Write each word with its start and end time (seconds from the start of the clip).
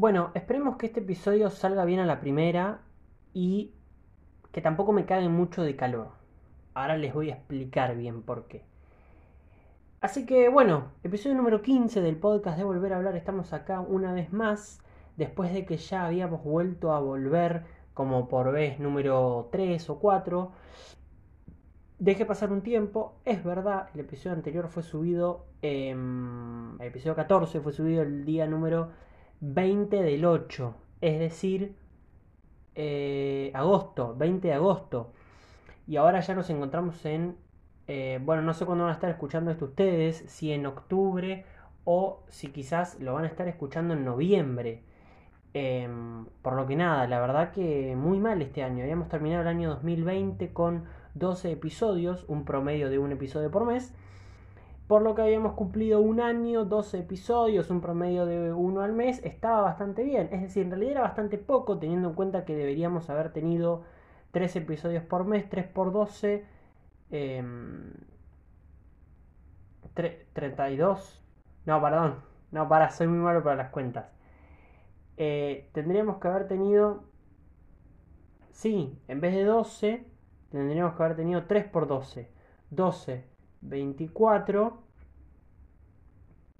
Bueno, 0.00 0.30
esperemos 0.32 0.78
que 0.78 0.86
este 0.86 1.00
episodio 1.00 1.50
salga 1.50 1.84
bien 1.84 2.00
a 2.00 2.06
la 2.06 2.20
primera 2.20 2.80
y 3.34 3.74
que 4.50 4.62
tampoco 4.62 4.94
me 4.94 5.04
cague 5.04 5.28
mucho 5.28 5.62
de 5.62 5.76
calor. 5.76 6.08
Ahora 6.72 6.96
les 6.96 7.12
voy 7.12 7.28
a 7.28 7.34
explicar 7.34 7.94
bien 7.98 8.22
por 8.22 8.46
qué. 8.46 8.64
Así 10.00 10.24
que 10.24 10.48
bueno, 10.48 10.84
episodio 11.02 11.36
número 11.36 11.60
15 11.60 12.00
del 12.00 12.16
podcast 12.16 12.56
de 12.56 12.64
Volver 12.64 12.94
a 12.94 12.96
hablar. 12.96 13.14
Estamos 13.14 13.52
acá 13.52 13.80
una 13.80 14.14
vez 14.14 14.32
más, 14.32 14.80
después 15.18 15.52
de 15.52 15.66
que 15.66 15.76
ya 15.76 16.06
habíamos 16.06 16.42
vuelto 16.42 16.94
a 16.94 17.00
volver 17.00 17.64
como 17.92 18.26
por 18.26 18.52
vez 18.52 18.80
número 18.80 19.50
3 19.52 19.90
o 19.90 19.98
4. 19.98 20.50
Dejé 21.98 22.24
pasar 22.24 22.52
un 22.52 22.62
tiempo, 22.62 23.16
es 23.26 23.44
verdad, 23.44 23.90
el 23.92 24.00
episodio 24.00 24.34
anterior 24.34 24.68
fue 24.68 24.82
subido, 24.82 25.44
el 25.60 26.78
episodio 26.80 27.14
14 27.14 27.60
fue 27.60 27.74
subido 27.74 28.00
el 28.00 28.24
día 28.24 28.46
número 28.46 28.88
20 29.40 30.02
del 30.02 30.24
8, 30.24 30.74
es 31.00 31.18
decir, 31.18 31.74
eh, 32.74 33.50
agosto, 33.54 34.14
20 34.16 34.48
de 34.48 34.54
agosto. 34.54 35.12
Y 35.86 35.96
ahora 35.96 36.20
ya 36.20 36.34
nos 36.34 36.50
encontramos 36.50 37.04
en, 37.04 37.36
eh, 37.88 38.20
bueno, 38.22 38.42
no 38.42 38.54
sé 38.54 38.66
cuándo 38.66 38.84
van 38.84 38.92
a 38.92 38.94
estar 38.94 39.10
escuchando 39.10 39.50
esto 39.50 39.66
ustedes, 39.66 40.24
si 40.28 40.52
en 40.52 40.66
octubre 40.66 41.44
o 41.84 42.22
si 42.28 42.48
quizás 42.48 43.00
lo 43.00 43.14
van 43.14 43.24
a 43.24 43.28
estar 43.28 43.48
escuchando 43.48 43.94
en 43.94 44.04
noviembre. 44.04 44.82
Em, 45.52 46.26
por 46.42 46.54
lo 46.54 46.66
que 46.66 46.76
nada, 46.76 47.08
la 47.08 47.20
verdad 47.20 47.50
que 47.50 47.96
muy 47.96 48.20
mal 48.20 48.40
este 48.42 48.62
año. 48.62 48.84
Habíamos 48.84 49.08
terminado 49.08 49.42
el 49.42 49.48
año 49.48 49.70
2020 49.70 50.52
con 50.52 50.84
12 51.14 51.50
episodios, 51.52 52.24
un 52.28 52.44
promedio 52.44 52.88
de 52.88 52.98
un 52.98 53.12
episodio 53.12 53.50
por 53.50 53.66
mes. 53.66 53.92
Por 54.90 55.02
lo 55.02 55.14
que 55.14 55.22
habíamos 55.22 55.52
cumplido 55.52 56.00
un 56.00 56.18
año, 56.20 56.64
12 56.64 56.98
episodios, 56.98 57.70
un 57.70 57.80
promedio 57.80 58.26
de 58.26 58.52
uno 58.52 58.80
al 58.80 58.92
mes, 58.92 59.24
estaba 59.24 59.60
bastante 59.60 60.02
bien. 60.02 60.28
Es 60.32 60.42
decir, 60.42 60.64
en 60.64 60.70
realidad 60.70 60.90
era 60.90 61.00
bastante 61.02 61.38
poco 61.38 61.78
teniendo 61.78 62.08
en 62.08 62.14
cuenta 62.16 62.44
que 62.44 62.56
deberíamos 62.56 63.08
haber 63.08 63.32
tenido 63.32 63.84
3 64.32 64.56
episodios 64.56 65.04
por 65.04 65.24
mes, 65.26 65.48
3 65.48 65.68
por 65.68 65.92
12, 65.92 66.44
32. 70.32 71.22
No, 71.66 71.80
perdón, 71.80 72.16
no, 72.50 72.68
para, 72.68 72.90
soy 72.90 73.06
muy 73.06 73.20
malo 73.20 73.44
para 73.44 73.54
las 73.54 73.70
cuentas. 73.70 74.06
Eh, 75.16 75.70
tendríamos 75.72 76.16
que 76.18 76.26
haber 76.26 76.48
tenido, 76.48 77.04
sí, 78.50 78.98
en 79.06 79.20
vez 79.20 79.36
de 79.36 79.44
12, 79.44 80.04
tendríamos 80.50 80.96
que 80.96 81.02
haber 81.04 81.14
tenido 81.14 81.44
3 81.44 81.66
por 81.66 81.86
12. 81.86 82.28
12, 82.70 83.29
24, 83.60 84.82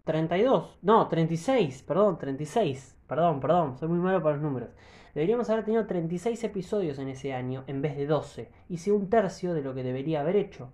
32, 0.04 0.78
no, 0.82 1.08
36, 1.08 1.82
perdón, 1.82 2.18
36, 2.18 2.96
perdón, 3.06 3.40
perdón, 3.40 3.78
soy 3.78 3.88
muy 3.88 3.98
malo 3.98 4.22
para 4.22 4.36
los 4.36 4.42
números. 4.42 4.70
Deberíamos 5.14 5.50
haber 5.50 5.64
tenido 5.64 5.86
36 5.86 6.44
episodios 6.44 6.98
en 6.98 7.08
ese 7.08 7.32
año 7.34 7.64
en 7.66 7.82
vez 7.82 7.96
de 7.96 8.06
12. 8.06 8.50
Hice 8.68 8.92
un 8.92 9.10
tercio 9.10 9.54
de 9.54 9.62
lo 9.62 9.74
que 9.74 9.82
debería 9.82 10.20
haber 10.20 10.36
hecho. 10.36 10.70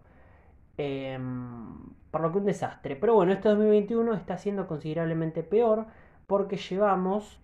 Em, 0.78 1.74
por 2.10 2.20
lo 2.20 2.32
que 2.32 2.38
un 2.38 2.44
desastre. 2.44 2.96
Pero 2.96 3.14
bueno, 3.14 3.32
este 3.32 3.48
2021 3.48 4.14
está 4.14 4.36
siendo 4.36 4.66
considerablemente 4.66 5.42
peor 5.42 5.86
porque 6.26 6.56
llevamos 6.56 7.40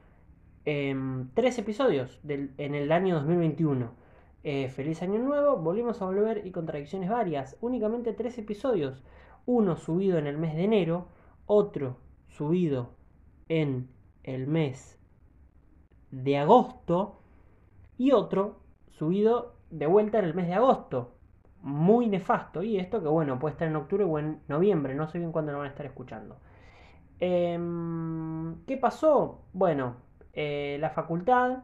eh, 0.64 0.94
tres 1.34 1.58
episodios 1.58 2.20
en 2.27 2.75
el 2.75 2.92
año 2.92 3.16
2021. 3.16 4.02
Eh, 4.45 4.69
feliz 4.69 5.03
año 5.03 5.21
nuevo, 5.21 5.57
volvimos 5.57 6.03
a 6.03 6.07
volver 6.07 6.45
y 6.47 6.51
contradicciones 6.51 7.09
varias. 7.09 7.57
Únicamente 7.61 8.12
tres 8.12 8.39
episodios. 8.39 9.03
Uno 9.47 9.77
subido 9.77 10.19
en 10.19 10.27
el 10.27 10.39
mes 10.39 10.55
de 10.55 10.65
enero, 10.65 11.07
otro 11.47 11.97
subido 12.29 12.91
en 13.49 13.89
el 14.25 14.47
mes 14.47 14.99
de 16.11 16.39
agosto 16.39 17.21
y 17.99 18.12
otro 18.12 18.61
subido 18.91 19.55
de 19.71 19.87
vuelta 19.87 20.19
en 20.19 20.25
el 20.25 20.34
mes 20.34 20.49
de 20.49 20.55
agosto. 20.55 21.15
Muy 21.62 22.09
nefasto. 22.09 22.62
Y 22.62 22.78
esto 22.78 23.00
que 23.00 23.09
bueno, 23.09 23.39
puede 23.39 23.53
estar 23.53 23.69
en 23.69 23.77
octubre 23.77 24.05
o 24.05 24.19
en 24.19 24.41
noviembre. 24.49 24.95
No 24.95 25.06
sé 25.09 25.19
bien 25.19 25.33
cuándo 25.33 25.53
lo 25.53 25.59
van 25.59 25.69
a 25.69 25.71
estar 25.71 25.87
escuchando. 25.87 26.39
Em, 27.21 28.65
¿Qué 28.66 28.77
pasó? 28.77 29.43
Bueno, 29.53 29.97
eh, 30.33 30.78
la 30.81 30.91
facultad 30.91 31.59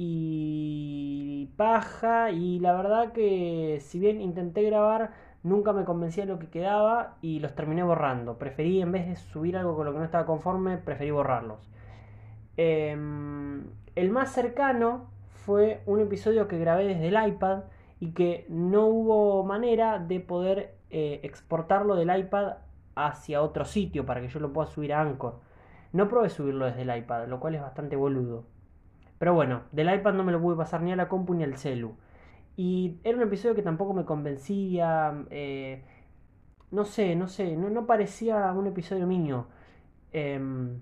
y 0.00 1.50
paja 1.56 2.30
y 2.30 2.60
la 2.60 2.72
verdad 2.72 3.10
que 3.10 3.78
si 3.80 3.98
bien 3.98 4.20
intenté 4.20 4.62
grabar 4.62 5.10
nunca 5.42 5.72
me 5.72 5.84
convencía 5.84 6.24
de 6.24 6.32
lo 6.32 6.38
que 6.38 6.48
quedaba 6.48 7.16
y 7.20 7.40
los 7.40 7.56
terminé 7.56 7.82
borrando. 7.82 8.38
Preferí 8.38 8.80
en 8.80 8.92
vez 8.92 9.08
de 9.08 9.16
subir 9.16 9.56
algo 9.56 9.74
con 9.74 9.86
lo 9.86 9.92
que 9.92 9.98
no 9.98 10.04
estaba 10.04 10.24
conforme, 10.24 10.78
preferí 10.78 11.10
borrarlos. 11.10 11.68
Em, 12.56 13.64
el 13.96 14.10
más 14.10 14.30
cercano 14.30 15.10
fue 15.44 15.82
un 15.84 15.98
episodio 15.98 16.46
que 16.46 16.60
grabé 16.60 16.86
desde 16.86 17.08
el 17.08 17.30
iPad 17.30 17.64
y 17.98 18.12
que 18.12 18.46
no 18.48 18.86
hubo 18.86 19.42
manera 19.42 19.98
de 19.98 20.20
poder 20.20 20.76
eh, 20.90 21.18
exportarlo 21.24 21.96
del 21.96 22.16
iPad 22.16 22.58
hacia 22.94 23.42
otro 23.42 23.64
sitio 23.64 24.06
para 24.06 24.20
que 24.20 24.28
yo 24.28 24.38
lo 24.38 24.52
pueda 24.52 24.68
subir 24.68 24.92
a 24.92 25.00
Anchor. 25.00 25.40
No 25.92 26.06
probé 26.06 26.28
subirlo 26.28 26.66
desde 26.66 26.82
el 26.82 26.96
iPad, 26.96 27.26
lo 27.26 27.40
cual 27.40 27.56
es 27.56 27.62
bastante 27.62 27.96
boludo. 27.96 28.44
Pero 29.18 29.34
bueno, 29.34 29.62
del 29.72 29.92
iPad 29.92 30.14
no 30.14 30.24
me 30.24 30.32
lo 30.32 30.40
pude 30.40 30.56
pasar 30.56 30.82
ni 30.82 30.92
a 30.92 30.96
la 30.96 31.08
compu 31.08 31.34
ni 31.34 31.44
al 31.44 31.56
celu. 31.56 31.96
Y 32.56 32.98
era 33.04 33.16
un 33.16 33.22
episodio 33.22 33.54
que 33.54 33.62
tampoco 33.62 33.94
me 33.94 34.04
convencía. 34.04 35.24
Eh, 35.30 35.84
no 36.70 36.84
sé, 36.84 37.16
no 37.16 37.28
sé, 37.28 37.56
no, 37.56 37.86
parecía 37.86 38.52
un 38.52 38.66
episodio 38.66 39.06
mío. 39.06 39.46
Em, 40.12 40.80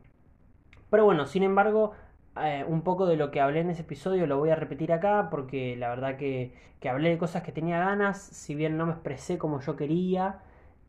pero 0.90 1.04
bueno, 1.04 1.26
sin 1.26 1.42
embargo, 1.42 1.92
eh, 2.42 2.64
un 2.68 2.82
poco 2.82 3.06
de 3.06 3.16
lo 3.16 3.30
que 3.30 3.40
hablé 3.40 3.60
en 3.60 3.70
ese 3.70 3.82
episodio 3.82 4.26
lo 4.26 4.38
voy 4.38 4.50
a 4.50 4.56
repetir 4.56 4.92
acá 4.92 5.28
porque 5.30 5.76
la 5.76 5.88
verdad 5.88 6.16
que, 6.16 6.54
que 6.80 6.88
hablé 6.88 7.10
de 7.10 7.18
cosas 7.18 7.42
que 7.42 7.52
tenía 7.52 7.78
ganas, 7.78 8.20
si 8.20 8.54
bien 8.54 8.76
no 8.76 8.86
me 8.86 8.92
expresé 8.92 9.38
como 9.38 9.60
yo 9.60 9.76
quería. 9.76 10.40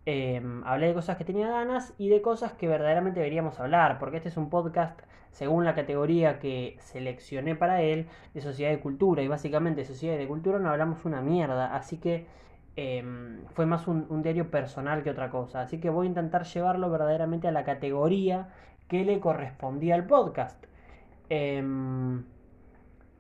Em, 0.05 0.63
hablé 0.63 0.87
de 0.87 0.93
cosas 0.93 1.17
que 1.17 1.25
tenía 1.25 1.49
ganas 1.49 1.93
y 1.97 2.07
de 2.09 2.21
cosas 2.21 2.53
que 2.53 2.67
verdaderamente 2.69 3.19
deberíamos 3.19 3.59
hablar, 3.59 3.99
porque 3.99 4.17
este 4.17 4.29
es 4.29 4.37
un 4.37 4.49
podcast 4.49 5.01
según 5.37 5.65
la 5.65 5.75
categoría 5.75 6.39
que 6.39 6.77
seleccioné 6.79 7.55
para 7.55 7.83
él 7.83 8.07
de 8.33 8.41
sociedad 8.41 8.71
de 8.71 8.79
cultura 8.79 9.21
y 9.21 9.27
básicamente 9.27 9.85
sociedad 9.85 10.17
de 10.17 10.27
cultura 10.27 10.57
no 10.57 10.71
hablamos 10.71 11.05
una 11.05 11.21
mierda, 11.21 11.75
así 11.75 11.97
que 11.99 12.25
em, 12.75 13.45
fue 13.53 13.67
más 13.67 13.87
un, 13.87 14.23
diario 14.23 14.49
personal 14.49 15.03
que 15.03 15.11
otra 15.11 15.29
cosa, 15.29 15.61
así 15.61 15.79
que 15.79 15.91
voy 15.91 16.07
a 16.07 16.09
intentar 16.09 16.43
llevarlo 16.45 16.89
verdaderamente 16.89 17.47
a 17.47 17.51
la 17.51 17.63
categoría 17.65 18.49
que 18.87 19.05
le 19.05 19.19
correspondía 19.19 19.93
al 19.93 20.07
podcast. 20.07 20.65
Em, 21.29 22.23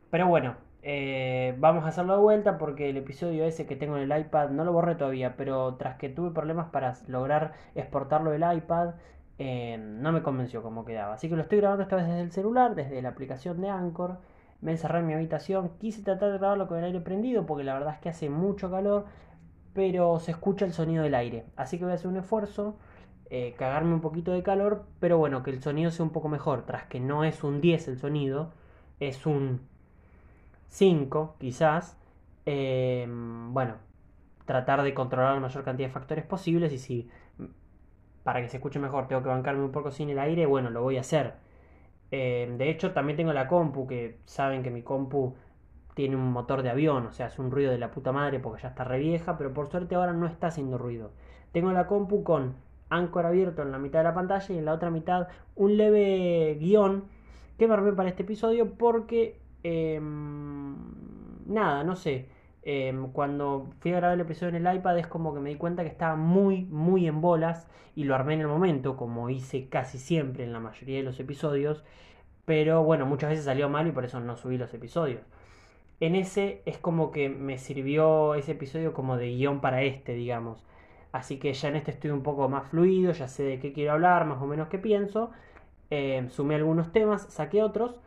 pero 0.09 0.25
bueno, 0.27 0.55
eh, 0.81 1.55
vamos 1.59 1.85
a 1.85 1.89
hacerlo 1.89 2.15
de 2.15 2.21
vuelta 2.23 2.57
porque 2.57 2.89
el 2.89 2.97
episodio 2.97 3.45
ese 3.45 3.67
que 3.67 3.75
tengo 3.75 3.95
en 3.97 4.11
el 4.11 4.19
iPad 4.19 4.49
no 4.49 4.63
lo 4.63 4.73
borré 4.73 4.95
todavía, 4.95 5.35
pero 5.37 5.75
tras 5.75 5.97
que 5.97 6.09
tuve 6.09 6.31
problemas 6.31 6.69
para 6.69 6.95
lograr 7.07 7.53
exportarlo 7.75 8.31
del 8.31 8.43
iPad, 8.57 8.95
no 9.39 10.11
me 10.11 10.21
convenció 10.23 10.63
cómo 10.63 10.85
quedaba. 10.85 11.13
Así 11.13 11.29
que 11.29 11.35
lo 11.35 11.41
estoy 11.41 11.59
grabando 11.59 11.83
esta 11.83 11.95
vez 11.95 12.07
desde 12.07 12.21
el 12.21 12.31
celular, 12.31 12.75
desde 12.75 13.01
la 13.01 13.09
aplicación 13.09 13.61
de 13.61 13.69
Anchor. 13.69 14.19
Me 14.61 14.71
encerré 14.71 14.99
en 14.99 15.07
mi 15.07 15.13
habitación, 15.13 15.69
quise 15.79 16.01
tratar 16.01 16.31
de 16.31 16.39
grabarlo 16.39 16.67
con 16.67 16.79
el 16.79 16.85
aire 16.85 16.99
prendido 16.99 17.45
porque 17.45 17.63
la 17.63 17.73
verdad 17.75 17.93
es 17.93 17.99
que 17.99 18.09
hace 18.09 18.29
mucho 18.29 18.71
calor, 18.71 19.05
pero 19.73 20.19
se 20.19 20.31
escucha 20.31 20.65
el 20.65 20.73
sonido 20.73 21.03
del 21.03 21.13
aire. 21.13 21.45
Así 21.55 21.77
que 21.77 21.83
voy 21.83 21.91
a 21.91 21.95
hacer 21.95 22.07
un 22.07 22.17
esfuerzo, 22.17 22.75
eh, 23.29 23.53
cagarme 23.57 23.93
un 23.93 24.01
poquito 24.01 24.31
de 24.31 24.41
calor, 24.41 24.85
pero 24.99 25.19
bueno, 25.19 25.43
que 25.43 25.51
el 25.51 25.61
sonido 25.61 25.91
sea 25.91 26.03
un 26.03 26.11
poco 26.11 26.29
mejor. 26.29 26.65
Tras 26.65 26.85
que 26.85 26.99
no 26.99 27.23
es 27.23 27.43
un 27.43 27.61
10 27.61 27.87
el 27.87 27.99
sonido, 27.99 28.51
es 28.99 29.27
un 29.27 29.61
5 30.69 31.35
quizás, 31.39 31.97
em, 32.45 33.53
bueno, 33.53 33.75
tratar 34.45 34.81
de 34.83 34.93
controlar 34.93 35.35
la 35.35 35.41
mayor 35.41 35.63
cantidad 35.63 35.89
de 35.89 35.93
factores 35.93 36.25
posibles 36.25 36.73
y 36.73 36.77
si 36.79 37.09
para 38.27 38.41
que 38.41 38.49
se 38.49 38.57
escuche 38.57 38.77
mejor 38.77 39.07
tengo 39.07 39.23
que 39.23 39.29
bancarme 39.29 39.63
un 39.63 39.71
poco 39.71 39.89
sin 39.89 40.09
el 40.09 40.19
aire, 40.19 40.45
bueno, 40.45 40.69
lo 40.69 40.81
voy 40.81 40.97
a 40.97 40.99
hacer. 40.99 41.35
Em, 42.11 42.57
de 42.57 42.69
hecho, 42.69 42.91
también 42.91 43.15
tengo 43.15 43.31
la 43.31 43.47
compu, 43.47 43.87
que 43.87 44.19
saben 44.25 44.63
que 44.63 44.69
mi 44.69 44.81
compu 44.81 45.35
tiene 45.95 46.17
un 46.17 46.33
motor 46.33 46.61
de 46.61 46.69
avión, 46.69 47.05
o 47.07 47.13
sea, 47.13 47.27
es 47.27 47.39
un 47.39 47.51
ruido 47.51 47.71
de 47.71 47.77
la 47.77 47.89
puta 47.91 48.11
madre 48.11 48.39
porque 48.41 48.61
ya 48.63 48.67
está 48.67 48.83
re 48.83 48.99
vieja, 48.99 49.37
pero 49.37 49.53
por 49.53 49.69
suerte 49.69 49.95
ahora 49.95 50.11
no 50.11 50.27
está 50.27 50.47
haciendo 50.47 50.77
ruido. 50.77 51.11
Tengo 51.53 51.71
la 51.71 51.87
compu 51.87 52.23
con 52.23 52.55
Anchor 52.89 53.25
abierto 53.25 53.61
en 53.61 53.71
la 53.71 53.79
mitad 53.79 53.99
de 53.99 54.03
la 54.03 54.13
pantalla 54.13 54.53
y 54.53 54.57
en 54.57 54.65
la 54.65 54.73
otra 54.73 54.91
mitad 54.91 55.29
un 55.55 55.77
leve 55.77 56.57
guion 56.59 57.05
que 57.57 57.65
me 57.65 57.75
armé 57.75 57.93
para 57.93 58.09
este 58.09 58.23
episodio 58.23 58.73
porque 58.73 59.39
Em, 59.63 60.75
nada, 61.47 61.83
no 61.83 61.95
sé. 61.95 62.29
Em, 62.69 63.13
cuando 63.13 63.69
fui 63.79 63.93
a 63.93 63.95
grabar 63.95 64.15
el 64.15 64.21
episodio 64.25 64.53
en 64.53 64.67
el 64.67 64.75
iPad 64.75 64.97
es 64.99 65.07
como 65.07 65.33
que 65.33 65.39
me 65.39 65.49
di 65.51 65.55
cuenta 65.55 65.83
que 65.83 65.89
estaba 65.89 66.17
muy, 66.17 66.65
muy 66.65 67.07
en 67.07 67.21
bolas 67.21 67.65
y 67.95 68.03
lo 68.03 68.13
armé 68.13 68.33
en 68.33 68.41
el 68.41 68.47
momento, 68.47 68.97
como 68.97 69.29
hice 69.29 69.69
casi 69.69 69.97
siempre 69.97 70.43
en 70.43 70.51
la 70.51 70.59
mayoría 70.59 70.97
de 70.97 71.03
los 71.03 71.17
episodios. 71.21 71.85
Pero 72.43 72.83
bueno, 72.83 73.05
muchas 73.05 73.29
veces 73.29 73.45
salió 73.45 73.69
mal 73.69 73.87
y 73.87 73.91
por 73.93 74.03
eso 74.03 74.19
no 74.19 74.35
subí 74.35 74.57
los 74.57 74.73
episodios. 74.73 75.21
En 76.01 76.15
ese 76.15 76.61
es 76.65 76.77
como 76.77 77.11
que 77.11 77.29
me 77.29 77.57
sirvió 77.57 78.35
ese 78.35 78.51
episodio 78.53 78.93
como 78.93 79.15
de 79.15 79.29
guion 79.29 79.61
para 79.61 79.83
este, 79.83 80.13
digamos. 80.13 80.61
Así 81.13 81.37
que 81.39 81.53
ya 81.53 81.69
en 81.69 81.77
este 81.77 81.91
estoy 81.91 82.11
un 82.11 82.21
poco 82.23 82.49
más 82.49 82.67
fluido, 82.69 83.13
ya 83.13 83.29
sé 83.29 83.43
de 83.43 83.59
qué 83.59 83.71
quiero 83.73 83.93
hablar, 83.93 84.25
más 84.25 84.41
o 84.41 84.45
menos 84.45 84.67
qué 84.69 84.77
pienso. 84.79 85.31
em, 85.89 86.29
sumé 86.29 86.55
algunos 86.55 86.91
temas, 86.91 87.27
saqué 87.33 87.63
otros 87.63 88.01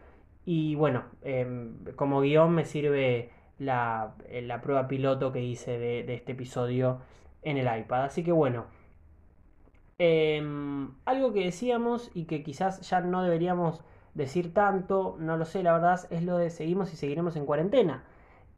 y 0.45 0.75
bueno, 0.77 1.05
em, 1.23 1.77
como 1.97 2.21
guion 2.21 2.53
me 2.55 2.65
sirve 2.67 3.31
la, 3.61 4.15
la, 4.29 4.61
prueba 4.61 4.89
piloto 4.89 5.31
que 5.31 5.43
hice 5.43 5.79
de, 5.79 6.03
de, 6.03 6.15
este 6.15 6.33
episodio 6.33 6.99
en 7.43 7.57
el 7.57 7.69
iPad. 7.79 8.05
Así 8.05 8.25
que 8.25 8.33
bueno, 8.33 8.67
algo 11.05 11.33
que 11.33 11.45
decíamos 11.45 12.11
y 12.15 12.25
que 12.25 12.43
quizás 12.43 12.81
ya 12.89 13.01
no 13.01 13.23
deberíamos 13.23 13.85
decir 14.15 14.55
tanto, 14.55 15.17
no 15.19 15.37
lo 15.37 15.45
sé, 15.45 15.63
la 15.63 15.73
verdad, 15.73 16.01
es 16.11 16.23
lo 16.23 16.39
de 16.39 16.51
seguimos 16.51 16.93
y 16.93 16.97
seguiremos 16.97 17.37
en 17.37 17.47
cuarentena. 17.47 18.05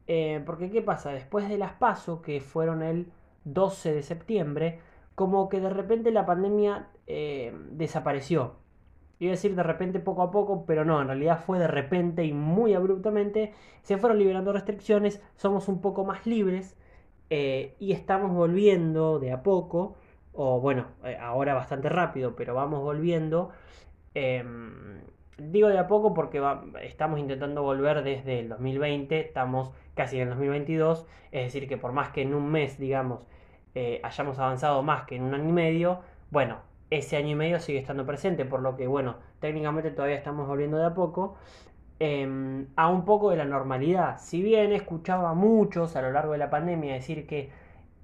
Eh, 0.07 0.41
porque 0.45 0.71
¿qué 0.71 0.81
pasa? 0.81 1.11
Después 1.11 1.49
de 1.49 1.57
las 1.57 1.73
PASO, 1.73 2.21
que 2.21 2.41
fueron 2.41 2.81
el 2.81 3.11
12 3.45 3.93
de 3.93 4.03
septiembre, 4.03 4.79
como 5.15 5.49
que 5.49 5.59
de 5.59 5.69
repente 5.69 6.11
la 6.11 6.25
pandemia 6.25 6.87
eh, 7.07 7.53
desapareció. 7.71 8.55
Iba 9.23 9.31
decir 9.31 9.55
de 9.55 9.63
repente 9.63 9.99
poco 9.99 10.21
a 10.21 10.31
poco, 10.31 10.65
pero 10.65 10.83
no, 10.83 11.01
en 11.01 11.07
realidad 11.07 11.39
fue 11.45 11.57
de 11.59 11.67
repente 11.67 12.25
y 12.25 12.33
muy 12.33 12.73
abruptamente. 12.73 13.53
Se 13.81 13.97
fueron 13.97 14.19
liberando 14.19 14.51
restricciones, 14.51 15.21
somos 15.35 15.67
un 15.69 15.79
poco 15.81 16.03
más 16.03 16.25
libres 16.27 16.75
eh, 17.29 17.75
y 17.79 17.93
estamos 17.93 18.31
volviendo 18.33 19.19
de 19.19 19.31
a 19.31 19.41
poco, 19.41 19.95
o 20.33 20.59
bueno, 20.59 20.87
ahora 21.21 21.53
bastante 21.53 21.87
rápido, 21.89 22.35
pero 22.35 22.53
vamos 22.53 22.81
volviendo 22.81 23.51
em, 24.13 25.01
Digo 25.37 25.67
de 25.67 25.79
a 25.79 25.87
poco 25.87 26.13
porque 26.13 26.41
estamos 26.83 27.19
intentando 27.19 27.63
volver 27.63 28.03
desde 28.03 28.39
el 28.39 28.49
2020, 28.49 29.19
estamos 29.19 29.71
casi 29.95 30.17
en 30.17 30.23
el 30.23 30.29
2022, 30.29 31.07
es 31.31 31.43
decir, 31.45 31.67
que 31.67 31.77
por 31.77 31.91
más 31.91 32.09
que 32.09 32.21
en 32.21 32.35
un 32.35 32.51
mes, 32.51 32.77
digamos, 32.77 33.27
eh, 33.73 33.99
hayamos 34.03 34.37
avanzado 34.37 34.83
más 34.83 35.05
que 35.05 35.15
en 35.15 35.23
un 35.23 35.33
año 35.33 35.49
y 35.49 35.53
medio, 35.53 36.01
bueno, 36.29 36.59
ese 36.97 37.17
año 37.17 37.29
y 37.29 37.35
medio 37.35 37.59
sigue 37.59 37.79
estando 37.79 38.05
presente, 38.05 38.45
por 38.45 38.61
lo 38.61 38.75
que, 38.75 38.87
bueno, 38.87 39.15
técnicamente 39.39 39.91
todavía 39.91 40.17
estamos 40.17 40.47
volviendo 40.47 40.77
de 40.77 40.85
a 40.85 40.93
poco 40.93 41.35
em, 41.99 42.67
a 42.75 42.87
un 42.89 43.05
poco 43.05 43.29
de 43.29 43.37
la 43.37 43.45
normalidad. 43.45 44.17
Si 44.19 44.41
bien 44.41 44.71
he 44.71 44.75
escuchado 44.75 45.27
a 45.27 45.33
muchos 45.33 45.95
a 45.95 46.01
lo 46.01 46.11
largo 46.11 46.33
de 46.33 46.37
la 46.37 46.49
pandemia 46.49 46.93
decir 46.93 47.25
que 47.27 47.51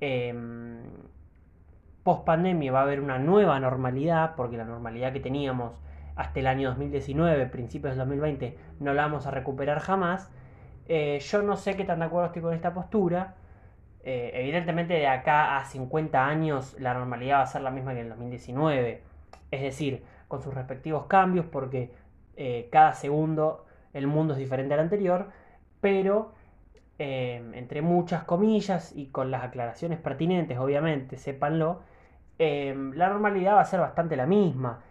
eh, 0.01 0.33
post 2.03 2.25
pandemia 2.25 2.71
va 2.71 2.79
a 2.79 2.83
haber 2.83 3.01
una 3.01 3.19
nueva 3.19 3.59
normalidad, 3.59 4.35
porque 4.35 4.57
la 4.57 4.65
normalidad 4.65 5.13
que 5.13 5.19
teníamos 5.19 5.81
hasta 6.15 6.39
el 6.39 6.47
año 6.47 6.69
2019, 6.69 7.45
principios 7.47 7.91
del 7.95 7.99
2020, 7.99 8.57
no 8.79 8.93
la 8.93 9.03
vamos 9.03 9.27
a 9.27 9.31
recuperar 9.31 9.79
jamás. 9.79 10.31
Eh, 10.87 11.19
yo 11.21 11.41
no 11.43 11.55
sé 11.55 11.75
qué 11.75 11.85
tan 11.85 11.99
de 11.99 12.05
acuerdo 12.05 12.27
estoy 12.27 12.41
con 12.41 12.53
esta 12.53 12.73
postura. 12.73 13.35
Eh, 14.11 14.31
evidentemente 14.33 14.95
de 14.95 15.05
acá 15.05 15.57
a 15.57 15.65
50 15.65 16.25
años 16.25 16.75
la 16.79 16.95
normalidad 16.95 17.37
va 17.37 17.41
a 17.43 17.45
ser 17.45 17.61
la 17.61 17.69
misma 17.69 17.93
que 17.93 17.99
en 17.99 18.05
el 18.05 18.09
2019. 18.09 19.03
Es 19.51 19.61
decir, 19.61 20.03
con 20.27 20.41
sus 20.41 20.51
respectivos 20.51 21.05
cambios, 21.05 21.45
porque 21.45 21.91
eh, 22.35 22.69
cada 22.71 22.93
segundo 22.93 23.67
el 23.93 24.07
mundo 24.07 24.33
es 24.33 24.39
diferente 24.39 24.73
al 24.73 24.79
anterior, 24.79 25.29
pero 25.79 26.33
entre 26.97 27.81
muchas 27.81 28.23
comillas 28.25 28.93
y 28.93 29.05
con 29.05 29.31
las 29.31 29.43
aclaraciones 29.43 29.99
pertinentes, 29.99 30.57
obviamente, 30.57 31.15
sépanlo, 31.15 31.79
la 32.37 33.07
normalidad 33.07 33.55
va 33.55 33.61
a 33.61 33.65
ser 33.65 33.79
bastante 33.79 34.17
la 34.17 34.25
misma. 34.25 34.81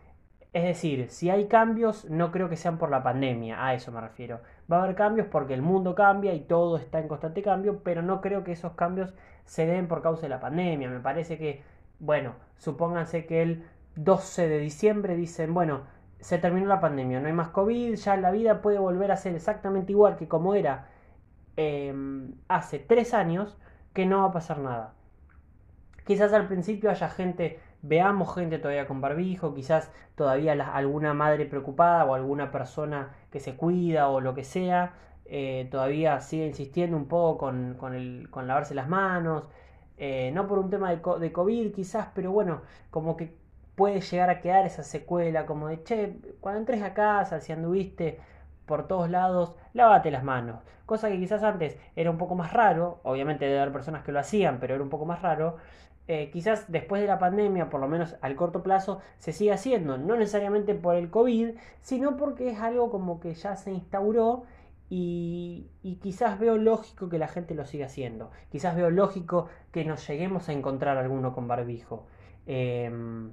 Es 0.55 0.62
decir, 0.62 1.11
si 1.11 1.29
hay 1.29 1.49
cambios, 1.49 2.06
no 2.09 2.32
creo 2.32 2.49
que 2.49 2.56
sean 2.56 2.79
por 2.79 2.88
la 2.88 3.03
pandemia, 3.03 3.62
a 3.62 3.75
eso 3.75 3.93
me 3.93 4.00
refiero. 4.00 4.41
Va 4.70 4.79
a 4.79 4.82
haber 4.85 4.97
cambios 4.97 5.26
porque 5.29 5.55
el 5.55 5.62
mundo 5.62 5.94
cambia 5.94 6.35
y 6.35 6.41
todo 6.41 6.76
está 6.76 6.99
en 6.99 7.09
constante 7.09 7.43
cambio, 7.43 7.82
pero 7.82 8.03
no 8.03 8.20
creo 8.20 8.44
que 8.44 8.53
esos 8.53 8.73
cambios 8.75 9.15
se 9.44 9.67
den 9.67 9.88
por 9.88 10.03
causa 10.03 10.23
de 10.23 10.29
la 10.29 10.41
pandemia. 10.41 10.91
Me 10.91 11.00
parece 11.00 11.38
que, 11.38 11.62
bueno, 11.99 12.35
supónganse 12.59 13.25
que 13.26 13.43
el 13.43 13.65
12 13.97 14.49
de 14.49 14.59
diciembre 14.59 15.17
dicen, 15.17 15.55
bueno, 15.55 15.82
se 16.20 16.38
terminó 16.38 16.67
la 16.67 16.81
pandemia, 16.81 17.20
no 17.20 17.29
hay 17.29 17.32
más 17.32 17.49
COVID, 17.49 17.94
ya 17.94 18.17
la 18.17 18.31
vida 18.31 18.61
puede 18.61 18.79
volver 18.79 19.12
a 19.12 19.17
ser 19.17 19.35
exactamente 19.35 19.93
igual 19.93 20.17
que 20.17 20.29
como 20.29 20.55
era 20.55 20.88
em, 21.56 22.35
hace 22.49 22.79
tres 22.79 23.14
años, 23.14 23.56
que 23.94 24.06
no 24.06 24.19
va 24.19 24.29
a 24.29 24.32
pasar 24.32 24.59
nada. 24.59 24.94
Quizás 26.05 26.32
al 26.32 26.47
principio 26.49 26.91
haya 26.91 27.09
gente 27.09 27.61
veamos 27.82 28.34
gente 28.34 28.58
todavía 28.58 28.86
con 28.86 29.00
barbijo, 29.00 29.54
quizás 29.54 29.90
todavía 30.14 30.52
alguna 30.52 31.14
madre 31.14 31.46
preocupada 31.46 32.04
o 32.04 32.14
alguna 32.14 32.50
persona 32.50 33.10
que 33.30 33.40
se 33.40 33.56
cuida 33.56 34.08
o 34.08 34.20
lo 34.20 34.34
que 34.34 34.44
sea, 34.44 34.94
eh, 35.26 35.69
todavía 35.70 36.20
sigue 36.20 36.46
insistiendo 36.46 36.96
un 36.96 37.06
poco 37.06 37.38
con, 37.38 37.76
con, 38.30 38.46
lavarse 38.48 38.75
las 38.75 38.88
manos, 38.88 39.44
eh, 39.98 40.30
no 40.32 40.46
por 40.46 40.58
un 40.58 40.70
tema 40.70 40.90
de, 40.90 41.00
de 41.20 41.32
COVID 41.32 41.72
quizás, 41.72 42.08
pero 42.14 42.32
bueno, 42.32 42.62
como 42.90 43.16
que 43.16 43.36
puede 43.78 44.00
llegar 44.00 44.28
a 44.28 44.40
quedar 44.40 44.66
esa 44.66 44.82
secuela 44.82 45.46
como 45.46 45.69
de, 45.69 45.82
che, 45.84 46.16
cuando 46.40 46.60
entres 46.60 46.82
a 46.82 46.94
casa, 46.94 47.40
si 47.40 47.52
anduviste 47.52 48.19
por 48.66 48.88
todos 48.88 49.08
lados, 49.08 49.54
lávate 49.72 50.10
las 50.10 50.25
manos. 50.25 50.60
Cosa 50.84 51.08
que 51.08 51.19
quizás 51.19 51.42
antes 51.42 51.78
era 51.96 52.10
un 52.10 52.19
poco 52.19 52.34
más 52.34 52.52
raro, 52.52 53.00
obviamente 53.04 53.44
debe 53.46 53.60
haber 53.60 53.72
personas 53.72 54.02
que 54.04 54.12
lo 54.12 54.19
hacían, 54.19 54.58
pero 54.58 54.75
era 54.75 54.82
un 54.82 54.90
poco 54.90 55.04
más 55.06 55.22
raro. 55.22 55.56
Eh, 56.10 56.31
quizás 56.32 56.72
después 56.72 57.02
de 57.02 57.06
la 57.06 57.19
pandemia, 57.19 57.69
por 57.69 57.81
lo 57.81 57.87
menos 57.87 58.16
al 58.22 58.34
corto 58.34 58.62
plazo, 58.62 59.00
se 59.19 59.34
sigue 59.34 59.52
haciendo, 59.52 59.99
no 59.99 60.16
necesariamente 60.16 60.75
por 60.75 60.96
el 60.96 61.10
COVID, 61.10 61.50
sino 61.82 62.16
porque 62.16 62.50
es 62.50 62.60
algo 62.60 62.90
como 62.90 63.20
que 63.20 63.34
ya 63.34 63.56
se 63.56 63.72
instauró 63.72 64.44
y, 64.88 65.66
quizás 66.00 66.38
veo 66.38 66.56
lógico 66.56 67.10
que 67.10 67.19
la 67.19 67.28
gente 67.28 67.55
lo 67.55 67.66
siga 67.66 67.87
haciendo, 67.87 68.31
quizás 68.50 68.75
veo 68.75 68.88
lógico 68.88 69.49
que 69.70 69.84
nos 69.84 70.06
lleguemos 70.08 70.49
a 70.49 70.55
encontrar 70.55 70.96
alguno 70.96 71.34
con 71.34 71.46
barbijo, 71.46 72.06
em, 72.46 73.32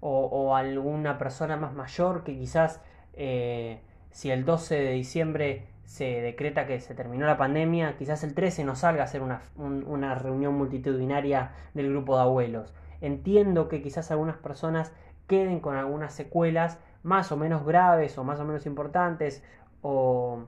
o, 0.00 0.56
alguna 0.56 1.18
persona 1.18 1.56
más 1.56 1.72
mayor 1.72 2.24
que 2.24 2.36
quizás 2.36 2.80
eh, 3.12 3.80
si 4.10 4.32
el 4.32 4.44
12 4.44 4.74
de 4.74 4.90
diciembre 4.92 5.66
se 5.92 6.22
decreta 6.22 6.66
que 6.66 6.80
se 6.80 6.94
terminó 6.94 7.26
la 7.26 7.36
pandemia, 7.36 7.98
quizás 7.98 8.24
el 8.24 8.32
13 8.32 8.64
no 8.64 8.76
salga 8.76 9.02
a 9.02 9.04
hacer 9.04 9.20
una, 9.20 9.42
una 9.56 10.14
reunión 10.14 10.54
multitudinaria 10.54 11.50
del 11.74 11.90
grupo 11.90 12.16
de 12.16 12.22
abuelos. 12.22 12.72
Entiendo 13.02 13.68
que 13.68 13.82
quizás 13.82 14.10
algunas 14.10 14.38
personas 14.38 14.94
queden 15.26 15.60
con 15.60 15.76
algunas 15.76 16.14
secuelas 16.14 16.78
más 17.02 17.30
o 17.30 17.36
menos 17.36 17.66
graves 17.66 18.16
o 18.16 18.24
más 18.24 18.40
o 18.40 18.46
menos 18.46 18.64
importantes 18.64 19.44
o, 19.82 20.46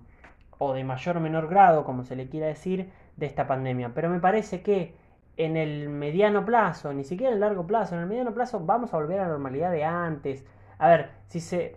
o 0.56 0.72
de 0.72 0.82
mayor 0.82 1.18
o 1.18 1.20
menor 1.20 1.46
grado, 1.48 1.84
como 1.84 2.04
se 2.04 2.16
le 2.16 2.30
quiera 2.30 2.46
decir, 2.46 2.90
de 3.18 3.26
esta 3.26 3.46
pandemia. 3.46 3.92
Pero 3.94 4.08
me 4.08 4.20
parece 4.20 4.62
que 4.62 4.94
en 5.36 5.58
el 5.58 5.90
mediano 5.90 6.46
plazo, 6.46 6.94
ni 6.94 7.04
siquiera 7.04 7.32
en 7.32 7.34
el 7.34 7.40
largo 7.40 7.66
plazo, 7.66 7.96
en 7.96 8.00
el 8.00 8.06
mediano 8.06 8.32
plazo 8.32 8.60
vamos 8.60 8.94
a 8.94 8.96
volver 8.96 9.20
a 9.20 9.24
la 9.24 9.28
normalidad 9.28 9.70
de 9.72 9.84
antes. 9.84 10.42
A 10.78 10.88
ver, 10.88 11.10
si 11.26 11.40
se 11.40 11.76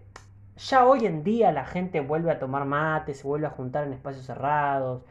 ya 0.58 0.86
hoy 0.86 1.06
en 1.06 1.24
día 1.24 1.52
la 1.52 1.66
gente 1.66 2.00
vuelve 2.02 2.32
a 2.32 2.40
tomar 2.40 2.66
mate, 2.66 3.14
se 3.14 3.28
vuelve 3.28 3.48
a 3.48 3.52
juntar 3.52 3.86
en 3.86 3.94
espacios 3.94 4.26
cerrados, 4.26 5.04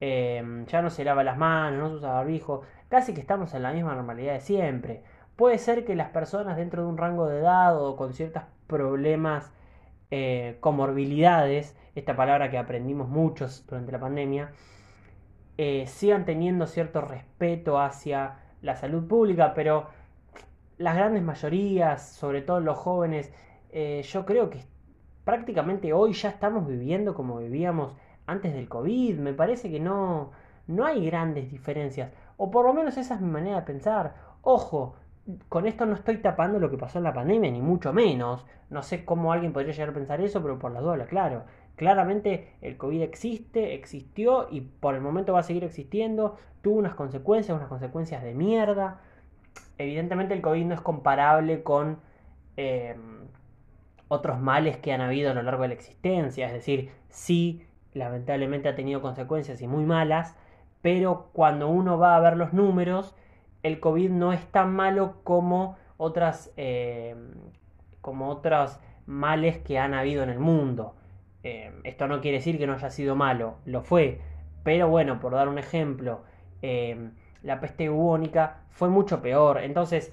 em, 0.00 0.66
ya 0.66 0.82
no 0.82 0.90
se 0.90 1.04
lava 1.04 1.24
las 1.24 1.38
manos, 1.38 1.78
no 1.80 1.88
se 1.90 1.94
usa 1.96 2.12
barbijo, 2.12 2.62
casi 2.88 3.14
que 3.14 3.20
estamos 3.20 3.54
en 3.54 3.62
la 3.62 3.72
misma 3.72 3.94
normalidad 3.94 4.34
de 4.34 4.40
siempre. 4.40 5.02
Puede 5.36 5.58
ser 5.58 5.84
que 5.84 5.94
las 5.94 6.10
personas 6.10 6.56
dentro 6.56 6.82
de 6.82 6.88
un 6.88 6.98
rango 6.98 7.26
de 7.28 7.38
edad 7.40 7.80
o 7.80 7.96
con 7.96 8.12
ciertos 8.14 8.42
problemas, 8.66 9.52
eh, 10.10 10.56
comorbilidades, 10.60 11.76
esta 11.94 12.16
palabra 12.16 12.50
que 12.50 12.58
aprendimos 12.58 13.08
muchos 13.08 13.66
durante 13.66 13.92
la 13.92 14.00
pandemia, 14.00 14.52
eh, 15.58 15.86
sigan 15.86 16.24
teniendo 16.24 16.66
cierto 16.66 17.00
respeto 17.00 17.80
hacia 17.80 18.38
la 18.62 18.76
salud 18.76 19.06
pública, 19.08 19.54
pero 19.54 19.88
las 20.78 20.96
grandes 20.96 21.22
mayorías, 21.22 22.08
sobre 22.08 22.42
todo 22.42 22.60
los 22.60 22.78
jóvenes, 22.78 23.32
eh, 23.70 24.02
yo 24.04 24.24
creo 24.24 24.50
que 24.50 24.62
prácticamente 25.28 25.92
hoy 25.92 26.14
ya 26.14 26.30
estamos 26.30 26.66
viviendo 26.66 27.12
como 27.12 27.36
vivíamos 27.36 27.94
antes 28.24 28.54
del 28.54 28.66
COVID. 28.66 29.18
Me 29.18 29.34
parece 29.34 29.70
que 29.70 29.78
no, 29.78 30.30
no 30.66 30.86
hay 30.86 31.04
grandes 31.04 31.50
diferencias. 31.50 32.10
O 32.38 32.50
por 32.50 32.64
lo 32.64 32.72
menos 32.72 32.96
esa 32.96 33.16
es 33.16 33.20
mi 33.20 33.28
manera 33.28 33.56
de 33.56 33.66
pensar. 33.66 34.14
Ojo, 34.40 34.96
con 35.50 35.66
esto 35.66 35.84
no 35.84 35.96
estoy 35.96 36.16
tapando 36.22 36.58
lo 36.58 36.70
que 36.70 36.78
pasó 36.78 36.96
en 36.96 37.04
la 37.04 37.12
pandemia, 37.12 37.50
ni 37.50 37.60
mucho 37.60 37.92
menos. 37.92 38.46
No 38.70 38.82
sé 38.82 39.04
cómo 39.04 39.30
alguien 39.30 39.52
podría 39.52 39.72
llegar 39.72 39.90
a 39.90 39.92
pensar 39.92 40.22
eso, 40.22 40.40
pero 40.40 40.58
por 40.58 40.72
las 40.72 40.82
dudas, 40.82 41.06
claro. 41.08 41.44
Claramente 41.76 42.54
el 42.62 42.78
COVID 42.78 43.02
existe, 43.02 43.74
existió 43.74 44.48
y 44.50 44.62
por 44.62 44.94
el 44.94 45.02
momento 45.02 45.34
va 45.34 45.40
a 45.40 45.42
seguir 45.42 45.64
existiendo. 45.64 46.38
Tuvo 46.62 46.78
unas 46.78 46.94
consecuencias, 46.94 47.54
unas 47.54 47.68
consecuencias 47.68 48.22
de 48.22 48.32
mierda. 48.32 49.02
Evidentemente 49.76 50.32
el 50.32 50.40
COVID 50.40 50.64
no 50.64 50.74
es 50.74 50.80
comparable 50.80 51.62
con... 51.62 51.98
Eh, 52.56 52.96
otros 54.08 54.40
males 54.40 54.78
que 54.78 54.92
han 54.92 55.00
habido 55.00 55.30
a 55.30 55.34
lo 55.34 55.42
largo 55.42 55.62
de 55.62 55.68
la 55.68 55.74
existencia, 55.74 56.46
es 56.46 56.52
decir, 56.52 56.90
sí, 57.08 57.66
lamentablemente 57.92 58.68
ha 58.68 58.74
tenido 58.74 59.00
consecuencias 59.00 59.60
y 59.60 59.68
muy 59.68 59.84
malas, 59.84 60.36
pero 60.82 61.28
cuando 61.32 61.68
uno 61.68 61.98
va 61.98 62.16
a 62.16 62.20
ver 62.20 62.36
los 62.36 62.52
números, 62.52 63.14
el 63.62 63.80
COVID 63.80 64.10
no 64.10 64.32
es 64.32 64.44
tan 64.46 64.74
malo 64.74 65.16
como 65.24 65.76
otras, 65.96 66.52
eh, 66.56 67.16
como 68.00 68.28
otros 68.28 68.78
males 69.06 69.58
que 69.58 69.78
han 69.78 69.94
habido 69.94 70.22
en 70.22 70.30
el 70.30 70.38
mundo. 70.38 70.94
Eh, 71.42 71.72
esto 71.84 72.06
no 72.08 72.20
quiere 72.20 72.38
decir 72.38 72.58
que 72.58 72.66
no 72.66 72.74
haya 72.74 72.90
sido 72.90 73.16
malo, 73.16 73.56
lo 73.64 73.82
fue, 73.82 74.20
pero 74.64 74.88
bueno, 74.88 75.20
por 75.20 75.32
dar 75.32 75.48
un 75.48 75.58
ejemplo, 75.58 76.22
eh, 76.62 77.10
la 77.42 77.60
peste 77.60 77.88
bubónica 77.88 78.62
fue 78.70 78.88
mucho 78.88 79.22
peor, 79.22 79.58
entonces 79.62 80.12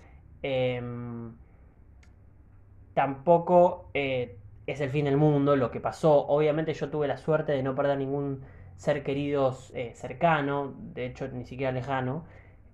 tampoco 2.95 3.91
eh, 3.93 4.39
es 4.65 4.81
el 4.81 4.89
fin 4.89 5.05
del 5.05 5.17
mundo 5.17 5.55
lo 5.55 5.69
que 5.69 5.79
pasó. 5.79 6.25
Obviamente 6.27 6.73
yo 6.73 6.89
tuve 6.89 7.07
la 7.07 7.17
suerte 7.17 7.51
de 7.51 7.61
no 7.61 7.75
perder 7.75 7.99
ningún 7.99 8.41
ser 8.77 9.03
querido 9.03 9.55
eh, 9.73 9.91
cercano, 9.93 10.73
de 10.93 11.05
hecho 11.05 11.27
ni 11.27 11.45
siquiera 11.45 11.71
lejano. 11.71 12.25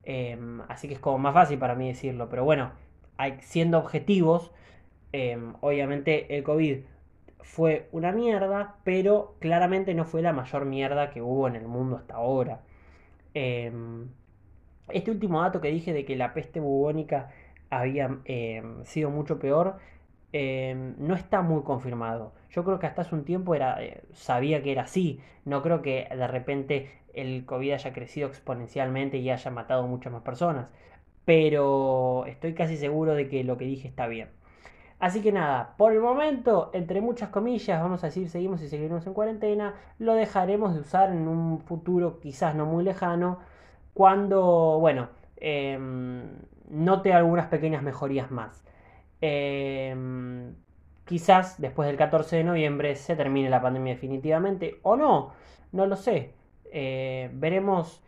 Em, 0.04 0.62
así 0.70 0.88
que 0.88 0.94
es 0.94 1.00
como 1.00 1.18
más 1.18 1.34
fácil 1.34 1.60
para 1.60 1.76
mí 1.76 1.88
decirlo. 1.90 2.30
Pero 2.30 2.46
bueno, 2.46 2.72
siendo 3.42 3.80
objetivos, 3.80 4.52
obviamente 5.60 6.38
el 6.38 6.44
COVID 6.44 6.78
fue 7.42 7.90
una 7.92 8.12
mierda, 8.12 8.76
pero 8.84 9.36
claramente 9.40 9.94
no 9.94 10.06
fue 10.06 10.22
la 10.22 10.34
mayor 10.34 10.66
mierda 10.66 11.10
que 11.10 11.22
hubo 11.22 11.48
en 11.48 11.56
el 11.56 11.68
mundo 11.68 11.98
hasta 11.98 12.16
ahora. 12.16 12.62
Este 13.34 15.12
último 15.12 15.42
dato 15.42 15.62
que 15.62 15.70
dije 15.70 15.94
de 15.94 16.06
que 16.06 16.16
la 16.16 16.34
peste 16.34 16.60
bubónica 16.60 17.30
había 17.70 18.20
sido 18.86 19.10
mucho 19.10 19.40
peor, 19.40 19.78
no 20.34 21.16
está 21.16 21.42
muy 21.42 21.64
confirmado. 21.64 22.34
Yo 22.50 22.64
creo 22.64 22.80
que 22.80 22.88
hasta 22.88 23.02
hace 23.02 23.16
un 23.16 23.26
tiempo 23.26 23.56
eh, 23.56 24.04
sabía 24.14 24.64
que 24.64 24.72
era 24.72 24.84
así. 24.84 25.20
No 25.46 25.62
creo 25.62 25.82
que 25.82 26.08
de 26.10 26.28
repente 26.28 26.92
el 27.14 27.46
COVID 27.46 27.74
haya 27.74 27.94
crecido 27.94 28.28
exponencialmente 28.28 29.18
y 29.18 29.30
haya 29.30 29.52
matado 29.52 29.88
muchas 29.88 30.14
más 30.14 30.24
personas. 30.24 30.72
Pero 31.26 32.26
estoy 32.28 32.54
casi 32.54 32.78
seguro 32.78 33.14
de 33.14 33.28
que 33.30 33.44
lo 33.44 33.58
que 33.58 33.66
dije 33.66 33.88
está 33.88 34.08
bien. 34.08 34.30
Así 35.00 35.22
que 35.22 35.32
nada, 35.32 35.74
por 35.78 35.94
el 35.94 36.00
momento, 36.00 36.70
entre 36.74 37.02
muchas 37.02 37.30
comillas, 37.30 37.82
vamos 37.82 38.04
a 38.04 38.08
decir 38.08 38.30
seguimos 38.30 38.62
y 38.62 38.68
seguiremos 38.68 39.08
en 39.08 39.16
cuarentena, 39.16 39.74
lo 39.98 40.14
dejaremos 40.14 40.76
de 40.76 40.82
usar 40.82 41.10
en 41.10 41.28
un 41.28 41.60
futuro 41.60 42.20
quizás 42.20 42.54
no 42.54 42.68
muy 42.68 42.84
lejano, 42.84 43.40
cuando, 43.96 44.78
bueno, 44.80 45.10
em, 45.38 46.22
note 46.70 47.14
algunas 47.14 47.48
pequeñas 47.48 47.82
mejorías 47.82 48.30
más. 48.30 48.64
Em, 49.22 50.56
quizás 51.06 51.62
después 51.62 51.88
del 51.88 51.98
14 51.98 52.38
de 52.38 52.44
noviembre 52.44 52.96
se 52.96 53.16
termine 53.16 53.50
la 53.50 53.62
pandemia 53.62 53.94
definitivamente 53.94 54.80
o 54.84 54.96
no, 54.96 55.34
no 55.72 55.86
lo 55.86 55.96
sé. 55.96 56.34
Eh, 56.72 57.30
veremos 57.34 58.02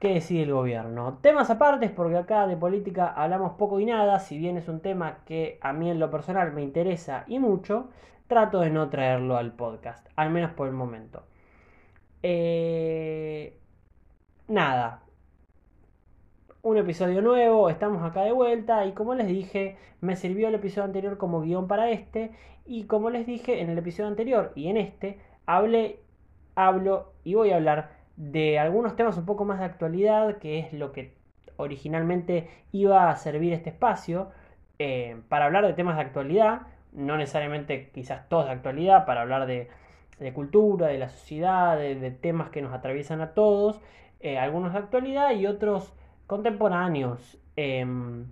qué 0.00 0.14
decide 0.14 0.42
el 0.44 0.52
gobierno. 0.52 1.18
Temas 1.22 1.50
aparte, 1.50 1.88
porque 1.90 2.16
acá 2.16 2.46
de 2.46 2.56
política 2.56 3.08
hablamos 3.08 3.52
poco 3.52 3.80
y 3.80 3.86
nada, 3.86 4.18
si 4.18 4.38
bien 4.38 4.56
es 4.56 4.68
un 4.68 4.80
tema 4.80 5.18
que 5.26 5.58
a 5.60 5.72
mí 5.72 5.90
en 5.90 6.00
lo 6.00 6.10
personal 6.10 6.52
me 6.52 6.62
interesa 6.62 7.24
y 7.28 7.38
mucho, 7.38 7.90
trato 8.26 8.60
de 8.60 8.70
no 8.70 8.88
traerlo 8.90 9.36
al 9.36 9.52
podcast, 9.52 10.06
al 10.16 10.30
menos 10.30 10.52
por 10.52 10.68
el 10.68 10.74
momento. 10.74 11.24
Eh, 12.22 13.58
nada, 14.48 15.02
un 16.62 16.76
episodio 16.76 17.22
nuevo, 17.22 17.70
estamos 17.70 18.02
acá 18.02 18.22
de 18.22 18.32
vuelta 18.32 18.84
y 18.84 18.92
como 18.92 19.14
les 19.14 19.26
dije, 19.26 19.76
me 20.00 20.16
sirvió 20.16 20.48
el 20.48 20.54
episodio 20.54 20.84
anterior 20.84 21.16
como 21.16 21.40
guion 21.40 21.66
para 21.68 21.90
este 21.90 22.32
y 22.66 22.84
como 22.84 23.10
les 23.10 23.26
dije 23.26 23.60
en 23.60 23.70
el 23.70 23.78
episodio 23.78 24.08
anterior 24.08 24.52
y 24.54 24.68
en 24.68 24.76
este, 24.76 25.18
hablé 25.46 26.00
hablo 26.54 27.12
y 27.24 27.34
voy 27.34 27.50
a 27.50 27.56
hablar 27.56 27.92
de 28.16 28.58
algunos 28.58 28.96
temas 28.96 29.16
un 29.16 29.24
poco 29.24 29.44
más 29.44 29.60
de 29.60 29.64
actualidad, 29.64 30.38
que 30.38 30.58
es 30.58 30.72
lo 30.72 30.92
que 30.92 31.14
originalmente 31.56 32.48
iba 32.72 33.10
a 33.10 33.16
servir 33.16 33.52
este 33.54 33.70
espacio, 33.70 34.30
eh, 34.78 35.16
para 35.28 35.46
hablar 35.46 35.66
de 35.66 35.72
temas 35.72 35.96
de 35.96 36.02
actualidad, 36.02 36.62
no 36.92 37.16
necesariamente 37.16 37.90
quizás 37.94 38.28
todos 38.28 38.46
de 38.46 38.52
actualidad, 38.52 39.06
para 39.06 39.22
hablar 39.22 39.46
de, 39.46 39.68
cultura, 40.34 40.88
de 40.88 40.98
la 40.98 41.08
sociedad, 41.08 41.78
de, 41.78 42.10
temas 42.10 42.50
que 42.50 42.60
nos 42.60 42.74
atraviesan 42.74 43.22
a 43.22 43.32
todos, 43.32 43.80
eh, 44.20 44.38
algunos 44.38 44.74
de 44.74 44.78
actualidad 44.78 45.32
y 45.32 45.46
otros 45.46 45.94
contemporáneos. 46.30 47.36
Em, 47.56 48.24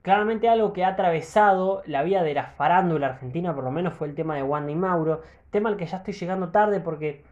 claramente 0.00 0.48
algo 0.48 0.72
que 0.72 0.82
ha 0.82 0.88
atravesado 0.88 1.82
la 1.84 2.02
vida 2.02 2.22
de 2.22 2.32
la 2.32 2.46
farándula 2.46 3.08
argentina, 3.08 3.54
por 3.54 3.64
lo 3.64 3.70
menos 3.70 3.92
fue 3.92 4.08
el 4.08 4.14
tema 4.14 4.34
de 4.34 4.42
Wanda 4.42 4.72
y 4.72 4.76
Mauro, 4.76 5.20
tema 5.50 5.68
al 5.68 5.76
que 5.76 5.84
ya 5.84 5.98
estoy 5.98 6.14
llegando 6.14 6.48
tarde 6.48 6.80
porque 6.80 7.22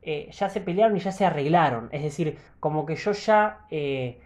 eh, 0.00 0.30
ya 0.32 0.48
se 0.48 0.62
pelearon 0.62 0.96
y 0.96 1.00
ya 1.00 1.12
se 1.12 1.26
arreglaron. 1.26 1.90
Es 1.92 2.02
decir, 2.02 2.38
como 2.58 2.86
que 2.86 2.96
yo 2.96 3.12
ya... 3.12 3.66
Eh, 3.70 4.18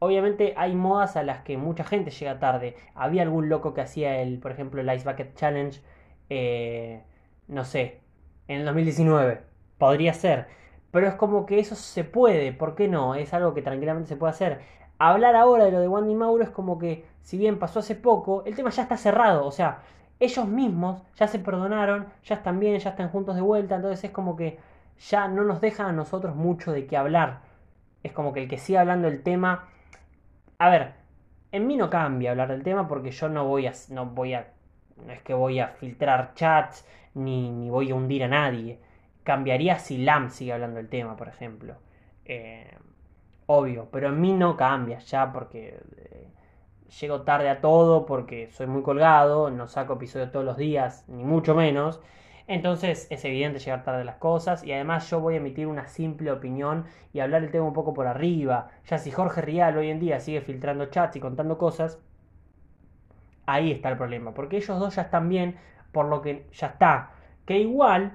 obviamente 0.00 0.52
hay 0.58 0.74
modas 0.74 1.16
a 1.16 1.22
las 1.22 1.40
que 1.40 1.56
mucha 1.56 1.84
gente 1.84 2.10
llega 2.10 2.38
tarde. 2.38 2.76
Había 2.94 3.22
algún 3.22 3.48
loco 3.48 3.72
que 3.72 3.80
hacía 3.80 4.20
el, 4.20 4.38
por 4.38 4.52
ejemplo, 4.52 4.82
el 4.82 4.94
Ice 4.94 5.10
Bucket 5.10 5.34
Challenge, 5.34 5.80
eh, 6.28 7.02
no 7.46 7.64
sé, 7.64 8.00
en 8.48 8.60
el 8.60 8.66
2019. 8.66 9.40
Podría 9.78 10.12
ser. 10.12 10.58
Pero 10.90 11.06
es 11.06 11.14
como 11.14 11.46
que 11.46 11.58
eso 11.58 11.74
se 11.74 12.04
puede, 12.04 12.52
¿por 12.52 12.74
qué 12.74 12.88
no? 12.88 13.14
Es 13.14 13.34
algo 13.34 13.54
que 13.54 13.62
tranquilamente 13.62 14.08
se 14.08 14.16
puede 14.16 14.30
hacer. 14.30 14.60
Hablar 14.98 15.36
ahora 15.36 15.64
de 15.64 15.70
lo 15.72 15.80
de 15.80 15.88
Wanda 15.88 16.10
y 16.10 16.14
Mauro 16.14 16.42
es 16.42 16.50
como 16.50 16.78
que, 16.78 17.04
si 17.22 17.38
bien 17.38 17.58
pasó 17.58 17.80
hace 17.80 17.94
poco, 17.94 18.42
el 18.46 18.56
tema 18.56 18.70
ya 18.70 18.82
está 18.82 18.96
cerrado. 18.96 19.46
O 19.46 19.52
sea, 19.52 19.82
ellos 20.20 20.48
mismos 20.48 21.02
ya 21.16 21.28
se 21.28 21.38
perdonaron, 21.38 22.08
ya 22.24 22.36
están 22.36 22.58
bien, 22.58 22.78
ya 22.78 22.90
están 22.90 23.10
juntos 23.10 23.36
de 23.36 23.42
vuelta, 23.42 23.76
entonces 23.76 24.02
es 24.04 24.10
como 24.10 24.36
que 24.36 24.58
ya 24.98 25.28
no 25.28 25.44
nos 25.44 25.60
dejan 25.60 25.86
a 25.86 25.92
nosotros 25.92 26.34
mucho 26.34 26.72
de 26.72 26.86
qué 26.86 26.96
hablar. 26.96 27.40
Es 28.02 28.12
como 28.12 28.32
que 28.32 28.42
el 28.42 28.48
que 28.48 28.58
siga 28.58 28.80
hablando 28.80 29.08
del 29.08 29.22
tema... 29.22 29.68
A 30.58 30.70
ver, 30.70 30.94
en 31.52 31.66
mí 31.66 31.76
no 31.76 31.90
cambia 31.90 32.32
hablar 32.32 32.48
del 32.48 32.62
tema 32.62 32.88
porque 32.88 33.10
yo 33.10 33.28
no 33.28 33.44
voy 33.46 33.66
a... 33.66 33.72
No, 33.90 34.06
voy 34.06 34.34
a, 34.34 34.48
no 35.06 35.12
es 35.12 35.22
que 35.22 35.34
voy 35.34 35.60
a 35.60 35.68
filtrar 35.68 36.34
chats 36.34 36.86
ni, 37.14 37.50
ni 37.50 37.70
voy 37.70 37.90
a 37.90 37.94
hundir 37.94 38.24
a 38.24 38.28
nadie. 38.28 38.80
Cambiaría 39.28 39.78
si 39.78 39.98
Lam 39.98 40.30
sigue 40.30 40.54
hablando 40.54 40.78
del 40.78 40.88
tema, 40.88 41.14
por 41.14 41.28
ejemplo. 41.28 41.74
Eh, 42.24 42.74
obvio, 43.44 43.90
pero 43.92 44.08
en 44.08 44.18
mí 44.22 44.32
no 44.32 44.56
cambia 44.56 45.00
ya 45.00 45.30
porque... 45.34 45.78
Eh, 45.98 46.28
llego 46.98 47.20
tarde 47.20 47.50
a 47.50 47.60
todo 47.60 48.06
porque 48.06 48.50
soy 48.52 48.66
muy 48.66 48.80
colgado, 48.82 49.50
no 49.50 49.68
saco 49.68 49.92
episodio 49.92 50.30
todos 50.30 50.46
los 50.46 50.56
días, 50.56 51.04
ni 51.08 51.24
mucho 51.24 51.54
menos. 51.54 52.00
Entonces 52.46 53.06
es 53.10 53.22
evidente 53.26 53.58
llegar 53.58 53.84
tarde 53.84 54.00
a 54.00 54.04
las 54.04 54.16
cosas 54.16 54.64
y 54.64 54.72
además 54.72 55.10
yo 55.10 55.20
voy 55.20 55.34
a 55.34 55.36
emitir 55.36 55.66
una 55.66 55.88
simple 55.88 56.32
opinión 56.32 56.86
y 57.12 57.20
hablar 57.20 57.44
el 57.44 57.50
tema 57.50 57.66
un 57.66 57.74
poco 57.74 57.92
por 57.92 58.06
arriba. 58.06 58.70
Ya 58.86 58.96
si 58.96 59.10
Jorge 59.10 59.42
Rial 59.42 59.76
hoy 59.76 59.90
en 59.90 60.00
día 60.00 60.20
sigue 60.20 60.40
filtrando 60.40 60.86
chats 60.86 61.16
y 61.16 61.20
contando 61.20 61.58
cosas, 61.58 61.98
ahí 63.44 63.72
está 63.72 63.90
el 63.90 63.98
problema. 63.98 64.32
Porque 64.32 64.56
ellos 64.56 64.78
dos 64.78 64.94
ya 64.94 65.02
están 65.02 65.28
bien, 65.28 65.58
por 65.92 66.06
lo 66.06 66.22
que 66.22 66.46
ya 66.52 66.68
está. 66.68 67.10
Que 67.44 67.58
igual, 67.58 68.12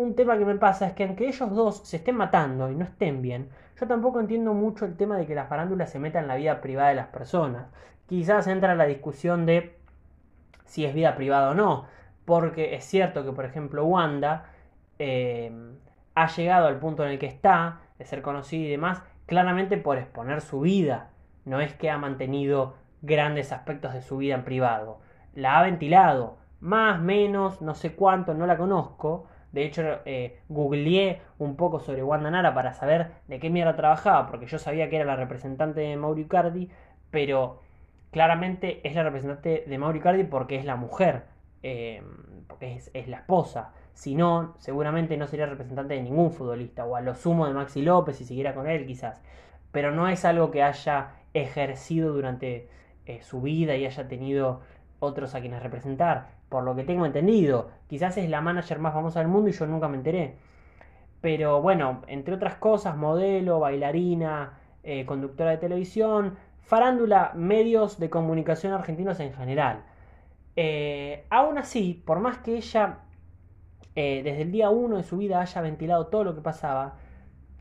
un 0.00 0.14
tema 0.14 0.38
que 0.38 0.46
me 0.46 0.54
pasa 0.54 0.86
es 0.86 0.94
que 0.94 1.04
aunque 1.04 1.28
ellos 1.28 1.54
dos 1.54 1.86
se 1.86 1.98
estén 1.98 2.16
matando 2.16 2.70
y 2.70 2.74
no 2.74 2.84
estén 2.84 3.20
bien, 3.20 3.50
yo 3.78 3.86
tampoco 3.86 4.18
entiendo 4.18 4.54
mucho 4.54 4.86
el 4.86 4.96
tema 4.96 5.16
de 5.18 5.26
que 5.26 5.34
la 5.34 5.44
farándula 5.44 5.86
se 5.86 5.98
meta 5.98 6.18
en 6.18 6.26
la 6.26 6.36
vida 6.36 6.60
privada 6.60 6.88
de 6.88 6.94
las 6.94 7.08
personas. 7.08 7.66
Quizás 8.06 8.46
entra 8.46 8.74
la 8.74 8.86
discusión 8.86 9.44
de 9.44 9.78
si 10.64 10.86
es 10.86 10.94
vida 10.94 11.16
privada 11.16 11.50
o 11.50 11.54
no, 11.54 11.84
porque 12.24 12.74
es 12.74 12.84
cierto 12.84 13.24
que, 13.24 13.32
por 13.32 13.44
ejemplo, 13.44 13.84
Wanda 13.84 14.46
eh, 14.98 15.52
ha 16.14 16.26
llegado 16.28 16.66
al 16.66 16.78
punto 16.78 17.04
en 17.04 17.10
el 17.10 17.18
que 17.18 17.26
está, 17.26 17.80
de 17.98 18.04
ser 18.06 18.22
conocida 18.22 18.66
y 18.66 18.70
demás, 18.70 19.02
claramente 19.26 19.76
por 19.76 19.98
exponer 19.98 20.40
su 20.40 20.60
vida. 20.60 21.10
No 21.44 21.60
es 21.60 21.74
que 21.74 21.90
ha 21.90 21.98
mantenido 21.98 22.74
grandes 23.02 23.52
aspectos 23.52 23.92
de 23.92 24.02
su 24.02 24.16
vida 24.16 24.34
en 24.34 24.44
privado. 24.44 25.00
La 25.34 25.58
ha 25.58 25.62
ventilado, 25.62 26.38
más, 26.60 27.00
menos, 27.00 27.60
no 27.60 27.74
sé 27.74 27.94
cuánto, 27.94 28.34
no 28.34 28.46
la 28.46 28.56
conozco, 28.56 29.26
de 29.52 29.64
hecho, 29.64 29.82
eh, 30.04 30.38
googleé 30.48 31.20
un 31.38 31.56
poco 31.56 31.80
sobre 31.80 32.02
Wanda 32.02 32.30
Nara 32.30 32.54
para 32.54 32.72
saber 32.72 33.10
de 33.26 33.40
qué 33.40 33.50
mierda 33.50 33.74
trabajaba, 33.74 34.26
porque 34.28 34.46
yo 34.46 34.58
sabía 34.58 34.88
que 34.88 34.96
era 34.96 35.04
la 35.04 35.16
representante 35.16 35.80
de 35.80 35.96
Mauro 35.96 36.20
Icardi, 36.20 36.70
pero 37.10 37.60
claramente 38.12 38.80
es 38.86 38.94
la 38.94 39.02
representante 39.02 39.64
de 39.66 39.78
Mauro 39.78 39.98
Icardi 39.98 40.24
porque 40.24 40.56
es 40.56 40.64
la 40.64 40.76
mujer, 40.76 41.24
eh, 41.62 42.02
porque 42.46 42.76
es, 42.76 42.90
es, 42.94 43.08
la 43.08 43.18
esposa. 43.18 43.72
Si 43.92 44.14
no, 44.14 44.54
seguramente 44.58 45.16
no 45.16 45.26
sería 45.26 45.46
representante 45.46 45.94
de 45.94 46.02
ningún 46.02 46.30
futbolista, 46.30 46.84
o 46.84 46.94
a 46.94 47.00
lo 47.00 47.14
sumo 47.14 47.46
de 47.46 47.52
Maxi 47.52 47.82
López, 47.82 48.16
si 48.16 48.24
siguiera 48.24 48.54
con 48.54 48.68
él 48.68 48.86
quizás. 48.86 49.20
Pero 49.72 49.90
no 49.90 50.08
es 50.08 50.24
algo 50.24 50.50
que 50.50 50.62
haya 50.62 51.10
ejercido 51.34 52.12
durante 52.12 52.68
eh, 53.06 53.20
su 53.22 53.40
vida 53.40 53.76
y 53.76 53.84
haya 53.84 54.06
tenido 54.08 54.60
otros 55.00 55.34
a 55.34 55.40
quienes 55.40 55.62
representar 55.62 56.39
por 56.50 56.64
lo 56.64 56.76
que 56.76 56.84
tengo 56.84 57.06
entendido. 57.06 57.70
Quizás 57.88 58.18
es 58.18 58.28
la 58.28 58.42
manager 58.42 58.78
más 58.78 58.92
famosa 58.92 59.20
del 59.20 59.28
mundo 59.28 59.48
y 59.48 59.52
yo 59.52 59.66
nunca 59.66 59.88
me 59.88 59.96
enteré. 59.96 60.36
Pero 61.22 61.62
bueno, 61.62 62.02
entre 62.08 62.34
otras 62.34 62.56
cosas, 62.56 62.96
modelo, 62.96 63.60
bailarina, 63.60 64.58
eh, 64.82 65.06
conductora 65.06 65.52
de 65.52 65.58
televisión, 65.58 66.36
farándula, 66.60 67.32
medios 67.34 67.98
de 67.98 68.10
comunicación 68.10 68.74
argentinos 68.74 69.20
en 69.20 69.32
general. 69.32 69.84
Eh, 70.56 71.24
aún 71.30 71.56
así, 71.56 72.02
por 72.04 72.20
más 72.20 72.38
que 72.38 72.56
ella 72.56 72.98
eh, 73.96 74.22
desde 74.22 74.42
el 74.42 74.52
día 74.52 74.70
uno 74.70 74.96
de 74.96 75.02
su 75.02 75.16
vida 75.16 75.40
haya 75.40 75.60
ventilado 75.60 76.06
todo 76.06 76.24
lo 76.24 76.34
que 76.34 76.40
pasaba, 76.40 76.94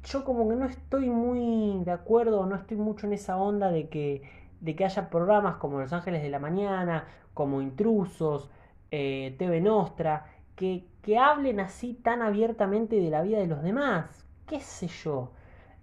yo 0.04 0.24
como 0.24 0.48
que 0.48 0.56
no 0.56 0.66
estoy 0.66 1.10
muy 1.10 1.84
de 1.84 1.92
acuerdo, 1.92 2.46
no 2.46 2.56
estoy 2.56 2.78
mucho 2.78 3.08
en 3.08 3.14
esa 3.14 3.38
onda 3.38 3.72
de 3.72 3.90
que, 3.90 4.22
de 4.62 4.76
que 4.76 4.86
haya 4.86 5.10
programas 5.10 5.58
como 5.58 5.80
Los 5.80 5.92
Ángeles 5.94 6.22
de 6.22 6.30
la 6.30 6.40
Mañana, 6.40 7.06
como 7.34 7.62
Intrusos, 7.62 8.50
eh, 8.92 9.36
TV 9.38 9.62
Nostra, 9.62 10.26
que, 10.56 10.86
que, 11.02 11.18
hablen 11.18 11.60
así 11.60 11.94
tan 11.94 12.22
abiertamente 12.22 13.00
de 13.00 13.10
la 13.10 13.22
vida 13.22 13.40
de 13.40 13.48
los 13.48 13.64
demás. 13.64 14.26
¿Qué 14.46 14.60
sé 14.60 14.88
yo? 14.88 15.32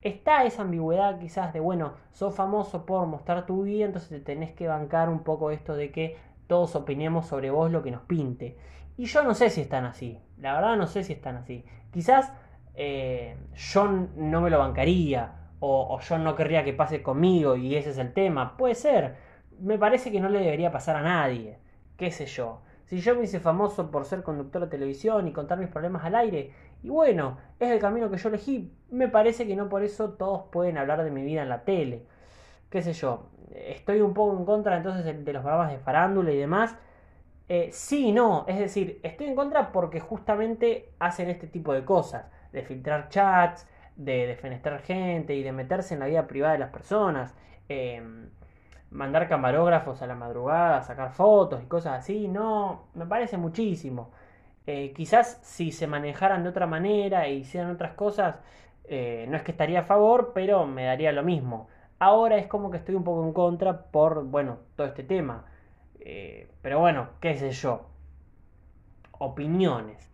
está 0.08 0.44
esa 0.44 0.62
ambigüedad 0.62 1.18
quizás 1.18 1.52
de, 1.52 1.60
bueno, 1.60 1.94
sos 2.12 2.34
famoso 2.34 2.86
por 2.86 3.06
mostrar 3.06 3.46
tu 3.46 3.62
vida, 3.62 3.86
entonces 3.86 4.10
te 4.10 4.20
tenés 4.20 4.52
que 4.52 4.68
bancar 4.68 5.08
un 5.08 5.20
poco 5.20 5.50
esto 5.50 5.74
de 5.74 5.90
que 5.90 6.16
todos 6.46 6.76
opinemos 6.76 7.26
sobre 7.26 7.50
vos 7.50 7.70
lo 7.70 7.82
que 7.82 7.90
nos 7.90 8.02
pinte. 8.02 8.56
Y 8.96 9.06
yo 9.06 9.22
no 9.24 9.34
sé 9.34 9.50
si 9.50 9.62
están 9.62 9.84
así, 9.84 10.18
la 10.38 10.54
verdad 10.54 10.76
no 10.76 10.86
sé 10.86 11.04
si 11.04 11.12
están 11.12 11.36
así. 11.36 11.64
Quizás 11.92 12.32
eh, 12.74 13.36
yo 13.54 13.88
no 14.16 14.40
me 14.40 14.50
lo 14.50 14.58
bancaría 14.58 15.32
o, 15.60 15.98
yo 16.00 16.18
no 16.18 16.36
querría 16.36 16.64
que 16.64 16.72
pase 16.72 17.02
conmigo 17.02 17.56
y 17.56 17.74
ese 17.74 17.90
es 17.90 17.98
el 17.98 18.12
tema. 18.12 18.56
Puede 18.56 18.74
ser. 18.74 19.16
Me 19.58 19.78
parece 19.78 20.12
que 20.12 20.20
no 20.20 20.28
le 20.28 20.40
debería 20.40 20.70
pasar 20.70 20.96
a 20.96 21.02
nadie. 21.02 21.58
¿Qué 21.96 22.10
sé 22.10 22.26
yo? 22.26 22.60
Si 22.86 23.00
yo 23.00 23.16
me 23.16 23.24
hice 23.24 23.40
famoso 23.40 23.90
por 23.90 24.04
ser 24.04 24.22
conductor 24.22 24.62
de 24.62 24.68
televisión 24.68 25.26
y 25.28 25.32
contar 25.32 25.58
mis 25.58 25.68
problemas 25.68 26.04
al 26.04 26.14
aire, 26.14 26.52
y 26.82 26.88
bueno, 26.88 27.38
es 27.58 27.70
el 27.70 27.80
camino 27.80 28.10
que 28.10 28.16
yo 28.18 28.28
elegí, 28.28 28.72
me 28.90 29.08
parece 29.08 29.46
que 29.46 29.56
no 29.56 29.68
por 29.68 29.82
eso 29.82 30.10
todos 30.14 30.44
pueden 30.50 30.78
hablar 30.78 31.02
de 31.02 31.10
mi 31.10 31.24
vida 31.24 31.42
en 31.42 31.48
la 31.48 31.64
tele. 31.64 32.02
¿Qué 32.70 32.82
sé 32.82 32.92
yo? 32.92 33.28
Estoy 33.54 34.00
un 34.00 34.14
poco 34.14 34.36
en 34.38 34.44
contra 34.44 34.76
entonces 34.76 35.04
de 35.04 35.32
los 35.32 35.42
programas 35.42 35.72
de 35.72 35.78
farándula 35.78 36.32
y 36.32 36.38
demás. 36.38 36.76
Eh, 37.48 37.70
sí 37.72 38.12
no, 38.12 38.44
es 38.48 38.58
decir, 38.58 39.00
estoy 39.02 39.28
en 39.28 39.36
contra 39.36 39.70
porque 39.72 40.00
justamente 40.00 40.90
hacen 40.98 41.30
este 41.30 41.46
tipo 41.46 41.72
de 41.72 41.84
cosas 41.84 42.26
de 42.52 42.62
filtrar 42.62 43.08
chats, 43.08 43.66
de 43.96 44.26
defenestrar 44.26 44.80
gente 44.82 45.34
y 45.34 45.42
de 45.42 45.52
meterse 45.52 45.94
en 45.94 46.00
la 46.00 46.06
vida 46.06 46.26
privada 46.26 46.54
de 46.54 46.58
las 46.58 46.70
personas, 46.70 47.34
em, 47.68 48.30
mandar 48.96 49.28
camarógrafos 49.28 50.02
a 50.02 50.06
la 50.06 50.14
madrugada, 50.14 50.82
sacar 50.82 51.10
fotos 51.12 51.62
y 51.62 51.66
cosas 51.66 52.00
así, 52.00 52.28
no, 52.28 52.88
me 52.94 53.06
parece 53.06 53.36
muchísimo. 53.36 54.10
Eh, 54.66 54.92
quizás 54.94 55.38
si 55.42 55.70
se 55.72 55.86
manejaran 55.86 56.42
de 56.42 56.48
otra 56.48 56.66
manera 56.66 57.26
e 57.26 57.34
hicieran 57.34 57.70
otras 57.70 57.92
cosas, 57.92 58.36
eh, 58.84 59.26
no 59.28 59.36
es 59.36 59.42
que 59.42 59.52
estaría 59.52 59.80
a 59.80 59.84
favor, 59.84 60.32
pero 60.34 60.66
me 60.66 60.84
daría 60.84 61.12
lo 61.12 61.22
mismo. 61.22 61.68
Ahora 61.98 62.36
es 62.36 62.46
como 62.46 62.70
que 62.70 62.78
estoy 62.78 62.94
un 62.94 63.04
poco 63.04 63.24
en 63.24 63.32
contra 63.32 63.84
por, 63.90 64.24
bueno, 64.24 64.58
todo 64.76 64.86
este 64.86 65.02
tema. 65.04 65.46
Eh, 66.00 66.50
pero 66.62 66.80
bueno, 66.80 67.08
qué 67.20 67.34
sé 67.36 67.50
yo. 67.52 67.86
Opiniones 69.18 70.10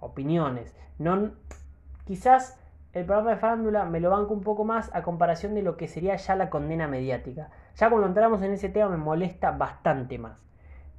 opiniones. 0.00 0.74
No, 0.98 1.30
quizás 2.06 2.59
el 2.92 3.04
programa 3.04 3.30
de 3.30 3.36
farándula 3.36 3.84
me 3.84 4.00
lo 4.00 4.10
banco 4.10 4.34
un 4.34 4.42
poco 4.42 4.64
más 4.64 4.90
a 4.94 5.02
comparación 5.02 5.54
de 5.54 5.62
lo 5.62 5.76
que 5.76 5.88
sería 5.88 6.16
ya 6.16 6.34
la 6.34 6.50
condena 6.50 6.88
mediática. 6.88 7.50
Ya 7.76 7.88
cuando 7.88 8.08
entramos 8.08 8.42
en 8.42 8.52
ese 8.52 8.68
tema 8.68 8.88
me 8.88 8.96
molesta 8.96 9.52
bastante 9.52 10.18
más. 10.18 10.38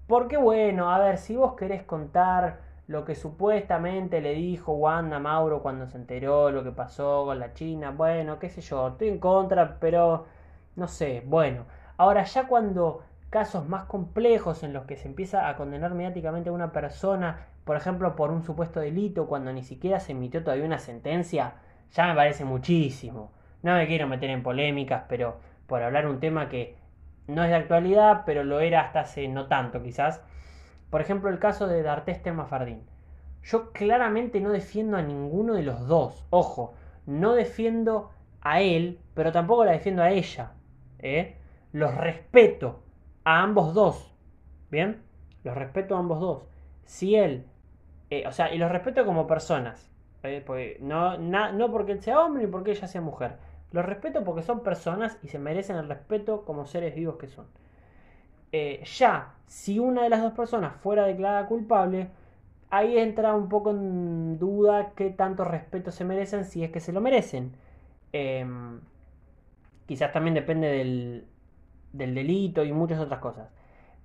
Porque 0.07 0.37
bueno, 0.37 0.91
a 0.91 0.99
ver, 0.99 1.17
si 1.17 1.35
vos 1.35 1.55
querés 1.55 1.83
contar 1.83 2.59
lo 2.87 3.05
que 3.05 3.15
supuestamente 3.15 4.21
le 4.21 4.33
dijo 4.33 4.73
Wanda 4.73 5.19
Mauro 5.19 5.61
cuando 5.61 5.87
se 5.87 5.97
enteró 5.97 6.51
lo 6.51 6.63
que 6.63 6.71
pasó 6.71 7.25
con 7.25 7.39
la 7.39 7.53
China, 7.53 7.91
bueno, 7.91 8.39
qué 8.39 8.49
sé 8.49 8.61
yo, 8.61 8.89
estoy 8.89 9.09
en 9.09 9.19
contra, 9.19 9.77
pero 9.79 10.25
no 10.75 10.87
sé, 10.87 11.23
bueno. 11.25 11.65
Ahora 11.97 12.23
ya 12.23 12.47
cuando 12.47 13.03
casos 13.29 13.67
más 13.67 13.85
complejos 13.85 14.63
en 14.63 14.73
los 14.73 14.85
que 14.85 14.97
se 14.97 15.07
empieza 15.07 15.47
a 15.47 15.55
condenar 15.55 15.93
mediáticamente 15.93 16.49
a 16.49 16.53
una 16.53 16.71
persona 16.71 17.47
por 17.63 17.77
ejemplo, 17.77 18.15
por 18.15 18.31
un 18.31 18.43
supuesto 18.43 18.79
delito 18.79 19.27
cuando 19.27 19.53
ni 19.53 19.63
siquiera 19.63 19.99
se 19.99 20.13
emitió 20.13 20.43
todavía 20.43 20.65
una 20.65 20.79
sentencia, 20.79 21.53
ya 21.91 22.07
me 22.07 22.15
parece 22.15 22.45
muchísimo. 22.45 23.31
No 23.63 23.75
me 23.75 23.87
quiero 23.87 24.07
meter 24.07 24.29
en 24.29 24.43
polémicas, 24.43 25.03
pero 25.07 25.39
por 25.67 25.83
hablar 25.83 26.07
un 26.07 26.19
tema 26.19 26.49
que 26.49 26.75
no 27.27 27.43
es 27.43 27.49
de 27.49 27.55
actualidad, 27.55 28.23
pero 28.25 28.43
lo 28.43 28.59
era 28.59 28.81
hasta 28.81 29.01
hace 29.01 29.27
no 29.27 29.47
tanto 29.47 29.81
quizás. 29.83 30.23
Por 30.89 31.01
ejemplo, 31.01 31.29
el 31.29 31.39
caso 31.39 31.67
de 31.67 31.83
D'Artés 31.83 32.21
Termafardín. 32.21 32.83
Yo 33.43 33.71
claramente 33.71 34.39
no 34.39 34.51
defiendo 34.51 34.97
a 34.97 35.01
ninguno 35.01 35.53
de 35.53 35.63
los 35.63 35.87
dos. 35.87 36.25
Ojo, 36.29 36.73
no 37.05 37.33
defiendo 37.33 38.11
a 38.41 38.61
él, 38.61 38.99
pero 39.13 39.31
tampoco 39.31 39.65
la 39.65 39.71
defiendo 39.71 40.03
a 40.03 40.11
ella. 40.11 40.51
¿eh? 40.99 41.37
Los 41.71 41.95
respeto 41.95 42.83
a 43.23 43.41
ambos 43.41 43.73
dos. 43.73 44.13
¿Bien? 44.69 45.01
Los 45.43 45.55
respeto 45.55 45.95
a 45.95 45.99
ambos 45.99 46.19
dos. 46.19 46.45
Si 46.83 47.15
él 47.15 47.45
eh, 48.11 48.25
o 48.27 48.31
sea, 48.33 48.53
y 48.53 48.57
los 48.57 48.69
respeto 48.69 49.05
como 49.05 49.25
personas. 49.25 49.89
No, 50.79 51.17
no 51.17 51.71
porque 51.71 51.93
él 51.93 52.01
sea 52.01 52.23
hombre 52.23 52.43
ni 52.43 52.51
porque 52.51 52.71
ella 52.71 52.87
sea 52.87 53.01
mujer. 53.01 53.37
Los 53.71 53.85
respeto 53.85 54.23
porque 54.23 54.43
son 54.43 54.61
personas 54.61 55.17
y 55.23 55.29
se 55.29 55.39
merecen 55.39 55.77
el 55.77 55.87
respeto 55.87 56.43
como 56.45 56.65
seres 56.65 56.93
vivos 56.95 57.17
que 57.17 57.27
son. 57.27 57.45
Eh, 58.51 58.83
ya, 58.83 59.35
si 59.47 59.79
una 59.79 60.03
de 60.03 60.09
las 60.09 60.21
dos 60.21 60.33
personas 60.33 60.75
fuera 60.75 61.05
declarada 61.05 61.47
culpable, 61.47 62.09
ahí 62.69 62.97
entra 62.97 63.33
un 63.33 63.49
poco 63.49 63.71
en 63.71 64.37
duda 64.37 64.91
qué 64.95 65.09
tanto 65.09 65.45
respeto 65.45 65.91
se 65.91 66.03
merecen 66.03 66.45
si 66.45 66.63
es 66.63 66.71
que 66.71 66.81
se 66.81 66.91
lo 66.91 67.01
merecen. 67.01 67.53
Em, 68.13 68.81
quizás 69.85 70.11
también 70.11 70.33
depende 70.35 70.67
del, 70.67 71.25
del, 71.93 72.13
delito 72.13 72.63
y 72.65 72.73
muchas 72.73 72.99
otras 72.99 73.19
cosas. 73.19 73.49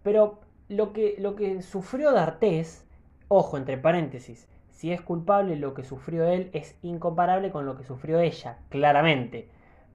Pero 0.02 0.40
lo 0.68 0.92
que, 0.92 1.16
lo 1.18 1.34
que 1.36 1.62
sufrió 1.62 2.12
D'Artés 2.12 2.86
Ojo, 3.28 3.56
entre 3.56 3.76
paréntesis, 3.76 4.48
si 4.76 4.92
es 4.92 5.00
culpable 5.00 5.56
lo 5.56 5.72
que 5.72 5.84
sufrió 5.84 6.26
él 6.26 6.50
es 6.52 6.76
incomparable 6.82 7.50
con 7.50 7.64
lo 7.64 7.78
que 7.78 7.84
sufrió 7.84 8.20
ella, 8.20 8.58
claramente. 8.68 9.48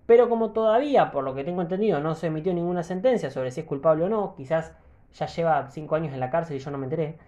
Pero 0.07 0.27
como 0.27 0.53
todavía, 0.53 1.11
por 1.11 1.23
lo 1.23 1.35
que 1.35 1.43
tengo 1.43 1.61
entendido, 1.61 1.99
no 1.99 2.15
se 2.15 2.27
emitió 2.27 2.51
ninguna 2.51 2.81
sentencia 2.81 3.29
sobre 3.29 3.51
si 3.51 3.61
es 3.61 3.67
culpable 3.67 4.05
o 4.05 4.09
no, 4.09 4.33
quizás 4.35 4.73
ya 5.13 5.27
lleva 5.27 5.69
5 5.69 5.95
años 5.95 6.13
en 6.13 6.19
la 6.19 6.31
cárcel 6.31 6.57
y 6.57 6.59
yo 6.59 6.71
no 6.71 6.79
me 6.79 6.85
enteré, 6.85 7.19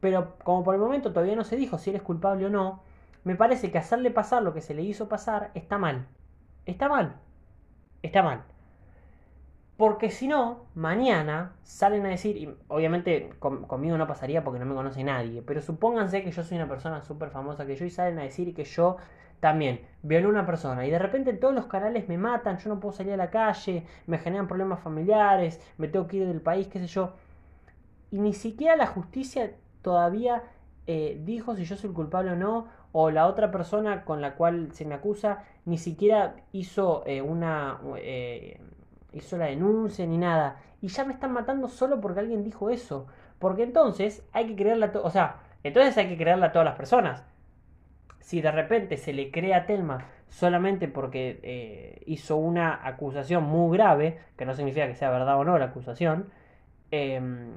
pero 0.00 0.38
como 0.44 0.64
por 0.64 0.74
el 0.74 0.80
momento 0.80 1.12
todavía 1.12 1.36
no 1.36 1.44
se 1.44 1.56
dijo 1.56 1.76
si 1.76 1.90
él 1.90 1.96
es 1.96 2.02
culpable 2.02 2.46
o 2.46 2.50
no, 2.50 2.82
me 3.22 3.36
parece 3.36 3.70
que 3.70 3.78
hacerle 3.78 4.10
pasar 4.10 4.42
lo 4.42 4.54
que 4.54 4.62
se 4.62 4.72
le 4.74 4.82
hizo 4.82 5.06
pasar 5.06 5.50
está 5.52 5.76
mal. 5.76 6.06
Está 6.64 6.88
mal. 6.88 7.16
Está 8.02 8.22
mal. 8.22 8.44
Porque 9.76 10.10
si 10.10 10.28
no, 10.28 10.66
mañana 10.76 11.52
salen 11.64 12.06
a 12.06 12.10
decir, 12.10 12.36
y 12.36 12.54
obviamente 12.68 13.30
conmigo 13.40 13.98
no 13.98 14.06
pasaría 14.06 14.44
porque 14.44 14.60
no 14.60 14.66
me 14.66 14.74
conoce 14.74 15.02
nadie, 15.02 15.42
pero 15.42 15.60
supónganse 15.60 16.22
que 16.22 16.30
yo 16.30 16.44
soy 16.44 16.58
una 16.58 16.68
persona 16.68 17.02
súper 17.02 17.30
famosa 17.30 17.66
que 17.66 17.74
yo 17.74 17.84
y 17.84 17.90
salen 17.90 18.20
a 18.20 18.22
decir 18.22 18.54
que 18.54 18.64
yo 18.64 18.98
también 19.40 19.80
violé 20.02 20.26
a 20.26 20.28
una 20.28 20.46
persona 20.46 20.86
y 20.86 20.90
de 20.90 20.98
repente 20.98 21.32
todos 21.34 21.54
los 21.54 21.66
canales 21.66 22.08
me 22.08 22.16
matan, 22.18 22.58
yo 22.58 22.70
no 22.70 22.78
puedo 22.78 22.92
salir 22.92 23.14
a 23.14 23.16
la 23.16 23.30
calle, 23.30 23.84
me 24.06 24.18
generan 24.18 24.46
problemas 24.46 24.80
familiares, 24.80 25.60
me 25.76 25.88
tengo 25.88 26.06
que 26.06 26.18
ir 26.18 26.26
del 26.28 26.40
país, 26.40 26.68
qué 26.68 26.78
sé 26.78 26.86
yo. 26.86 27.12
Y 28.12 28.20
ni 28.20 28.32
siquiera 28.32 28.76
la 28.76 28.86
justicia 28.86 29.54
todavía 29.82 30.44
eh, 30.86 31.20
dijo 31.24 31.56
si 31.56 31.64
yo 31.64 31.76
soy 31.76 31.90
culpable 31.90 32.30
o 32.30 32.36
no, 32.36 32.68
o 32.92 33.10
la 33.10 33.26
otra 33.26 33.50
persona 33.50 34.04
con 34.04 34.20
la 34.20 34.36
cual 34.36 34.70
se 34.72 34.84
me 34.84 34.94
acusa 34.94 35.42
ni 35.64 35.78
siquiera 35.78 36.36
hizo 36.52 37.02
eh, 37.06 37.22
una... 37.22 37.80
Eh, 37.96 38.60
hizo 39.14 39.36
la 39.38 39.46
denuncia 39.46 40.06
ni 40.06 40.18
nada. 40.18 40.60
Y 40.80 40.88
ya 40.88 41.04
me 41.04 41.12
están 41.12 41.32
matando 41.32 41.68
solo 41.68 42.00
porque 42.00 42.20
alguien 42.20 42.44
dijo 42.44 42.70
eso. 42.70 43.06
Porque 43.38 43.62
entonces 43.62 44.26
hay 44.32 44.46
que 44.46 44.56
creerle 44.56 44.86
a 44.86 44.92
O 45.02 45.10
sea, 45.10 45.40
entonces 45.62 45.96
hay 45.96 46.08
que 46.08 46.16
creerle 46.16 46.46
a 46.46 46.52
todas 46.52 46.66
las 46.66 46.76
personas. 46.76 47.24
Si 48.20 48.40
de 48.40 48.50
repente 48.50 48.96
se 48.96 49.12
le 49.12 49.30
cree 49.30 49.54
a 49.54 49.66
Telma 49.66 50.06
solamente 50.28 50.88
porque 50.88 51.40
eh, 51.42 52.02
hizo 52.06 52.36
una 52.36 52.86
acusación 52.86 53.44
muy 53.44 53.76
grave, 53.76 54.18
que 54.36 54.44
no 54.44 54.54
significa 54.54 54.86
que 54.86 54.94
sea 54.94 55.10
verdad 55.10 55.38
o 55.38 55.44
no 55.44 55.58
la 55.58 55.66
acusación, 55.66 56.30
em, 56.90 57.52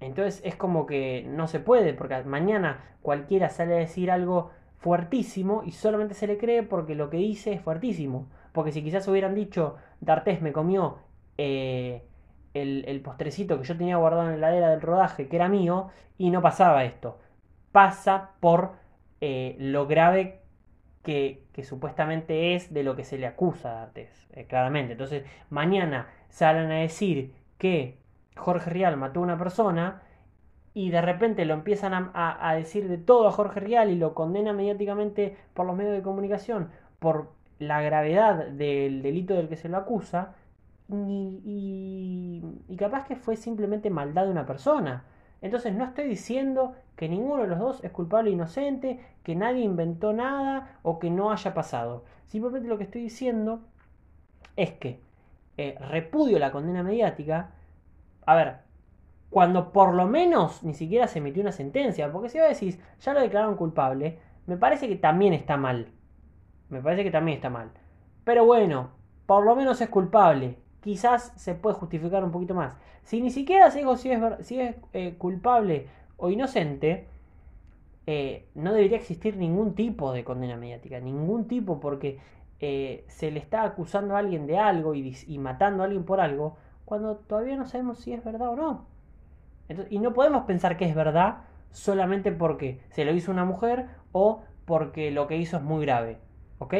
entonces 0.00 0.42
es 0.44 0.56
como 0.56 0.86
que 0.86 1.24
no 1.28 1.46
se 1.48 1.60
puede, 1.60 1.94
porque 1.94 2.22
mañana 2.24 2.80
cualquiera 3.02 3.48
sale 3.48 3.74
a 3.74 3.78
decir 3.78 4.10
algo 4.10 4.50
fuertísimo 4.78 5.62
y 5.64 5.72
solamente 5.72 6.14
se 6.14 6.26
le 6.26 6.36
cree 6.36 6.62
porque 6.62 6.94
lo 6.94 7.08
que 7.08 7.16
dice 7.16 7.54
es 7.54 7.62
fuertísimo. 7.62 8.28
Porque 8.54 8.70
si 8.70 8.84
quizás 8.84 9.08
hubieran 9.08 9.34
dicho, 9.34 9.74
D'Artés 10.00 10.40
me 10.40 10.52
comió 10.52 10.98
eh, 11.38 12.04
el, 12.54 13.00
postrecito 13.00 13.58
que 13.58 13.66
yo 13.66 13.76
tenía 13.76 13.96
guardado 13.96 14.30
en 14.30 14.40
la 14.40 14.46
heladera 14.46 14.70
del 14.70 14.80
rodaje, 14.80 15.26
que 15.26 15.34
era 15.34 15.48
mío, 15.48 15.90
y 16.18 16.30
no 16.30 16.40
pasaba 16.40 16.84
esto. 16.84 17.18
Pasa 17.72 18.30
por 18.38 18.74
eh, 19.20 19.56
lo 19.58 19.88
grave 19.88 20.42
que, 21.02 21.42
supuestamente 21.64 22.54
es 22.54 22.72
de 22.72 22.84
lo 22.84 22.94
que 22.94 23.02
se 23.02 23.18
le 23.18 23.26
acusa 23.26 23.72
a 23.72 23.80
D'Artés, 23.80 24.28
eh, 24.34 24.46
claramente. 24.46 24.92
Entonces, 24.92 25.24
mañana 25.50 26.06
salen 26.28 26.70
a 26.70 26.76
decir 26.76 27.34
que 27.58 27.98
Jorge 28.36 28.70
Rial 28.70 28.96
mató 28.96 29.18
a 29.18 29.24
una 29.24 29.36
persona 29.36 30.02
y 30.74 30.90
de 30.90 31.00
repente 31.00 31.44
lo 31.44 31.54
empiezan 31.54 31.92
a, 31.92 32.38
a, 32.40 32.54
decir 32.54 32.86
de 32.88 32.98
todo 32.98 33.26
a 33.26 33.32
Jorge 33.32 33.58
Rial 33.58 33.90
y 33.90 33.96
lo 33.96 34.14
condena 34.14 34.52
mediáticamente 34.52 35.36
por 35.54 35.66
los 35.66 35.74
medios 35.74 35.94
de 35.94 36.02
comunicación 36.02 36.70
por 37.00 37.32
la 37.68 37.82
gravedad 37.82 38.46
del 38.48 39.02
delito 39.02 39.34
del 39.34 39.48
que 39.48 39.56
se 39.56 39.68
lo 39.68 39.76
acusa 39.76 40.34
y, 40.88 42.42
capaz 42.78 43.06
que 43.06 43.16
fue 43.16 43.36
simplemente 43.36 43.90
maldad 43.90 44.24
de 44.24 44.30
una 44.30 44.46
persona. 44.46 45.04
Entonces 45.40 45.74
no 45.74 45.84
estoy 45.84 46.08
diciendo 46.08 46.74
que 46.96 47.08
ninguno 47.08 47.42
de 47.42 47.48
los 47.48 47.58
dos 47.58 47.84
es 47.84 47.90
culpable 47.90 48.30
e 48.30 48.34
inocente, 48.34 49.00
que 49.22 49.34
nadie 49.36 49.62
inventó 49.62 50.12
nada 50.12 50.78
o 50.82 50.98
que 50.98 51.10
no 51.10 51.30
haya 51.30 51.54
pasado. 51.54 52.04
Simplemente 52.26 52.68
lo 52.68 52.78
que 52.78 52.84
estoy 52.84 53.02
diciendo 53.02 53.60
es 54.56 54.72
que 54.72 55.00
eh, 55.56 55.76
repudio 55.90 56.38
la 56.38 56.50
condena 56.50 56.82
mediática. 56.82 57.50
A 58.26 58.34
ver, 58.34 58.56
cuando 59.30 59.72
por 59.72 59.94
lo 59.94 60.06
menos 60.06 60.62
ni 60.62 60.74
siquiera 60.74 61.06
se 61.08 61.18
emitió 61.18 61.42
una 61.42 61.52
sentencia, 61.52 62.10
porque 62.12 62.28
si 62.28 62.38
vos 62.38 62.48
decís, 62.48 62.78
ya 63.00 63.12
lo 63.12 63.20
declararon 63.20 63.56
culpable, 63.56 64.18
me 64.46 64.56
parece 64.56 64.88
que 64.88 64.96
también 64.96 65.32
está 65.32 65.56
mal. 65.56 65.88
Me 66.68 66.80
parece 66.80 67.04
que 67.04 67.10
también 67.10 67.36
está 67.36 67.50
mal. 67.50 67.70
Pero 68.24 68.44
bueno, 68.44 68.90
por 69.26 69.44
lo 69.44 69.54
menos 69.54 69.80
es 69.80 69.88
culpable. 69.88 70.58
Quizás 70.80 71.32
se 71.36 71.54
puede 71.54 71.76
justificar 71.76 72.24
un 72.24 72.30
poquito 72.30 72.54
más. 72.54 72.76
Si 73.02 73.20
ni 73.20 73.30
siquiera 73.30 73.70
si 73.70 73.80
es, 73.80 74.20
si 74.40 74.60
es 74.60 74.76
eh, 74.92 75.14
culpable 75.18 75.88
o 76.16 76.30
inocente, 76.30 77.06
eh, 78.06 78.48
no 78.54 78.72
debería 78.72 78.96
existir 78.96 79.36
ningún 79.36 79.74
tipo 79.74 80.12
de 80.12 80.24
condena 80.24 80.56
mediática. 80.56 81.00
Ningún 81.00 81.46
tipo, 81.48 81.80
porque 81.80 82.18
eh, 82.60 83.04
se 83.08 83.30
le 83.30 83.40
está 83.40 83.62
acusando 83.64 84.16
a 84.16 84.18
alguien 84.18 84.46
de 84.46 84.58
algo 84.58 84.94
y, 84.94 85.38
matando 85.38 85.82
a 85.82 85.86
alguien 85.86 86.04
por 86.04 86.20
algo, 86.20 86.56
cuando 86.84 87.16
todavía 87.16 87.56
no 87.56 87.66
sabemos 87.66 87.98
si 87.98 88.12
es 88.12 88.24
verdad 88.24 88.50
o 88.50 88.56
no. 88.56 88.86
y 89.90 89.98
no 89.98 90.12
podemos 90.12 90.44
pensar 90.44 90.76
que 90.76 90.84
es 90.84 90.94
verdad 90.94 91.38
solamente 91.70 92.30
porque 92.30 92.80
se 92.90 93.04
lo 93.04 93.12
hizo 93.12 93.32
una 93.32 93.44
mujer 93.44 93.86
o 94.12 94.42
porque 94.66 95.10
lo 95.10 95.26
que 95.26 95.36
hizo 95.36 95.56
es 95.56 95.62
muy 95.62 95.84
grave. 95.84 96.18
¿Ok? 96.58 96.74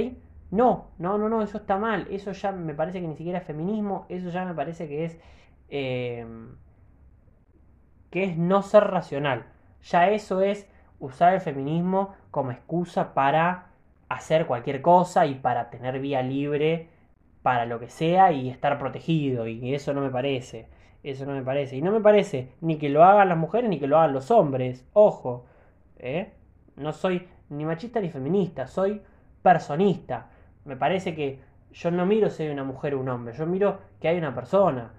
No, 0.51 0.91
no, 0.99 1.19
no, 1.19 1.29
no, 1.29 1.43
eso 1.43 1.59
está 1.59 1.79
mal. 1.79 2.07
Eso 2.11 2.33
ya 2.33 2.53
me 2.53 2.75
parece 2.75 3.01
que 3.01 3.09
ni 3.09 3.17
siquiera 3.17 3.39
es 3.39 3.45
feminismo. 3.45 4.07
Eso 4.09 4.31
ya 4.31 4.45
me 4.45 4.55
parece 4.55 4.89
que 4.89 5.05
es. 5.05 5.19
Eh, 5.69 6.27
que 8.11 8.25
es 8.25 8.39
no 8.39 8.63
ser 8.63 8.85
racional. 8.85 9.47
Ya 9.83 10.09
eso 10.11 10.41
es 10.41 10.69
usar 11.01 11.35
el 11.35 11.41
feminismo 11.41 12.15
como 12.31 12.53
excusa 12.53 13.13
para 13.13 13.73
hacer 14.09 14.47
cualquier 14.47 14.83
cosa 14.83 15.27
y 15.27 15.35
para 15.35 15.71
tener 15.71 15.99
vía 15.99 16.23
libre 16.23 16.91
para 17.43 17.67
lo 17.67 17.81
que 17.81 17.91
sea 17.91 18.33
y 18.33 18.49
estar 18.49 18.79
protegido. 18.79 19.49
Y 19.49 19.75
eso 19.75 19.93
no 19.93 20.01
me 20.01 20.11
parece. 20.11 20.69
Eso 21.03 21.27
no 21.27 21.33
me 21.33 21.43
parece. 21.43 21.77
Y 21.77 21.83
no 21.83 21.93
me 21.93 22.01
parece 22.01 22.53
ni 22.61 22.79
que 22.79 22.89
lo 22.89 23.05
hagan 23.05 23.29
las 23.29 23.39
mujeres 23.39 23.69
ni 23.69 23.79
que 23.79 23.87
lo 23.87 23.99
hagan 23.99 24.15
los 24.15 24.31
hombres. 24.31 24.87
Ojo. 24.93 25.47
¿eh? 25.99 26.33
No 26.77 26.93
soy 26.93 27.29
ni 27.51 27.65
machista 27.65 28.01
ni 28.01 28.11
feminista. 28.11 28.67
Soy 28.67 29.03
personista. 29.45 30.31
Me 30.65 30.75
parece 30.75 31.15
que 31.15 31.39
yo 31.71 31.91
no 31.91 32.07
miro 32.07 32.31
si 32.31 32.45
hay 32.45 32.49
una 32.49 32.65
mujer 32.65 32.95
o 32.95 33.01
un 33.01 33.11
hombre, 33.11 33.35
yo 33.35 33.47
miro 33.47 33.79
que 34.01 34.09
hay 34.09 34.17
una 34.17 34.35
persona. 34.35 34.93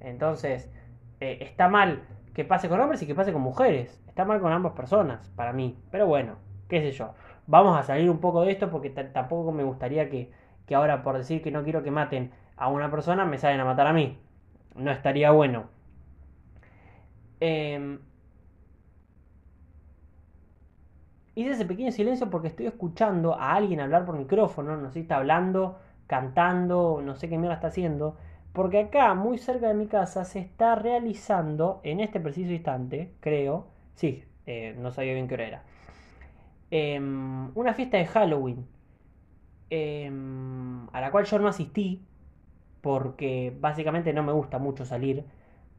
Entonces, 0.00 0.72
eh, 1.20 1.38
está 1.42 1.68
mal 1.68 2.02
que 2.34 2.44
pase 2.44 2.70
con 2.70 2.80
hombres 2.80 3.02
y 3.02 3.06
que 3.06 3.14
pase 3.14 3.32
con 3.32 3.42
mujeres. 3.42 4.02
Está 4.08 4.24
mal 4.24 4.40
con 4.40 4.52
ambas 4.52 4.72
personas, 4.72 5.28
para 5.36 5.52
mí. 5.52 5.78
Pero 5.90 6.06
bueno, 6.06 6.36
qué 6.68 6.80
sé 6.80 6.92
yo. 6.92 7.14
Vamos 7.46 7.78
a 7.78 7.82
salir 7.82 8.08
un 8.08 8.20
poco 8.20 8.42
de 8.42 8.52
esto 8.52 8.70
porque 8.70 8.88
tampoco 8.88 9.52
me 9.52 9.64
gustaría 9.64 10.08
que, 10.08 10.32
que 10.66 10.74
ahora 10.74 11.02
por 11.02 11.18
decir 11.18 11.42
que 11.42 11.50
no 11.50 11.62
quiero 11.62 11.82
que 11.82 11.90
maten 11.90 12.32
a 12.56 12.68
una 12.68 12.90
persona 12.90 13.26
me 13.26 13.36
salen 13.36 13.60
a 13.60 13.66
matar 13.66 13.86
a 13.86 13.92
mí. 13.92 14.18
No 14.74 14.90
estaría 14.90 15.30
bueno. 15.30 15.68
Eh, 17.40 17.98
Hice 21.40 21.52
ese 21.52 21.64
pequeño 21.64 21.90
silencio 21.90 22.28
porque 22.28 22.48
estoy 22.48 22.66
escuchando 22.66 23.34
a 23.34 23.54
alguien 23.54 23.80
hablar 23.80 24.04
por 24.04 24.14
micrófono, 24.18 24.76
no 24.76 24.88
sé 24.88 24.94
si 24.94 25.00
está 25.00 25.16
hablando, 25.16 25.78
cantando, 26.06 27.00
no 27.02 27.14
sé 27.16 27.30
qué 27.30 27.38
mierda 27.38 27.54
está 27.54 27.68
haciendo. 27.68 28.18
Porque 28.52 28.78
acá, 28.80 29.14
muy 29.14 29.38
cerca 29.38 29.68
de 29.68 29.72
mi 29.74 29.86
casa, 29.86 30.26
se 30.26 30.38
está 30.38 30.74
realizando, 30.74 31.80
en 31.82 32.00
este 32.00 32.20
preciso 32.20 32.52
instante, 32.52 33.14
creo, 33.20 33.68
sí, 33.94 34.22
eh, 34.44 34.76
no 34.78 34.92
sabía 34.92 35.14
bien 35.14 35.28
qué 35.28 35.34
hora 35.34 35.46
era, 35.46 35.62
em, 36.70 37.50
una 37.56 37.72
fiesta 37.74 37.96
de 37.96 38.06
Halloween, 38.06 38.66
em, 39.70 40.88
a 40.92 41.00
la 41.00 41.10
cual 41.10 41.24
yo 41.24 41.38
no 41.38 41.48
asistí, 41.48 42.04
porque 42.82 43.56
básicamente 43.60 44.12
no 44.12 44.22
me 44.22 44.32
gusta 44.32 44.58
mucho 44.58 44.84
salir. 44.84 45.24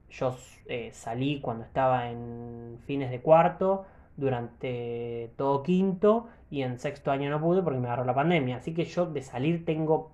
Yo 0.09 0.35
eh, 0.67 0.91
salí 0.93 1.39
cuando 1.41 1.63
estaba 1.65 2.09
en 2.09 2.79
fines 2.85 3.11
de 3.11 3.21
cuarto, 3.21 3.85
durante 4.17 5.31
todo 5.37 5.63
quinto 5.63 6.27
y 6.49 6.63
en 6.63 6.79
sexto 6.79 7.11
año 7.11 7.29
no 7.29 7.41
pude 7.41 7.61
porque 7.61 7.79
me 7.79 7.87
agarró 7.87 8.05
la 8.05 8.15
pandemia. 8.15 8.57
Así 8.57 8.73
que 8.73 8.85
yo 8.85 9.05
de 9.05 9.21
salir 9.21 9.65
tengo 9.65 10.11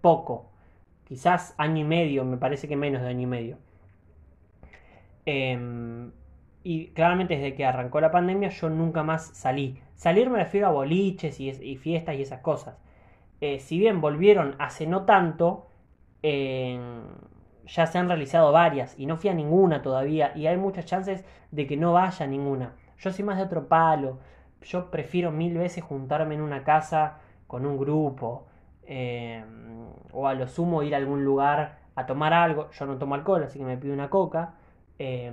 poco. 0.00 0.50
Quizás 1.04 1.54
año 1.58 1.80
y 1.80 1.84
medio, 1.84 2.24
me 2.24 2.36
parece 2.36 2.68
que 2.68 2.76
menos 2.76 3.02
de 3.02 3.08
año 3.08 3.22
y 3.22 3.26
medio. 3.26 3.58
Em, 5.26 6.10
y 6.64 6.88
claramente 6.88 7.36
desde 7.36 7.54
que 7.54 7.64
arrancó 7.64 8.00
la 8.00 8.10
pandemia 8.10 8.48
yo 8.48 8.70
nunca 8.70 9.02
más 9.02 9.28
salí. 9.34 9.78
Salir 9.96 10.30
me 10.30 10.38
refiero 10.38 10.68
a 10.68 10.70
boliches 10.70 11.38
y, 11.40 11.76
fiestas 11.76 12.16
y 12.16 12.22
esas 12.22 12.40
cosas. 12.40 12.76
Eh, 13.40 13.58
si 13.60 13.78
bien 13.78 14.00
volvieron 14.00 14.54
hace 14.58 14.86
no 14.86 15.04
tanto, 15.04 15.68
ya 16.22 17.86
se 17.86 17.98
han 17.98 18.08
realizado 18.08 18.52
varias 18.52 18.98
y 18.98 19.06
no 19.06 19.16
fui 19.16 19.30
a 19.30 19.34
ninguna 19.34 19.82
todavía 19.82 20.32
y 20.36 20.46
hay 20.46 20.56
muchas 20.56 20.84
chances 20.86 21.24
de 21.50 21.66
que 21.66 21.76
no 21.76 21.92
vaya 21.92 22.26
ninguna. 22.26 22.74
Yo 23.02 23.10
soy 23.10 23.24
más 23.24 23.36
de 23.36 23.42
otro 23.42 23.66
palo. 23.66 24.18
Yo 24.62 24.90
prefiero 24.90 25.32
mil 25.32 25.58
veces 25.58 25.82
juntarme 25.82 26.36
en 26.36 26.40
una 26.40 26.62
casa 26.62 27.18
con 27.48 27.66
un 27.66 27.76
grupo. 27.76 28.46
Eh, 28.84 29.44
o 30.12 30.28
a 30.28 30.34
lo 30.34 30.46
sumo 30.46 30.82
ir 30.82 30.94
a 30.94 30.98
algún 30.98 31.24
lugar 31.24 31.78
a 31.96 32.06
tomar 32.06 32.32
algo. 32.32 32.70
Yo 32.70 32.86
no 32.86 32.98
tomo 32.98 33.16
alcohol, 33.16 33.42
así 33.42 33.58
que 33.58 33.64
me 33.64 33.76
pido 33.76 33.92
una 33.92 34.08
coca. 34.08 34.54
Eh, 34.98 35.32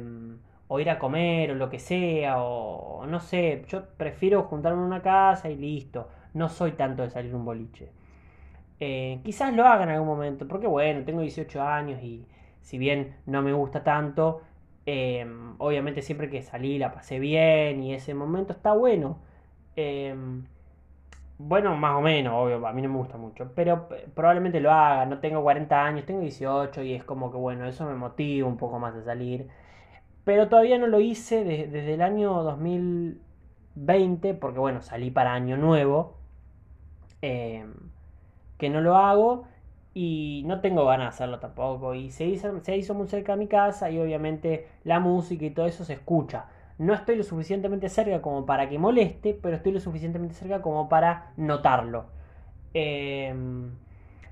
o 0.68 0.80
ir 0.80 0.90
a 0.90 1.00
comer 1.00 1.52
o 1.52 1.56
lo 1.56 1.70
que 1.70 1.78
sea. 1.78 2.42
O 2.42 3.06
no 3.06 3.20
sé. 3.20 3.64
Yo 3.68 3.86
prefiero 3.98 4.44
juntarme 4.44 4.80
en 4.80 4.86
una 4.86 5.02
casa 5.04 5.50
y 5.50 5.56
listo. 5.56 6.10
No 6.34 6.50
soy 6.50 6.72
tanto 6.72 7.04
de 7.04 7.12
salir 7.12 7.36
un 7.36 7.46
boliche. 7.46 7.92
Eh, 8.80 9.20
quizás 9.24 9.54
lo 9.54 9.66
haga 9.68 9.84
en 9.84 9.90
algún 9.90 10.08
momento. 10.08 10.48
Porque 10.48 10.66
bueno, 10.66 11.06
tengo 11.06 11.22
18 11.22 11.62
años 11.62 12.02
y 12.02 12.26
si 12.62 12.80
bien 12.80 13.16
no 13.28 13.44
me 13.44 13.54
gusta 13.54 13.84
tanto 13.84 14.42
Em, 14.92 15.54
obviamente 15.60 16.02
siempre 16.02 16.32
que 16.32 16.42
salí 16.42 16.80
la 16.80 16.92
pasé 16.92 17.20
bien 17.20 17.84
y 17.84 17.94
ese 17.94 18.16
momento 18.16 18.54
está 18.54 18.74
bueno. 18.74 19.20
Em, 19.76 20.46
bueno, 21.38 21.76
más 21.78 21.96
o 21.98 22.02
menos, 22.02 22.34
obvio, 22.36 22.66
a 22.66 22.74
mí 22.74 22.82
no 22.82 22.90
me 22.90 22.98
gusta 22.98 23.18
mucho, 23.18 23.52
pero 23.56 23.88
probablemente 24.16 24.60
lo 24.60 24.72
haga, 24.72 25.06
no 25.06 25.20
tengo 25.20 25.44
40 25.44 25.86
años, 25.86 26.06
tengo 26.08 26.22
18 26.22 26.82
y 26.82 26.96
es 26.96 27.04
como 27.04 27.32
que 27.32 27.38
bueno, 27.38 27.68
eso 27.68 27.86
me 27.86 27.94
motiva 27.96 28.48
un 28.48 28.58
poco 28.58 28.80
más 28.80 28.96
a 28.96 29.04
salir. 29.04 29.48
Pero 30.26 30.50
todavía 30.50 30.80
no 30.80 30.88
lo 30.88 31.00
hice 31.00 31.44
desde 31.44 31.94
el 31.94 32.02
año 32.02 32.44
2020, 32.44 34.34
porque 34.36 34.60
bueno, 34.60 34.82
salí 34.82 35.12
para 35.12 35.34
año 35.34 35.58
nuevo, 35.58 36.18
em, 37.22 37.74
que 38.58 38.70
no 38.70 38.82
lo 38.82 38.98
hago 38.98 39.46
y 40.02 40.44
no 40.46 40.62
tengo 40.62 40.86
ganas 40.86 41.08
de 41.08 41.10
hacerlo 41.10 41.40
tampoco. 41.40 41.94
Y 41.94 42.10
se 42.10 42.26
hizo, 42.26 42.58
se 42.64 42.78
hizo 42.78 42.94
muy 42.94 43.10
cerca 43.10 43.34
de 43.34 43.40
mi 43.40 43.48
casa 43.48 43.92
y 43.92 44.00
obviamente 44.00 44.66
la 44.86 45.02
música 45.02 45.44
y 45.44 45.50
todo 45.50 45.66
eso 45.66 45.84
se 45.84 45.92
escucha. 45.92 46.46
No 46.78 46.94
estoy 46.94 47.18
lo 47.18 47.24
suficientemente 47.24 47.90
cerca 47.90 48.22
como 48.22 48.46
para 48.46 48.70
que 48.70 48.80
moleste, 48.80 49.34
pero 49.34 49.58
estoy 49.58 49.74
lo 49.74 49.82
suficientemente 49.82 50.36
cerca 50.36 50.62
como 50.62 50.88
para 50.88 51.34
notarlo. 51.36 52.06
Em, 52.74 53.72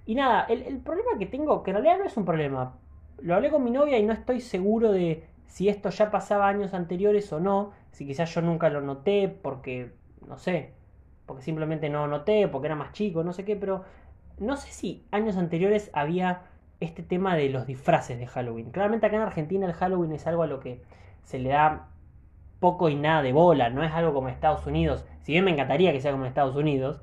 y 0.06 0.16
nada, 0.16 0.46
el, 0.46 0.62
el, 0.62 0.78
problema 0.78 1.18
que 1.20 1.26
tengo, 1.26 1.64
que 1.64 1.72
en 1.72 1.76
realidad 1.76 1.98
no 1.98 2.06
es 2.06 2.16
un 2.16 2.24
problema, 2.24 2.78
lo 3.22 3.36
hablé 3.36 3.52
con 3.52 3.62
mi 3.62 3.72
novia 3.72 3.98
y 4.00 4.04
no 4.04 4.14
estoy 4.14 4.40
seguro 4.40 4.94
de 4.94 5.28
si 5.48 5.68
esto 5.68 5.90
ya 5.90 6.12
pasaba 6.12 6.48
años 6.48 6.74
anteriores 6.74 7.34
o 7.34 7.42
no, 7.42 7.74
si 7.92 8.08
quizás 8.08 8.34
yo 8.34 8.42
nunca 8.42 8.70
lo 8.70 8.80
noté 8.80 9.28
porque, 9.28 9.92
no 10.26 10.38
sé, 10.38 10.72
porque 11.26 11.44
simplemente 11.44 11.90
no 11.90 12.08
noté, 12.08 12.48
porque 12.48 12.68
era 12.68 12.76
más 12.76 12.94
chico, 12.94 13.22
no 13.26 13.34
sé 13.34 13.44
qué, 13.44 13.58
pero 13.58 13.84
no 14.40 14.58
sé 14.58 14.72
si 14.72 15.06
años 15.12 15.38
anteriores 15.38 15.90
había 15.94 16.42
este 16.80 17.04
tema 17.04 17.36
de 17.36 17.50
los 17.50 17.66
disfraces 17.66 18.20
de 18.20 18.28
Halloween. 18.28 18.72
Claramente 18.72 19.08
acá 19.08 19.16
en 19.16 19.24
Argentina 19.24 19.66
el 19.66 19.74
Halloween 19.74 20.12
es 20.12 20.28
algo 20.28 20.44
a 20.44 20.48
lo 20.48 20.60
que 20.60 20.82
se 21.24 21.40
le 21.40 21.50
da 21.50 21.88
poco 22.60 22.90
y 22.90 22.96
nada 22.96 23.22
de 23.22 23.34
bola, 23.34 23.70
no 23.70 23.84
es 23.84 23.92
algo 23.92 24.14
como 24.14 24.30
Estados 24.30 24.66
Unidos. 24.68 25.06
Si 25.22 25.32
bien 25.32 25.44
me 25.46 25.52
encantaría 25.52 25.92
que 25.92 26.02
sea 26.02 26.12
como 26.12 26.26
Estados 26.26 26.56
Unidos, 26.56 27.02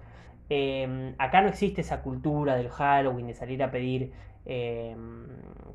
eh, 0.51 1.15
acá 1.19 1.43
no 1.43 1.49
existe 1.49 1.81
esa 1.81 2.03
cultura 2.03 2.57
del 2.57 2.69
Halloween, 2.69 3.27
de 3.27 3.35
salir 3.35 3.63
a 3.63 3.71
pedir 3.71 4.13
eh, 4.47 4.97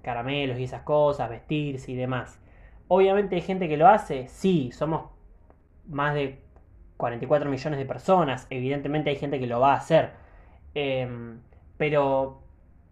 caramelos 0.01 0.59
y 0.59 0.63
esas 0.63 0.83
cosas, 0.83 1.29
vestirse 1.29 1.91
y 1.91 1.95
demás. 1.95 2.39
Obviamente 2.87 3.35
hay 3.35 3.41
gente 3.41 3.67
que 3.67 3.77
lo 3.77 3.87
hace, 3.87 4.27
sí, 4.27 4.71
somos 4.71 5.09
más 5.87 6.13
de 6.13 6.39
44 6.97 7.49
millones 7.49 7.79
de 7.79 7.85
personas, 7.85 8.47
evidentemente 8.49 9.09
hay 9.09 9.15
gente 9.15 9.39
que 9.39 9.47
lo 9.47 9.59
va 9.59 9.73
a 9.73 9.77
hacer. 9.77 10.11
Eh, 10.75 11.07
pero 11.79 12.41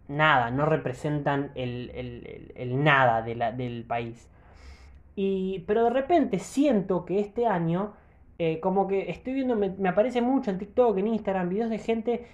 nada, 0.07 0.49
no 0.49 0.65
representan 0.65 1.51
el, 1.55 2.83
nada 2.83 3.21
del 3.21 3.83
país. 3.83 4.29
Y, 5.13 5.65
pero 5.67 5.83
de 5.83 5.89
repente 5.89 6.39
siento 6.39 7.03
que 7.03 7.19
este 7.19 7.47
año, 7.47 7.95
eh, 8.39 8.61
como 8.61 8.87
que 8.87 9.11
estoy 9.11 9.33
viendo, 9.33 9.57
me, 9.57 9.89
aparece 9.89 10.21
mucho 10.21 10.51
en 10.51 10.57
TikTok, 10.57 10.97
en 10.99 11.07
Instagram, 11.07 11.49
videos 11.49 11.69
de 11.69 11.79
gente 11.79 12.27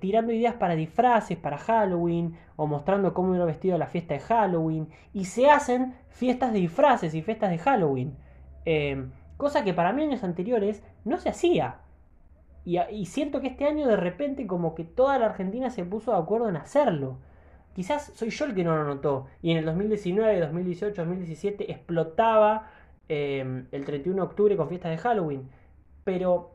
tirando 0.00 0.32
ideas 0.32 0.54
para 0.54 0.74
disfraces, 0.74 1.38
para 1.38 1.58
Halloween, 1.58 2.36
o 2.56 2.66
mostrando 2.66 3.14
cómo 3.14 3.36
era 3.36 3.44
vestido 3.44 3.78
la 3.78 3.86
fiesta 3.86 4.14
de 4.14 4.20
Halloween, 4.20 4.88
y 5.14 5.26
se 5.26 5.48
hacen 5.48 5.94
fiestas 6.08 6.52
de 6.52 6.58
disfraces 6.58 7.14
y 7.14 7.22
fiestas 7.22 7.50
de 7.50 7.58
Halloween. 7.58 8.16
Eh, 8.64 9.06
cosa 9.36 9.62
que 9.62 9.74
para 9.74 9.92
mí 9.92 10.02
años 10.02 10.24
anteriores 10.24 10.82
no 11.04 11.18
se 11.18 11.28
hacía. 11.28 11.76
Y, 12.64 13.06
siento 13.06 13.40
que 13.40 13.48
este 13.48 13.64
año 13.64 13.86
de 13.88 13.96
repente 13.96 14.46
como 14.46 14.74
que 14.74 14.84
toda 14.84 15.18
la 15.18 15.26
Argentina 15.26 15.70
se 15.70 15.84
puso 15.84 16.12
de 16.12 16.18
acuerdo 16.18 16.48
en 16.48 16.56
hacerlo. 16.56 17.18
Quizás 17.74 18.12
soy 18.14 18.30
yo 18.30 18.44
el 18.44 18.54
que 18.54 18.64
no 18.64 18.76
lo 18.76 18.84
notó. 18.84 19.26
Y 19.42 19.52
en 19.52 19.58
el 19.58 19.64
2019, 19.64 20.40
2018, 20.40 21.02
2017 21.02 21.70
explotaba 21.70 22.70
eh, 23.08 23.64
el 23.70 23.84
31 23.84 24.16
de 24.16 24.22
octubre 24.22 24.56
con 24.56 24.68
fiestas 24.68 24.90
de 24.90 24.98
Halloween. 24.98 25.48
Pero 26.04 26.52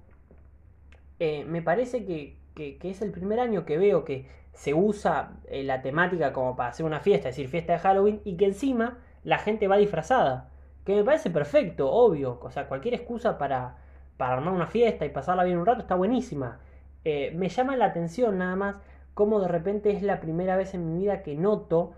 eh, 1.20 1.44
me 1.46 1.62
parece 1.62 2.06
que, 2.06 2.38
que, 2.54 2.78
es 2.84 3.02
el 3.02 3.12
primer 3.12 3.40
año 3.40 3.66
que 3.66 3.78
veo 3.78 4.06
que 4.06 4.28
se 4.54 4.74
usa 4.74 5.34
eh, 5.48 5.64
la 5.64 5.82
temática 5.82 6.34
como 6.34 6.56
para 6.56 6.70
hacer 6.70 6.86
una 6.86 7.00
fiesta, 7.00 7.30
es 7.30 7.36
decir, 7.36 7.50
fiesta 7.50 7.74
de 7.74 7.80
Halloween, 7.80 8.22
y 8.24 8.38
que 8.38 8.46
encima 8.46 9.00
la 9.24 9.40
gente 9.40 9.68
va 9.68 9.78
disfrazada. 9.78 10.52
Que 10.86 10.96
me 10.96 11.04
parece 11.04 11.32
perfecto, 11.32 11.92
obvio. 11.92 12.40
O 12.42 12.52
sea, 12.52 12.68
cualquier 12.68 12.94
excusa 12.94 13.38
para, 13.38 13.78
para 14.18 14.34
armar 14.34 14.54
una 14.54 14.68
fiesta 14.68 15.06
y 15.06 15.10
pasarla 15.10 15.44
bien 15.44 15.58
un 15.58 15.66
rato 15.66 15.82
está 15.82 15.96
buenísima. 15.96 16.60
Eh, 17.04 17.32
me 17.36 17.50
llama 17.50 17.76
la 17.76 17.86
atención 17.86 18.38
nada 18.38 18.56
más 18.56 18.82
cómo 19.14 19.40
de 19.40 19.48
repente 19.48 19.92
es 19.92 20.02
la 20.02 20.20
primera 20.20 20.58
vez 20.58 20.74
en 20.74 20.92
mi 20.92 21.00
vida 21.02 21.22
que 21.24 21.36
noto 21.36 21.94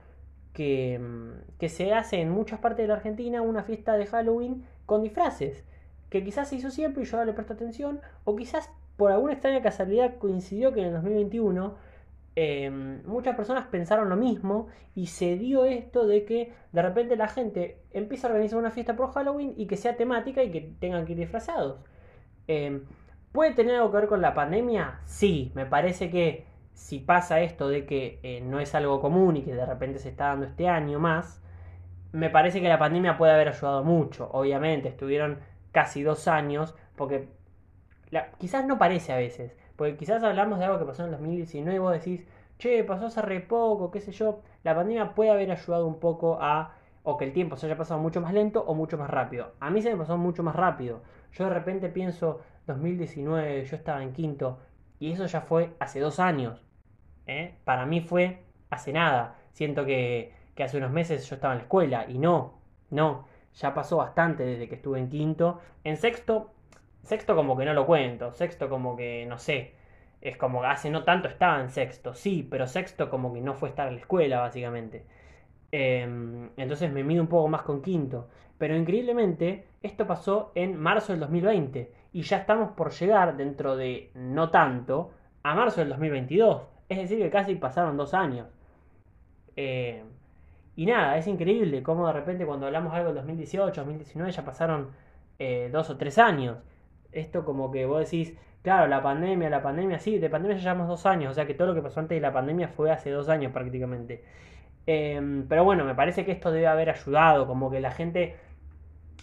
que, 0.54 1.00
mm, 1.00 1.58
que 1.60 1.70
se 1.70 1.94
hace 1.94 2.22
en 2.22 2.30
muchas 2.30 2.60
partes 2.60 2.84
de 2.84 2.88
la 2.88 2.96
Argentina 2.96 3.42
una 3.42 3.64
fiesta 3.64 3.98
de 3.98 4.06
Halloween 4.08 4.66
con 4.86 5.04
disfraces. 5.04 5.66
Que 6.10 6.24
quizás 6.24 6.50
se 6.50 6.56
hizo 6.56 6.72
siempre 6.72 7.04
y 7.04 7.06
yo 7.06 7.18
no 7.18 7.26
le 7.26 7.34
presto 7.34 7.54
atención, 7.54 8.00
o 8.24 8.36
quizás 8.36 8.72
por 8.98 9.12
alguna 9.12 9.34
extraña 9.34 9.62
casualidad 9.62 10.18
coincidió 10.18 10.74
que 10.74 10.82
en 10.82 10.88
el 10.88 10.94
2021 10.94 11.76
em, 12.36 13.04
muchas 13.06 13.36
personas 13.36 13.68
pensaron 13.68 14.10
lo 14.10 14.16
mismo 14.16 14.68
y 14.96 15.08
se 15.08 15.38
dio 15.38 15.66
esto 15.66 16.08
de 16.08 16.26
que 16.26 16.54
de 16.72 16.82
repente 16.82 17.16
la 17.16 17.28
gente 17.28 17.80
empieza 17.92 18.28
a 18.28 18.32
organizar 18.32 18.60
una 18.60 18.72
fiesta 18.72 18.96
por 18.96 19.12
Halloween 19.12 19.54
y 19.58 19.68
que 19.68 19.78
sea 19.78 19.98
temática 19.98 20.44
y 20.44 20.52
que 20.52 20.62
tengan 20.80 21.06
que 21.06 21.14
ir 21.14 21.20
disfrazados. 21.20 21.80
Em, 22.48 22.84
¿Puede 23.32 23.54
tener 23.54 23.76
algo 23.76 23.92
que 23.92 23.98
ver 23.98 24.08
con 24.08 24.22
la 24.22 24.34
pandemia? 24.34 25.02
Sí, 25.06 25.52
me 25.54 25.66
parece 25.66 26.10
que 26.10 26.46
si 26.74 27.00
pasa 27.00 27.42
esto 27.42 27.70
de 27.70 27.86
que 27.86 28.20
eh, 28.24 28.42
no 28.42 28.60
es 28.60 28.74
algo 28.76 29.00
común 29.02 29.38
y 29.38 29.44
que 29.44 29.54
de 29.54 29.66
repente 29.66 30.00
se 30.00 30.10
está 30.10 30.28
dando 30.30 30.46
este 30.46 30.68
año 30.70 31.00
más, 31.00 31.42
me 32.14 32.30
parece 32.30 32.62
que 32.62 32.70
la 32.70 32.80
pandemia 32.80 33.18
puede 33.18 33.34
haber 33.34 33.50
ayudado 33.50 33.84
mucho. 33.84 34.30
Obviamente, 34.32 34.90
estuvieron 34.90 35.40
casi 35.72 36.04
dos 36.04 36.28
años, 36.28 36.76
porque 36.96 37.28
quizás 38.40 38.66
no 38.66 38.78
parece 38.78 39.14
a 39.14 39.18
veces, 39.18 39.56
porque 39.76 39.98
quizás 39.98 40.24
hablamos 40.24 40.60
de 40.60 40.66
algo 40.66 40.80
que 40.80 40.86
pasó 40.86 41.04
en 41.04 41.10
el 41.10 41.12
2019 41.14 41.76
y 41.76 41.80
vos 41.80 41.92
decís, 41.94 42.26
che, 42.58 42.84
pasó 42.84 43.08
hace 43.08 43.22
re 43.22 43.42
poco, 43.42 43.92
qué 43.92 44.00
sé 44.02 44.12
yo, 44.12 44.42
la 44.64 44.76
pandemia 44.76 45.14
puede 45.14 45.30
haber 45.32 45.52
ayudado 45.52 45.86
un 45.86 46.00
poco 46.00 46.40
a, 46.42 46.76
o 47.04 47.18
que 47.18 47.26
el 47.26 47.34
tiempo 47.34 47.56
se 47.56 47.66
haya 47.68 47.78
pasado 47.78 48.00
mucho 48.00 48.22
más 48.22 48.34
lento 48.34 48.64
o 48.64 48.74
mucho 48.74 48.98
más 48.98 49.10
rápido. 49.10 49.54
A 49.60 49.70
mí 49.70 49.82
se 49.82 49.92
me 49.92 49.98
pasó 49.98 50.18
mucho 50.18 50.44
más 50.44 50.56
rápido. 50.56 51.02
Yo 51.34 51.46
de 51.46 51.52
repente 51.52 51.90
pienso, 51.90 52.42
2019, 52.68 53.66
yo 53.66 53.76
estaba 53.76 54.04
en 54.04 54.14
quinto, 54.14 54.60
y 55.00 55.12
eso 55.12 55.26
ya 55.26 55.42
fue 55.42 55.76
hace 55.80 56.00
dos 56.00 56.20
años. 56.20 56.62
¿eh? 57.28 57.56
Para 57.64 57.86
mí 57.86 58.02
fue 58.02 58.44
hace 58.70 58.94
nada. 58.94 59.36
Siento 59.54 59.86
que, 59.86 60.34
que 60.56 60.64
hace 60.64 60.78
unos 60.78 60.92
meses 60.92 61.28
yo 61.30 61.36
estaba 61.36 61.54
en 61.54 61.60
la 61.60 61.64
escuela, 61.64 62.06
y 62.10 62.18
no, 62.18 62.60
no, 62.90 63.28
ya 63.54 63.74
pasó 63.74 63.98
bastante 63.98 64.44
desde 64.44 64.68
que 64.68 64.76
estuve 64.76 65.00
en 65.00 65.10
quinto. 65.10 65.60
En 65.84 65.98
sexto 65.98 66.54
Sexto 67.08 67.38
como 67.38 67.56
que 67.56 67.64
no 67.64 67.74
lo 67.74 67.86
cuento, 67.86 68.34
sexto 68.34 68.68
como 68.68 68.98
que 68.98 69.26
no 69.30 69.38
sé, 69.38 69.76
es 70.20 70.36
como 70.36 70.60
que 70.60 70.68
hace 70.68 70.90
no 70.90 71.06
tanto 71.06 71.30
estaba 71.30 71.62
en 71.62 71.70
sexto, 71.70 72.14
sí, 72.14 72.46
pero 72.50 72.68
sexto 72.68 73.10
como 73.10 73.34
que 73.34 73.40
no 73.40 73.54
fue 73.54 73.70
estar 73.70 73.88
en 73.88 73.96
la 73.96 74.02
escuela 74.02 74.40
básicamente. 74.42 75.06
Em, 75.72 76.50
entonces 76.58 76.92
me 76.92 77.06
mido 77.06 77.22
un 77.22 77.30
poco 77.30 77.48
más 77.48 77.62
con 77.62 77.82
quinto. 77.82 78.28
Pero 78.58 78.76
increíblemente 78.76 79.68
esto 79.84 80.08
pasó 80.08 80.52
en 80.56 80.78
marzo 80.78 81.14
del 81.14 81.20
2020 81.22 81.92
y 82.14 82.22
ya 82.24 82.38
estamos 82.38 82.72
por 82.72 82.92
llegar 82.92 83.38
dentro 83.38 83.76
de 83.76 84.12
no 84.16 84.50
tanto 84.50 85.12
a 85.44 85.56
marzo 85.56 85.82
del 85.82 85.90
2022. 85.90 86.64
Es 86.90 86.98
decir, 86.98 87.20
que 87.20 87.30
casi 87.30 87.56
pasaron 87.56 87.98
dos 87.98 88.14
años. 88.14 88.48
Em, 89.56 90.06
y 90.76 90.86
nada, 90.86 91.18
es 91.18 91.28
increíble 91.28 91.84
cómo 91.84 92.08
de 92.08 92.14
repente 92.14 92.46
cuando 92.46 92.68
hablamos 92.68 92.94
algo 92.94 93.08
del 93.08 93.16
2018, 93.16 93.82
2019 93.82 94.32
ya 94.32 94.46
pasaron 94.46 94.92
eh, 95.40 95.70
dos 95.72 95.90
o 95.90 95.98
tres 95.98 96.18
años 96.18 96.58
esto 97.12 97.46
como 97.46 97.72
que 97.72 97.86
vos 97.86 98.00
decís, 98.00 98.38
claro, 98.62 98.88
la 98.88 99.02
pandemia, 99.02 99.50
la 99.50 99.62
pandemia, 99.62 100.00
sí, 100.00 100.20
de 100.20 100.30
pandemia 100.30 100.58
ya 100.58 100.64
llevamos 100.64 100.88
dos 100.88 101.06
años, 101.06 101.32
o 101.32 101.34
sea 101.34 101.46
que 101.46 101.54
todo 101.54 101.68
lo 101.70 101.76
que 101.76 101.82
pasó 101.82 102.00
antes 102.00 102.16
de 102.16 102.22
la 102.22 102.34
pandemia 102.34 102.68
fue 102.70 102.92
hace 102.92 103.12
dos 103.12 103.30
años 103.30 103.52
prácticamente. 103.52 104.24
Em, 104.86 105.48
pero 105.48 105.64
bueno, 105.64 105.84
me 105.86 105.96
parece 105.96 106.26
que 106.26 106.32
esto 106.32 106.52
debe 106.52 106.68
haber 106.68 106.90
ayudado, 106.90 107.48
como 107.48 107.70
que 107.72 107.80
la 107.82 107.92
gente, 107.92 108.36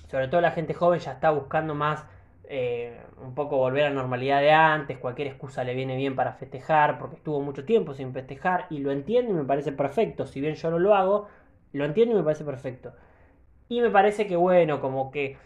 sobre 0.08 0.28
todo 0.28 0.40
la 0.40 0.52
gente 0.52 0.74
joven, 0.74 1.00
ya 1.00 1.12
está 1.12 1.30
buscando 1.30 1.74
más 1.74 2.04
eh, 2.44 3.00
un 3.22 3.34
poco 3.34 3.56
volver 3.56 3.84
a 3.84 3.88
la 3.88 3.94
normalidad 3.94 4.40
de 4.40 4.52
antes, 4.52 4.98
cualquier 4.98 5.28
excusa 5.28 5.64
le 5.64 5.74
viene 5.74 5.96
bien 5.96 6.14
para 6.16 6.34
festejar, 6.34 6.98
porque 6.98 7.16
estuvo 7.16 7.40
mucho 7.40 7.64
tiempo 7.64 7.94
sin 7.94 8.12
festejar 8.12 8.66
y 8.70 8.78
lo 8.78 8.92
entiendo 8.92 9.32
y 9.32 9.34
me 9.34 9.44
parece 9.44 9.72
perfecto, 9.72 10.26
si 10.26 10.40
bien 10.40 10.54
yo 10.54 10.70
no 10.70 10.78
lo 10.78 10.94
hago, 10.94 11.28
lo 11.72 11.84
entiendo 11.84 12.14
y 12.14 12.18
me 12.18 12.24
parece 12.24 12.44
perfecto. 12.44 12.92
Y 13.68 13.80
me 13.80 13.90
parece 13.90 14.26
que 14.26 14.36
bueno, 14.36 14.80
como 14.80 15.10
que 15.10 15.38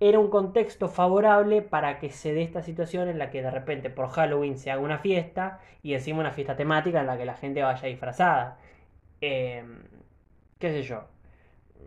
era 0.00 0.18
un 0.18 0.30
contexto 0.30 0.88
favorable 0.88 1.62
para 1.62 1.98
que 1.98 2.10
se 2.10 2.32
dé 2.34 2.42
esta 2.42 2.62
situación 2.62 3.08
en 3.08 3.18
la 3.18 3.30
que 3.30 3.42
de 3.42 3.50
repente 3.50 3.90
por 3.90 4.08
Halloween 4.10 4.56
se 4.58 4.70
haga 4.70 4.80
una 4.82 4.98
fiesta 4.98 5.60
y 5.82 5.94
encima 5.94 6.20
una 6.20 6.32
fiesta 6.32 6.56
temática 6.56 7.00
en 7.00 7.06
la 7.06 7.18
que 7.18 7.26
la 7.26 7.34
gente 7.34 7.62
vaya 7.62 7.88
disfrazada. 7.88 8.58
Em, 9.20 9.82
¿Qué 10.58 10.70
sé 10.70 10.82
yo? 10.82 11.04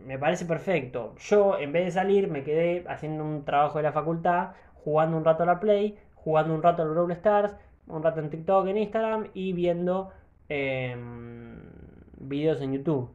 Me 0.04 0.18
parece 0.18 0.44
perfecto. 0.44 1.14
Yo 1.18 1.58
en 1.58 1.72
vez 1.72 1.86
de 1.86 1.90
salir 1.90 2.28
me 2.28 2.42
quedé 2.42 2.84
haciendo 2.88 3.24
un 3.24 3.44
trabajo 3.44 3.78
de 3.78 3.84
la 3.84 3.92
facultad, 3.92 4.50
jugando 4.74 5.16
un 5.16 5.24
rato 5.24 5.42
a 5.42 5.46
la 5.46 5.60
Play, 5.60 5.98
jugando 6.14 6.54
un 6.54 6.62
rato 6.62 6.82
al 6.82 6.90
Brawl 6.90 7.12
Stars, 7.12 7.56
un 7.86 8.02
rato 8.02 8.20
en 8.20 8.30
TikTok, 8.30 8.66
en 8.68 8.78
Instagram 8.78 9.28
y 9.34 9.52
viendo 9.52 10.12
em, 10.48 11.58
videos 12.18 12.60
en 12.60 12.72
YouTube. 12.72 13.10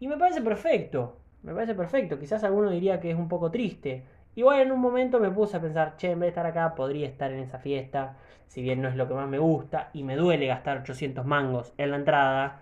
Y 0.00 0.08
me 0.08 0.16
parece 0.16 0.42
perfecto. 0.42 1.16
Me 1.42 1.54
parece 1.54 1.74
perfecto. 1.74 2.18
Quizás 2.18 2.44
alguno 2.44 2.70
diría 2.70 3.00
que 3.00 3.10
es 3.10 3.16
un 3.16 3.28
poco 3.28 3.50
triste 3.50 4.04
Igual 4.34 4.60
en 4.62 4.72
un 4.72 4.80
momento 4.80 5.20
me 5.20 5.30
puse 5.30 5.56
a 5.56 5.60
pensar, 5.60 5.96
che, 5.96 6.10
en 6.10 6.20
vez 6.20 6.28
de 6.28 6.30
estar 6.30 6.46
acá, 6.46 6.74
podría 6.74 7.06
estar 7.06 7.30
en 7.32 7.40
esa 7.40 7.58
fiesta, 7.58 8.16
si 8.46 8.62
bien 8.62 8.80
no 8.80 8.88
es 8.88 8.96
lo 8.96 9.06
que 9.06 9.14
más 9.14 9.28
me 9.28 9.38
gusta, 9.38 9.90
y 9.92 10.04
me 10.04 10.16
duele 10.16 10.46
gastar 10.46 10.78
800 10.78 11.26
mangos 11.26 11.74
en 11.76 11.90
la 11.90 11.96
entrada, 11.96 12.60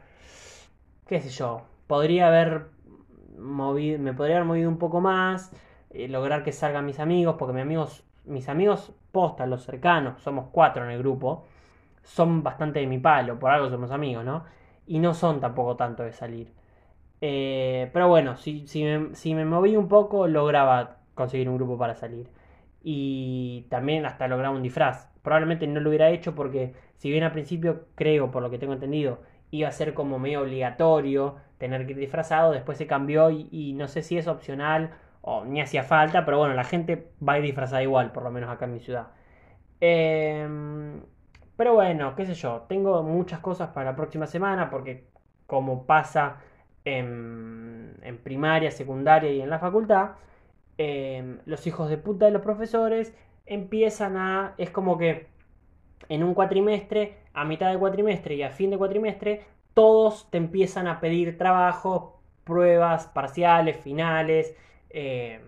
qué 1.06 1.20
sé 1.20 1.28
yo, 1.30 1.62
podría 1.86 2.26
haber 2.26 2.66
me 3.36 4.12
podría 4.12 4.36
haber 4.36 4.46
movido 4.46 4.68
un 4.68 4.78
poco 4.78 5.00
más, 5.00 5.52
eh, 5.90 6.08
lograr 6.08 6.42
que 6.42 6.52
salgan 6.52 6.86
mis 6.86 7.00
amigos, 7.00 7.36
porque 7.38 7.52
mis 7.52 7.62
amigos, 7.62 8.04
mis 8.24 8.48
amigos 8.48 8.92
postas, 9.12 9.48
los 9.48 9.64
cercanos, 9.64 10.20
somos 10.22 10.48
cuatro 10.52 10.84
en 10.84 10.90
el 10.90 10.98
grupo, 10.98 11.44
son 12.02 12.42
bastante 12.42 12.80
de 12.80 12.86
mi 12.86 12.98
palo, 12.98 13.38
por 13.38 13.50
algo 13.50 13.68
somos 13.70 13.90
amigos, 13.90 14.24
¿no? 14.24 14.44
Y 14.86 14.98
no 14.98 15.14
son 15.14 15.40
tampoco 15.40 15.76
tanto 15.76 16.02
de 16.02 16.12
salir. 16.12 16.52
Eh, 17.20 17.90
pero 17.92 18.08
bueno, 18.08 18.36
si, 18.36 18.66
si, 18.66 18.84
me, 19.34 19.44
moví 19.44 19.76
un 19.76 19.88
poco, 19.88 20.26
lograba 20.26 20.98
conseguir 21.14 21.48
un 21.48 21.56
grupo 21.56 21.78
para 21.78 21.94
salir. 21.94 22.28
Y 22.82 23.66
también 23.68 24.06
hasta 24.06 24.28
lograr 24.28 24.52
un 24.52 24.62
disfraz. 24.62 25.08
Probablemente 25.22 25.66
no 25.66 25.80
lo 25.80 25.90
hubiera 25.90 26.10
hecho 26.10 26.34
porque, 26.34 26.74
si 26.96 27.10
bien 27.10 27.24
al 27.24 27.32
principio 27.32 27.86
creo, 27.94 28.30
por 28.30 28.42
lo 28.42 28.50
que 28.50 28.58
tengo 28.58 28.72
entendido, 28.72 29.20
iba 29.50 29.68
a 29.68 29.72
ser 29.72 29.94
como 29.94 30.18
medio 30.18 30.42
obligatorio 30.42 31.36
tener 31.60 31.86
que 31.86 31.92
ir 31.92 31.98
disfrazado, 31.98 32.50
después 32.50 32.78
se 32.78 32.88
cambió 32.88 33.30
y, 33.30 33.74
no 33.74 33.86
sé 33.86 34.02
si 34.02 34.18
es 34.18 34.26
opcional 34.26 34.90
o 35.22 35.44
ni 35.44 35.60
hacía 35.60 35.84
falta, 35.84 36.24
pero 36.24 36.38
bueno, 36.38 36.54
la 36.54 36.64
gente 36.64 37.12
va 37.26 37.34
a 37.34 37.38
ir 37.38 37.44
disfrazada 37.44 37.82
igual, 37.82 38.10
por 38.12 38.24
lo 38.24 38.32
menos 38.32 38.50
acá 38.50 38.64
en 38.64 38.72
mi 38.72 38.80
ciudad. 38.80 39.08
Em, 39.80 41.02
pero 41.56 41.74
bueno, 41.74 42.14
qué 42.16 42.26
sé 42.26 42.34
yo, 42.34 42.66
tengo 42.68 43.02
muchas 43.04 43.40
cosas 43.40 43.68
para 43.70 43.90
la 43.92 43.96
próxima 43.96 44.26
semana 44.26 44.70
porque 44.70 45.06
como 45.46 45.86
pasa 45.86 46.38
en 46.84 48.20
primaria, 48.24 48.70
secundaria 48.70 49.30
y 49.30 49.40
en 49.42 49.50
la 49.50 49.58
facultad, 49.58 50.12
Em, 50.82 51.40
los 51.44 51.66
hijos 51.66 51.90
de 51.90 51.98
puta 51.98 52.24
de 52.24 52.30
los 52.30 52.40
profesores 52.40 53.14
empiezan 53.44 54.16
a... 54.16 54.54
Es 54.56 54.70
como 54.70 54.96
que 54.96 55.26
en 56.08 56.24
un 56.24 56.32
cuatrimestre, 56.32 57.18
a 57.34 57.44
mitad 57.44 57.70
de 57.70 57.78
cuatrimestre 57.78 58.36
y 58.36 58.42
a 58.42 58.48
fin 58.48 58.70
de 58.70 58.78
cuatrimestre, 58.78 59.44
todos 59.74 60.30
te 60.30 60.38
empiezan 60.38 60.86
a 60.88 61.00
pedir 61.00 61.38
trabajo, 61.38 62.20
pruebas 62.44 63.06
parciales, 63.06 63.76
finales, 63.78 64.54
em, 64.90 65.40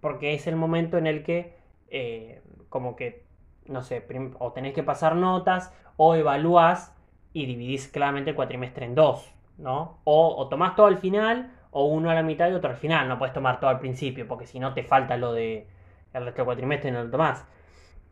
porque 0.00 0.34
es 0.34 0.46
el 0.46 0.56
momento 0.56 0.98
en 0.98 1.06
el 1.06 1.22
que 1.22 1.54
eh, 1.90 2.42
como 2.68 2.96
que, 2.96 3.24
no 3.66 3.82
sé, 3.82 4.06
o 4.38 4.52
tenés 4.52 4.72
que 4.74 4.82
pasar 4.82 5.16
notas 5.16 5.74
o 5.96 6.14
evalúas 6.14 6.94
y 7.32 7.46
dividís 7.46 7.88
claramente 7.88 8.30
el 8.30 8.36
cuatrimestre 8.36 8.86
en 8.86 8.94
dos, 8.94 9.32
¿no? 9.58 9.98
O, 10.04 10.36
o 10.36 10.48
tomás 10.48 10.76
todo 10.76 10.86
al 10.86 10.98
final 10.98 11.52
o 11.72 11.84
uno 11.86 12.10
a 12.10 12.14
la 12.14 12.22
mitad 12.22 12.50
y 12.50 12.54
otro 12.54 12.70
al 12.70 12.76
final. 12.76 13.08
No 13.08 13.18
puedes 13.18 13.34
tomar 13.34 13.60
todo 13.60 13.70
al 13.70 13.80
principio, 13.80 14.26
porque 14.26 14.46
si 14.46 14.58
no 14.58 14.74
te 14.74 14.82
falta 14.82 15.16
lo 15.16 15.32
de 15.32 15.66
el 16.12 16.24
resto 16.24 16.38
del 16.38 16.46
cuatrimestre 16.46 16.90
y 16.90 16.92
no 16.92 17.04
lo 17.04 17.10
tomás. 17.10 17.44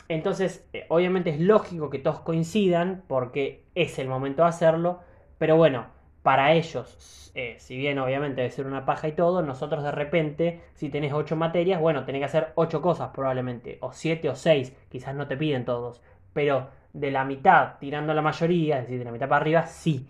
Entonces, 0.08 0.66
eh, 0.72 0.86
obviamente 0.88 1.30
es 1.30 1.40
lógico 1.40 1.90
que 1.90 1.98
todos 1.98 2.20
coincidan, 2.20 3.04
porque 3.08 3.64
es 3.74 3.98
el 3.98 4.08
momento 4.08 4.42
de 4.42 4.48
hacerlo, 4.48 5.00
pero 5.38 5.56
bueno, 5.56 5.86
para 6.22 6.52
ellos, 6.52 7.32
eh, 7.34 7.56
si 7.58 7.76
bien 7.76 7.98
obviamente 7.98 8.42
debe 8.42 8.50
ser 8.50 8.66
una 8.66 8.84
paja 8.84 9.08
y 9.08 9.12
todo, 9.12 9.42
nosotros 9.42 9.82
de 9.84 9.92
repente, 9.92 10.60
si 10.74 10.90
tenés 10.90 11.12
ocho 11.12 11.36
materias, 11.36 11.80
bueno, 11.80 12.04
tenés 12.04 12.20
que 12.20 12.26
hacer 12.26 12.52
ocho 12.56 12.82
cosas 12.82 13.10
probablemente, 13.14 13.78
o 13.80 13.92
siete 13.92 14.28
o 14.28 14.34
seis, 14.34 14.76
quizás 14.90 15.14
no 15.14 15.26
te 15.26 15.36
piden 15.36 15.64
todos, 15.64 16.02
pero 16.32 16.68
de 16.92 17.10
la 17.10 17.24
mitad 17.24 17.74
tirando 17.78 18.14
la 18.14 18.22
mayoría, 18.22 18.78
es 18.78 18.82
decir, 18.82 18.98
de 18.98 19.04
la 19.04 19.12
mitad 19.12 19.28
para 19.28 19.40
arriba, 19.42 19.66
sí. 19.66 20.08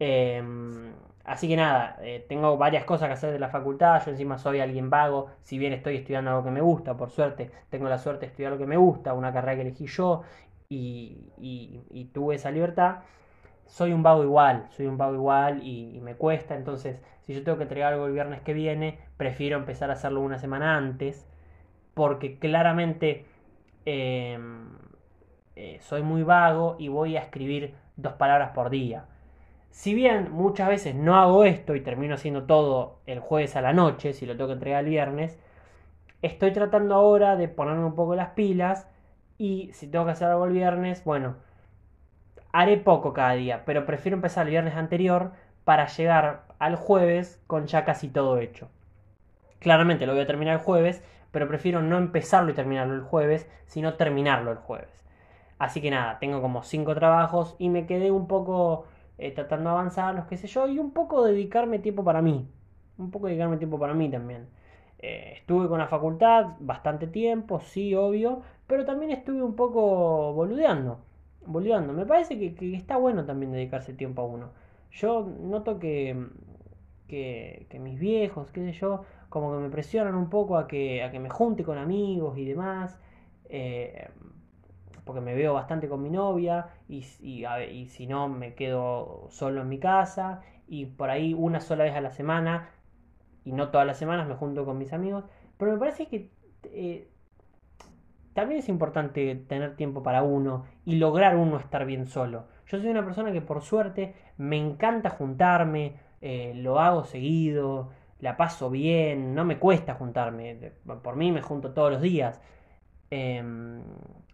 Eh, 0.00 0.42
Así 1.24 1.46
que 1.46 1.56
nada, 1.56 1.98
eh, 2.02 2.24
tengo 2.28 2.56
varias 2.56 2.84
cosas 2.84 3.06
que 3.08 3.12
hacer 3.14 3.32
de 3.32 3.38
la 3.38 3.48
facultad, 3.48 4.02
yo 4.04 4.10
encima 4.10 4.38
soy 4.38 4.58
alguien 4.58 4.90
vago, 4.90 5.30
si 5.42 5.56
bien 5.56 5.72
estoy 5.72 5.96
estudiando 5.96 6.30
algo 6.30 6.44
que 6.44 6.50
me 6.50 6.60
gusta, 6.60 6.96
por 6.96 7.10
suerte, 7.10 7.50
tengo 7.70 7.88
la 7.88 7.98
suerte 7.98 8.26
de 8.26 8.32
estudiar 8.32 8.52
lo 8.52 8.58
que 8.58 8.66
me 8.66 8.76
gusta, 8.76 9.14
una 9.14 9.32
carrera 9.32 9.54
que 9.54 9.60
elegí 9.62 9.86
yo, 9.86 10.22
y, 10.68 12.10
tuve 12.12 12.36
esa 12.36 12.50
libertad, 12.50 13.00
soy 13.66 13.92
un 13.92 14.02
vago 14.02 14.22
igual, 14.22 14.66
soy 14.70 14.86
un 14.86 14.98
vago 14.98 15.14
igual 15.14 15.62
y, 15.62 16.00
me 16.02 16.14
cuesta, 16.14 16.54
entonces 16.54 17.00
si 17.22 17.34
yo 17.34 17.42
tengo 17.42 17.58
que 17.58 17.64
entregar 17.64 17.92
algo 17.92 18.06
el 18.06 18.12
viernes 18.12 18.40
que 18.42 18.52
viene, 18.52 18.98
prefiero 19.16 19.56
empezar 19.56 19.90
a 19.90 19.94
hacerlo 19.94 20.20
una 20.20 20.38
semana 20.38 20.76
antes, 20.76 21.26
porque 21.94 22.38
claramente 22.38 23.26
em, 23.84 24.68
eh, 25.56 25.78
soy 25.80 26.02
muy 26.02 26.22
vago 26.22 26.76
y 26.78 26.88
voy 26.88 27.16
a 27.16 27.20
escribir 27.20 27.74
dos 27.96 28.14
palabras 28.14 28.50
por 28.50 28.70
día. 28.70 29.06
Si 29.70 29.94
bien 29.94 30.30
muchas 30.32 30.68
veces 30.68 30.94
no 30.94 31.16
hago 31.16 31.44
esto 31.44 31.74
y 31.74 31.80
termino 31.80 32.14
haciendo 32.14 32.44
todo 32.44 32.98
el 33.06 33.20
jueves 33.20 33.56
a 33.56 33.62
la 33.62 33.72
noche, 33.72 34.12
si 34.12 34.26
lo 34.26 34.36
tengo 34.36 34.48
que 34.48 34.54
entregar 34.54 34.84
el 34.84 34.90
viernes, 34.90 35.38
estoy 36.20 36.52
tratando 36.52 36.94
ahora 36.94 37.36
de 37.36 37.48
ponerme 37.48 37.84
un 37.84 37.94
poco 37.94 38.14
las 38.14 38.30
pilas 38.30 38.86
y 39.38 39.70
si 39.72 39.88
tengo 39.88 40.04
que 40.04 40.12
hacer 40.12 40.28
algo 40.28 40.44
el 40.44 40.52
viernes, 40.52 41.04
bueno, 41.04 41.36
haré 42.52 42.76
poco 42.76 43.12
cada 43.12 43.32
día, 43.32 43.64
pero 43.64 43.86
prefiero 43.86 44.16
empezar 44.16 44.46
el 44.46 44.50
viernes 44.50 44.76
anterior 44.76 45.32
para 45.64 45.86
llegar 45.86 46.44
al 46.58 46.76
jueves 46.76 47.42
con 47.46 47.66
ya 47.66 47.84
casi 47.84 48.08
todo 48.08 48.38
hecho. 48.38 48.68
Claramente 49.58 50.06
lo 50.06 50.12
voy 50.12 50.22
a 50.22 50.26
terminar 50.26 50.54
el 50.54 50.60
jueves, 50.60 51.02
pero 51.30 51.48
prefiero 51.48 51.82
no 51.82 51.98
empezarlo 51.98 52.50
y 52.50 52.54
terminarlo 52.54 52.94
el 52.94 53.02
jueves, 53.02 53.48
sino 53.66 53.94
terminarlo 53.94 54.52
el 54.52 54.58
jueves. 54.58 55.04
Así 55.58 55.80
que 55.80 55.90
nada, 55.90 56.18
tengo 56.18 56.42
como 56.42 56.62
cinco 56.62 56.94
trabajos 56.94 57.54
y 57.58 57.68
me 57.68 57.86
quedé 57.86 58.10
un 58.10 58.26
poco 58.26 58.86
eh, 59.18 59.30
tratando 59.30 59.70
de 59.70 59.76
avanzar, 59.76 60.14
los 60.14 60.26
que 60.26 60.36
sé 60.36 60.48
yo, 60.48 60.66
y 60.68 60.78
un 60.78 60.92
poco 60.92 61.24
dedicarme 61.24 61.78
tiempo 61.78 62.04
para 62.04 62.20
mí. 62.20 62.48
Un 62.98 63.10
poco 63.10 63.28
dedicarme 63.28 63.56
tiempo 63.56 63.78
para 63.78 63.94
mí 63.94 64.10
también. 64.10 64.48
Eh, 64.98 65.34
estuve 65.36 65.68
con 65.68 65.78
la 65.78 65.86
facultad 65.86 66.56
bastante 66.60 67.06
tiempo, 67.06 67.60
sí, 67.60 67.94
obvio, 67.94 68.42
pero 68.66 68.84
también 68.84 69.12
estuve 69.12 69.42
un 69.42 69.54
poco 69.54 70.32
boludeando. 70.32 70.98
Boludeando. 71.46 71.92
Me 71.92 72.06
parece 72.06 72.38
que, 72.38 72.74
está 72.76 72.96
bueno 72.96 73.24
también 73.24 73.52
dedicarse 73.52 73.92
tiempo 73.94 74.22
a 74.22 74.26
uno. 74.26 74.50
Yo 74.90 75.26
noto 75.40 75.78
que, 75.78 76.28
que, 77.08 77.78
mis 77.80 77.98
viejos, 77.98 78.50
qué 78.52 78.60
sé 78.60 78.72
yo, 78.72 79.04
como 79.28 79.52
que 79.52 79.58
me 79.58 79.70
presionan 79.70 80.14
un 80.14 80.30
poco 80.30 80.56
a 80.56 80.66
que, 80.66 81.02
a 81.02 81.10
que 81.10 81.18
me 81.18 81.30
junte 81.30 81.64
con 81.64 81.78
amigos 81.78 82.38
y 82.38 82.44
demás. 82.44 82.98
Eh, 83.48 84.08
porque 85.04 85.20
me 85.20 85.34
veo 85.34 85.54
bastante 85.54 85.88
con 85.88 86.02
mi 86.02 86.10
novia 86.10 86.68
y, 86.88 87.04
y, 87.20 87.86
si 87.88 88.06
no 88.06 88.28
me 88.28 88.54
quedo 88.54 89.26
solo 89.30 89.62
en 89.62 89.68
mi 89.68 89.78
casa 89.78 90.42
y 90.68 90.86
por 90.86 91.10
ahí 91.10 91.34
una 91.34 91.60
sola 91.60 91.84
vez 91.84 91.94
a 91.94 92.00
la 92.00 92.12
semana 92.12 92.70
y 93.44 93.52
no 93.52 93.70
todas 93.70 93.86
las 93.86 93.98
semanas 93.98 94.28
me 94.28 94.34
junto 94.34 94.64
con 94.64 94.78
mis 94.78 94.92
amigos. 94.92 95.24
Pero 95.58 95.72
me 95.72 95.78
parece 95.78 96.06
que 96.06 96.30
eh, 96.64 97.08
también 98.34 98.60
es 98.60 98.68
importante 98.68 99.34
tener 99.48 99.76
tiempo 99.76 100.02
para 100.02 100.22
uno 100.22 100.64
y 100.84 100.96
lograr 100.96 101.36
uno 101.36 101.58
estar 101.58 101.84
bien 101.84 102.06
solo. 102.06 102.46
Yo 102.66 102.78
soy 102.78 102.88
una 102.88 103.04
persona 103.04 103.32
que 103.32 103.40
por 103.40 103.62
suerte 103.62 104.14
me 104.38 104.56
encanta 104.56 105.10
juntarme, 105.10 105.94
eh, 106.20 106.52
lo 106.56 106.80
hago 106.80 107.04
seguido, 107.04 107.90
la 108.20 108.36
paso 108.36 108.70
bien, 108.70 109.34
no 109.34 109.44
me 109.44 109.58
cuesta 109.58 109.94
juntarme, 109.94 110.72
por 111.02 111.16
mí 111.16 111.32
me 111.32 111.42
junto 111.42 111.72
todos 111.72 111.92
los 111.92 112.00
días. 112.00 112.40
Em, 113.10 113.82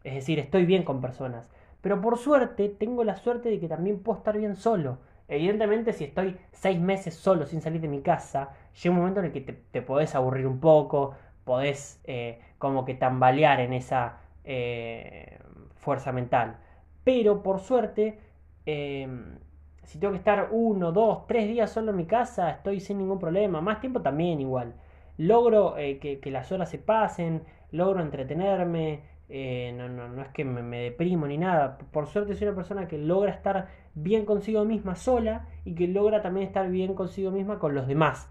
es 0.05 0.15
decir, 0.15 0.39
estoy 0.39 0.65
bien 0.67 0.85
con 0.85 1.01
personas. 1.01 1.51
Pero 1.81 2.01
por 2.01 2.19
suerte, 2.19 2.69
tengo 2.69 3.05
la 3.05 3.17
suerte 3.17 3.49
de 3.49 3.59
que 3.59 3.69
también 3.69 4.01
puedo 4.01 4.19
estar 4.19 4.37
bien 4.39 4.57
solo. 4.57 4.99
Evidentemente, 5.29 5.93
si 5.93 6.05
estoy 6.05 6.37
seis 6.53 6.81
meses 6.81 7.15
solo 7.15 7.47
sin 7.47 7.61
salir 7.61 7.81
de 7.81 7.89
mi 7.89 8.01
casa, 8.03 8.51
llega 8.83 8.95
un 8.95 9.01
momento 9.01 9.21
en 9.21 9.27
el 9.27 9.33
que 9.33 9.41
te, 9.41 9.83
podés 9.83 10.15
aburrir 10.15 10.47
un 10.47 10.61
poco, 10.61 11.15
podés 11.45 12.01
eh, 12.05 12.41
como 12.59 12.85
que 12.85 12.95
tambalear 12.95 13.61
en 13.61 13.73
esa 13.73 14.19
eh, 14.45 15.39
fuerza 15.77 16.13
mental. 16.13 16.59
Pero 17.05 17.43
por 17.43 17.61
suerte, 17.61 18.19
em, 18.67 19.39
si 19.85 19.99
tengo 19.99 20.13
que 20.13 20.19
estar 20.19 20.49
uno, 20.51 20.93
dos, 20.93 21.27
tres 21.27 21.49
días 21.49 21.71
solo 21.71 21.91
en 21.93 21.97
mi 21.97 22.07
casa, 22.07 22.51
estoy 22.51 22.81
sin 22.81 22.99
ningún 22.99 23.19
problema. 23.19 23.61
Más 23.61 23.81
tiempo 23.81 24.03
también 24.03 24.41
igual. 24.41 24.75
Logro 25.17 25.77
eh, 25.79 25.99
que 25.99 26.31
las 26.31 26.53
horas 26.53 26.71
se 26.71 26.79
pasen, 26.79 27.43
logro 27.73 28.01
entretenerme, 28.03 29.03
eh, 29.31 29.75
no, 29.77 29.91
no, 29.91 30.09
no, 30.09 30.23
es 30.23 30.29
que 30.29 30.45
me, 30.45 30.79
deprimo 30.79 31.27
ni 31.27 31.39
nada. 31.39 31.79
Por 31.79 32.07
suerte 32.07 32.35
soy 32.35 32.49
una 32.49 32.57
persona 32.57 32.89
que 32.89 32.99
logra 32.99 33.31
estar 33.31 33.69
bien 33.95 34.25
consigo 34.25 34.65
misma 34.65 34.97
sola 34.97 35.47
y 35.65 35.75
que 35.75 35.87
logra 35.87 36.23
también 36.23 36.47
estar 36.47 36.69
bien 36.71 36.95
consigo 36.95 37.31
misma 37.31 37.59
con 37.59 37.75
los 37.75 37.87
demás. 37.87 38.31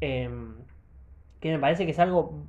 Em, 0.00 0.56
que 1.40 1.52
me 1.52 1.58
parece 1.58 1.84
que 1.84 1.92
es 1.92 1.98
algo 1.98 2.46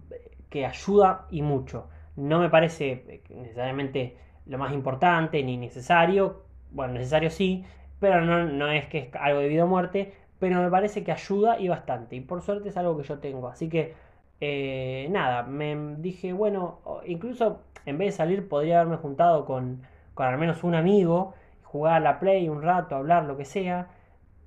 que 0.55 0.65
ayuda 0.65 1.25
y 1.31 1.41
mucho. 1.41 1.89
No 2.15 2.39
me 2.39 2.49
parece 2.49 3.21
necesariamente 3.29 4.15
lo 4.45 4.57
más 4.57 4.71
importante 4.71 5.43
ni 5.43 5.57
necesario. 5.57 6.43
Bueno, 6.71 6.93
necesario 6.93 7.29
sí, 7.29 7.65
pero 7.99 8.21
no, 8.21 8.45
no 8.45 8.69
es 8.71 8.85
que 8.85 8.99
es 8.99 9.15
algo 9.15 9.41
de 9.41 9.49
vida 9.49 9.65
o 9.65 9.67
muerte. 9.67 10.13
Pero 10.39 10.61
me 10.61 10.69
parece 10.69 11.03
que 11.03 11.11
ayuda 11.11 11.59
y 11.59 11.67
bastante. 11.67 12.15
Y 12.15 12.21
por 12.21 12.41
suerte 12.41 12.69
es 12.69 12.77
algo 12.77 12.95
que 12.95 13.03
yo 13.03 13.19
tengo. 13.19 13.49
Así 13.49 13.67
que 13.67 13.95
eh, 14.39 15.09
nada, 15.11 15.43
me 15.43 15.75
dije, 15.97 16.31
bueno, 16.31 16.79
incluso 17.05 17.59
en 17.85 17.97
vez 17.97 18.13
de 18.13 18.17
salir 18.17 18.47
podría 18.47 18.79
haberme 18.79 18.95
juntado 18.95 19.43
con, 19.43 19.81
con 20.13 20.25
al 20.25 20.37
menos 20.37 20.63
un 20.63 20.73
amigo, 20.73 21.33
jugar 21.63 21.95
a 21.95 21.99
la 21.99 22.19
play 22.21 22.47
un 22.47 22.61
rato, 22.61 22.95
hablar, 22.95 23.25
lo 23.25 23.35
que 23.35 23.43
sea, 23.43 23.89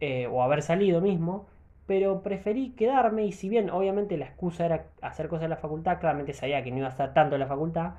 eh, 0.00 0.26
o 0.26 0.42
haber 0.42 0.62
salido 0.62 1.02
mismo, 1.02 1.48
pero 1.88 2.22
preferí 2.22 2.72
quedarme 2.72 3.24
y 3.24 3.32
si 3.32 3.48
bien 3.48 3.70
obviamente 3.70 4.18
la 4.18 4.26
excusa 4.26 4.66
era 4.66 4.88
hacer 5.00 5.28
cosas 5.28 5.44
en 5.44 5.50
la 5.50 5.56
facultad, 5.56 5.98
claramente 5.98 6.34
sabía 6.34 6.62
que 6.62 6.70
no 6.70 6.76
iba 6.76 6.86
a 6.88 6.90
estar 6.90 7.14
tanto 7.14 7.34
en 7.36 7.40
la 7.40 7.46
facultad, 7.46 7.94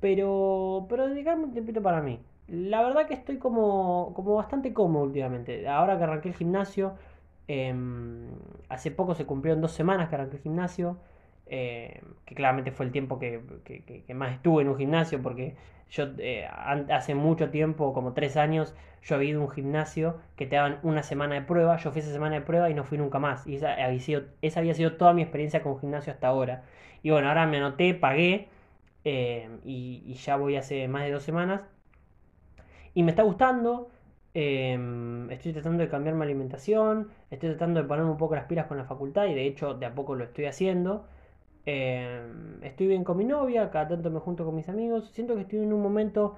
pero, 0.00 0.86
pero 0.88 1.08
dedicarme 1.08 1.44
un 1.44 1.52
tiempito 1.52 1.80
para 1.80 2.02
mí. 2.02 2.18
La 2.48 2.82
verdad 2.82 3.06
que 3.06 3.14
estoy 3.14 3.38
como, 3.38 4.12
como 4.14 4.34
bastante 4.34 4.72
cómodo 4.74 5.04
últimamente. 5.04 5.68
Ahora 5.68 5.96
que 5.96 6.04
arranqué 6.04 6.30
el 6.30 6.34
gimnasio, 6.34 6.94
em, 7.46 8.26
hace 8.68 8.90
poco 8.90 9.14
se 9.14 9.26
cumplieron 9.26 9.60
dos 9.62 9.72
semanas 9.72 10.08
que 10.08 10.16
arranqué 10.16 10.36
el 10.38 10.42
gimnasio. 10.42 10.98
Eh, 11.52 12.00
que 12.26 12.36
claramente 12.36 12.70
fue 12.70 12.86
el 12.86 12.92
tiempo 12.92 13.18
que, 13.18 13.40
más 14.14 14.34
estuve 14.34 14.62
en 14.62 14.68
un 14.68 14.76
gimnasio, 14.76 15.20
porque 15.20 15.56
yo 15.90 16.04
eh, 16.18 16.46
hace 16.46 17.16
mucho 17.16 17.50
tiempo, 17.50 17.92
como 17.92 18.12
tres 18.12 18.36
años, 18.36 18.72
yo 19.02 19.16
había 19.16 19.30
ido 19.30 19.40
a 19.40 19.44
un 19.46 19.50
gimnasio 19.50 20.20
que 20.36 20.46
te 20.46 20.54
daban 20.54 20.78
una 20.84 21.02
semana 21.02 21.34
de 21.34 21.42
prueba, 21.42 21.76
yo 21.78 21.90
fui 21.90 22.02
esa 22.02 22.12
semana 22.12 22.36
de 22.36 22.42
prueba 22.42 22.70
y 22.70 22.74
no 22.74 22.84
fui 22.84 22.98
nunca 22.98 23.18
más. 23.18 23.48
Y 23.48 23.56
esa 23.56 23.72
había 23.72 24.74
sido, 24.74 24.92
toda 24.92 25.12
mi 25.12 25.22
experiencia 25.22 25.60
con 25.60 25.80
gimnasio 25.80 26.12
hasta 26.12 26.28
ahora. 26.28 26.62
Y 27.02 27.10
bueno, 27.10 27.26
ahora 27.26 27.46
me 27.48 27.56
anoté, 27.56 27.94
pagué 27.94 28.46
eh, 29.04 29.48
y, 29.64 30.14
ya 30.14 30.36
voy 30.36 30.54
hace 30.54 30.86
más 30.86 31.02
de 31.02 31.10
dos 31.10 31.24
semanas. 31.24 31.62
Y 32.94 33.02
me 33.02 33.10
está 33.10 33.24
gustando. 33.24 33.90
estoy 34.34 35.52
tratando 35.52 35.82
de 35.82 35.88
cambiar 35.88 36.14
mi 36.14 36.22
alimentación, 36.22 37.08
estoy 37.32 37.48
tratando 37.50 37.82
de 37.82 37.88
ponerme 37.88 38.12
un 38.12 38.18
poco 38.18 38.36
las 38.36 38.44
pilas 38.44 38.66
con 38.66 38.76
la 38.78 38.84
facultad 38.84 39.26
y 39.26 39.34
de 39.34 39.46
hecho 39.46 39.74
de 39.74 39.86
a 39.86 39.94
poco 39.96 40.14
lo 40.14 40.22
estoy 40.22 40.44
haciendo. 40.44 41.06
Em, 41.66 42.62
estoy 42.64 42.86
bien 42.86 43.04
con 43.04 43.16
mi 43.16 43.24
novia, 43.24 43.70
cada 43.70 43.88
tanto 43.88 44.10
me 44.10 44.20
junto 44.20 44.44
con 44.44 44.54
mis 44.54 44.68
amigos. 44.68 45.10
Siento 45.12 45.34
que 45.34 45.42
estoy 45.42 45.60
en 45.60 45.72
un 45.72 45.82
momento 45.82 46.36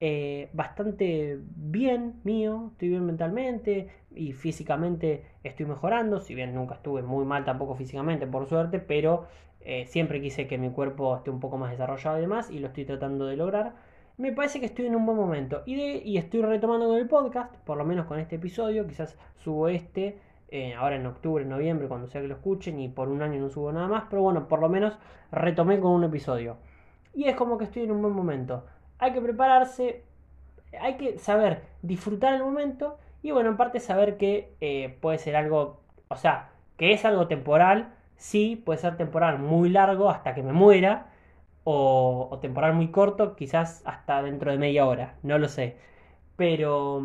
eh, 0.00 0.50
bastante 0.52 1.38
bien 1.56 2.20
mío, 2.24 2.70
estoy 2.72 2.88
bien 2.90 3.06
mentalmente 3.06 3.88
y 4.14 4.32
físicamente 4.32 5.24
estoy 5.44 5.66
mejorando. 5.66 6.20
Si 6.20 6.34
bien 6.34 6.54
nunca 6.54 6.74
estuve 6.74 7.02
muy 7.02 7.24
mal 7.24 7.44
tampoco 7.44 7.74
físicamente, 7.76 8.26
por 8.26 8.46
suerte, 8.46 8.80
pero 8.80 9.26
eh, 9.60 9.86
siempre 9.86 10.20
quise 10.20 10.46
que 10.46 10.58
mi 10.58 10.70
cuerpo 10.70 11.16
esté 11.16 11.30
un 11.30 11.40
poco 11.40 11.56
más 11.56 11.70
desarrollado 11.70 12.18
y 12.18 12.20
demás 12.20 12.50
y 12.50 12.58
lo 12.58 12.68
estoy 12.68 12.84
tratando 12.84 13.26
de 13.26 13.36
lograr. 13.36 13.74
Me 14.16 14.32
parece 14.32 14.60
que 14.60 14.66
estoy 14.66 14.86
en 14.86 14.96
un 14.96 15.06
buen 15.06 15.18
momento 15.18 15.62
y, 15.66 15.74
de, 15.76 16.02
y 16.04 16.18
estoy 16.18 16.42
retomando 16.42 16.86
con 16.86 16.98
el 16.98 17.08
podcast, 17.08 17.54
por 17.64 17.76
lo 17.76 17.84
menos 17.84 18.06
con 18.06 18.18
este 18.20 18.36
episodio. 18.36 18.86
Quizás 18.86 19.16
subo 19.38 19.68
este 19.68 20.18
eh, 20.48 20.74
ahora 20.74 20.96
en 20.96 21.06
octubre, 21.06 21.44
noviembre, 21.44 21.88
cuando 21.88 22.06
sea 22.08 22.20
que 22.20 22.28
lo 22.28 22.34
escuchen, 22.34 22.78
y 22.80 22.88
por 22.88 23.08
un 23.08 23.22
año 23.22 23.40
no 23.40 23.50
subo 23.50 23.72
nada 23.72 23.88
más, 23.88 24.04
pero 24.10 24.22
bueno, 24.22 24.48
por 24.48 24.60
lo 24.60 24.68
menos 24.68 24.98
retomé 25.32 25.80
con 25.80 25.92
un 25.92 26.04
episodio. 26.04 26.56
Y 27.14 27.24
es 27.24 27.36
como 27.36 27.58
que 27.58 27.64
estoy 27.64 27.84
en 27.84 27.92
un 27.92 28.02
buen 28.02 28.14
momento. 28.14 28.64
Hay 28.98 29.12
que 29.12 29.20
prepararse, 29.20 30.04
hay 30.80 30.96
que 30.96 31.18
saber 31.18 31.62
disfrutar 31.82 32.34
el 32.34 32.42
momento 32.42 32.98
y 33.22 33.30
bueno, 33.30 33.50
en 33.50 33.56
parte 33.56 33.80
saber 33.80 34.16
que 34.18 34.54
eh, 34.60 34.98
puede 35.00 35.18
ser 35.18 35.36
algo, 35.36 35.80
o 36.08 36.16
sea, 36.16 36.50
que 36.76 36.92
es 36.92 37.04
algo 37.04 37.26
temporal, 37.28 37.94
sí, 38.16 38.56
puede 38.64 38.78
ser 38.78 38.96
temporal 38.96 39.38
muy 39.38 39.70
largo 39.70 40.10
hasta 40.10 40.34
que 40.34 40.42
me 40.42 40.52
muera, 40.52 41.08
o, 41.64 42.28
o 42.30 42.38
temporal 42.40 42.74
muy 42.74 42.88
corto, 42.90 43.36
quizás 43.36 43.82
hasta 43.86 44.22
dentro 44.22 44.50
de 44.52 44.58
media 44.58 44.86
hora, 44.86 45.16
no 45.22 45.38
lo 45.38 45.48
sé. 45.48 45.76
Pero 46.36 47.02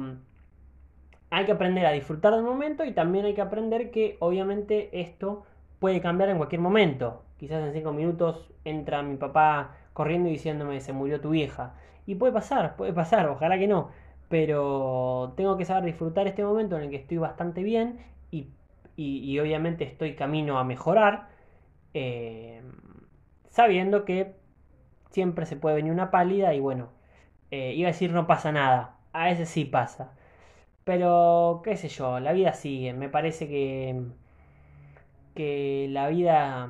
hay 1.31 1.45
que 1.45 1.51
aprender 1.51 1.85
a 1.85 1.91
disfrutar 1.91 2.33
del 2.33 2.43
momento 2.43 2.85
y 2.85 2.93
también 2.93 3.25
hay 3.25 3.33
que 3.33 3.41
aprender 3.41 3.91
que 3.91 4.17
obviamente 4.19 4.89
esto 5.01 5.45
puede 5.79 6.01
cambiar 6.01 6.29
en 6.29 6.37
cualquier 6.37 6.61
momento. 6.61 7.23
Quizás 7.37 7.63
en 7.65 7.73
cinco 7.73 7.93
minutos 7.93 8.51
entra 8.65 9.01
mi 9.03 9.15
papá 9.17 9.75
corriendo 9.93 10.29
y 10.29 10.33
diciéndome 10.33 10.81
se 10.81 10.93
murió 10.93 11.21
tu 11.21 11.29
vieja. 11.31 11.75
Y 12.05 12.15
puede 12.15 12.33
pasar, 12.33 12.75
puede 12.75 12.93
pasar, 12.93 13.27
ojalá 13.29 13.57
que 13.59 13.67
no. 13.67 13.89
Pero 14.29 15.33
tengo 15.37 15.57
que 15.57 15.65
saber 15.65 15.85
disfrutar 15.85 16.27
este 16.27 16.43
momento 16.43 16.77
en 16.77 16.83
el 16.83 16.89
que 16.89 16.97
estoy 16.97 17.17
bastante 17.17 17.63
bien 17.63 17.99
y, 18.31 19.39
obviamente 19.39 19.85
estoy 19.85 20.15
camino 20.15 20.59
a 20.59 20.63
mejorar. 20.63 21.29
Eh, 21.93 22.61
sabiendo 23.49 24.05
que 24.05 24.35
siempre 25.11 25.45
se 25.45 25.55
puede 25.55 25.75
venir 25.77 25.91
una 25.91 26.11
pálida 26.11 26.53
y 26.53 26.59
bueno, 26.59 26.89
Eh, 27.51 27.73
iba 27.75 27.89
a 27.89 27.93
decir 27.93 28.11
no 28.13 28.27
pasa 28.27 28.51
nada, 28.51 28.97
a 29.13 29.25
veces 29.25 29.49
sí 29.49 29.65
pasa. 29.65 30.13
Pero, 30.83 31.61
qué 31.63 31.77
sé 31.77 31.87
yo, 31.89 32.19
la 32.19 32.33
vida 32.33 32.53
sigue. 32.53 32.93
Me 32.93 33.09
parece 33.09 33.47
que, 33.47 34.01
que 35.35 35.87
la 35.89 36.07
vida... 36.09 36.69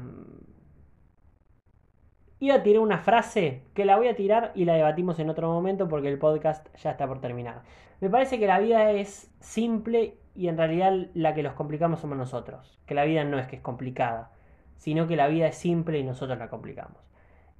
Iba 2.42 2.56
a 2.56 2.64
tirar 2.64 2.82
una 2.82 3.00
frase 3.00 3.64
que 3.74 3.84
la 3.84 3.98
voy 3.98 4.08
a 4.08 4.16
tirar 4.16 4.54
y 4.56 4.64
la 4.64 4.74
debatimos 4.74 5.20
en 5.20 5.30
otro 5.30 5.52
momento 5.52 5.90
porque 5.90 6.08
el 6.08 6.18
podcast 6.18 6.68
ya 6.78 6.92
está 6.92 7.06
por 7.06 7.20
terminar. 7.20 7.64
Me 8.00 8.10
parece 8.10 8.40
que 8.40 8.48
la 8.48 8.60
vida 8.60 8.92
es 8.92 9.30
simple 9.42 10.18
y 10.36 10.48
en 10.48 10.58
realidad 10.58 10.94
la 11.14 11.34
que 11.34 11.44
los 11.44 11.54
complicamos 11.54 12.00
somos 12.00 12.18
nosotros. 12.18 12.80
Que 12.86 12.96
la 12.96 13.04
vida 13.04 13.26
no 13.26 13.38
es 13.40 13.48
que 13.48 13.58
es 13.58 13.62
complicada, 13.62 14.32
sino 14.78 15.06
que 15.06 15.18
la 15.18 15.28
vida 15.28 15.48
es 15.48 15.56
simple 15.56 16.00
y 16.00 16.04
nosotros 16.04 16.40
la 16.40 16.50
complicamos. 16.50 16.98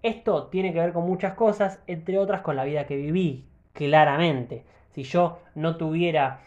Esto 0.02 0.48
tiene 0.48 0.72
que 0.72 0.80
ver 0.80 0.94
con 0.94 1.06
muchas 1.06 1.34
cosas, 1.34 1.84
entre 1.88 2.18
otras 2.18 2.40
con 2.40 2.56
la 2.56 2.64
vida 2.64 2.86
que 2.86 2.96
viví, 2.96 3.50
claramente. 3.74 4.64
Si 4.92 5.04
yo 5.04 5.40
no 5.56 5.78
tuviera, 5.78 6.42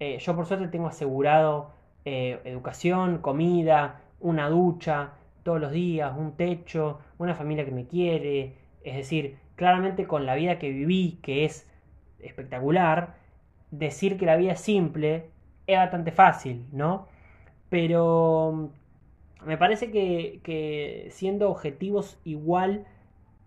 eh, 0.00 0.18
yo 0.18 0.34
por 0.34 0.46
suerte 0.46 0.68
tengo 0.68 0.88
asegurado 0.88 1.70
eh, 2.04 2.40
educación, 2.44 3.18
comida, 3.18 4.00
una 4.20 4.48
ducha 4.48 5.12
todos 5.42 5.60
los 5.60 5.72
días, 5.72 6.12
un 6.16 6.36
techo, 6.36 7.00
una 7.18 7.34
familia 7.34 7.64
que 7.64 7.72
me 7.72 7.86
quiere. 7.86 8.56
Es 8.84 8.96
decir, 8.96 9.38
claramente 9.56 10.06
con 10.06 10.26
la 10.26 10.34
vida 10.34 10.58
que 10.58 10.70
viví, 10.70 11.18
que 11.22 11.44
es 11.44 11.68
espectacular, 12.20 13.14
decir 13.70 14.16
que 14.16 14.26
la 14.26 14.36
vida 14.36 14.52
es 14.52 14.60
simple 14.60 15.30
es 15.66 15.76
bastante 15.78 16.12
fácil, 16.12 16.66
¿no? 16.72 17.08
Pero 17.68 18.70
me 19.44 19.56
parece 19.56 19.90
que, 19.90 21.08
siendo 21.10 21.50
objetivos 21.50 22.20
igual 22.24 22.86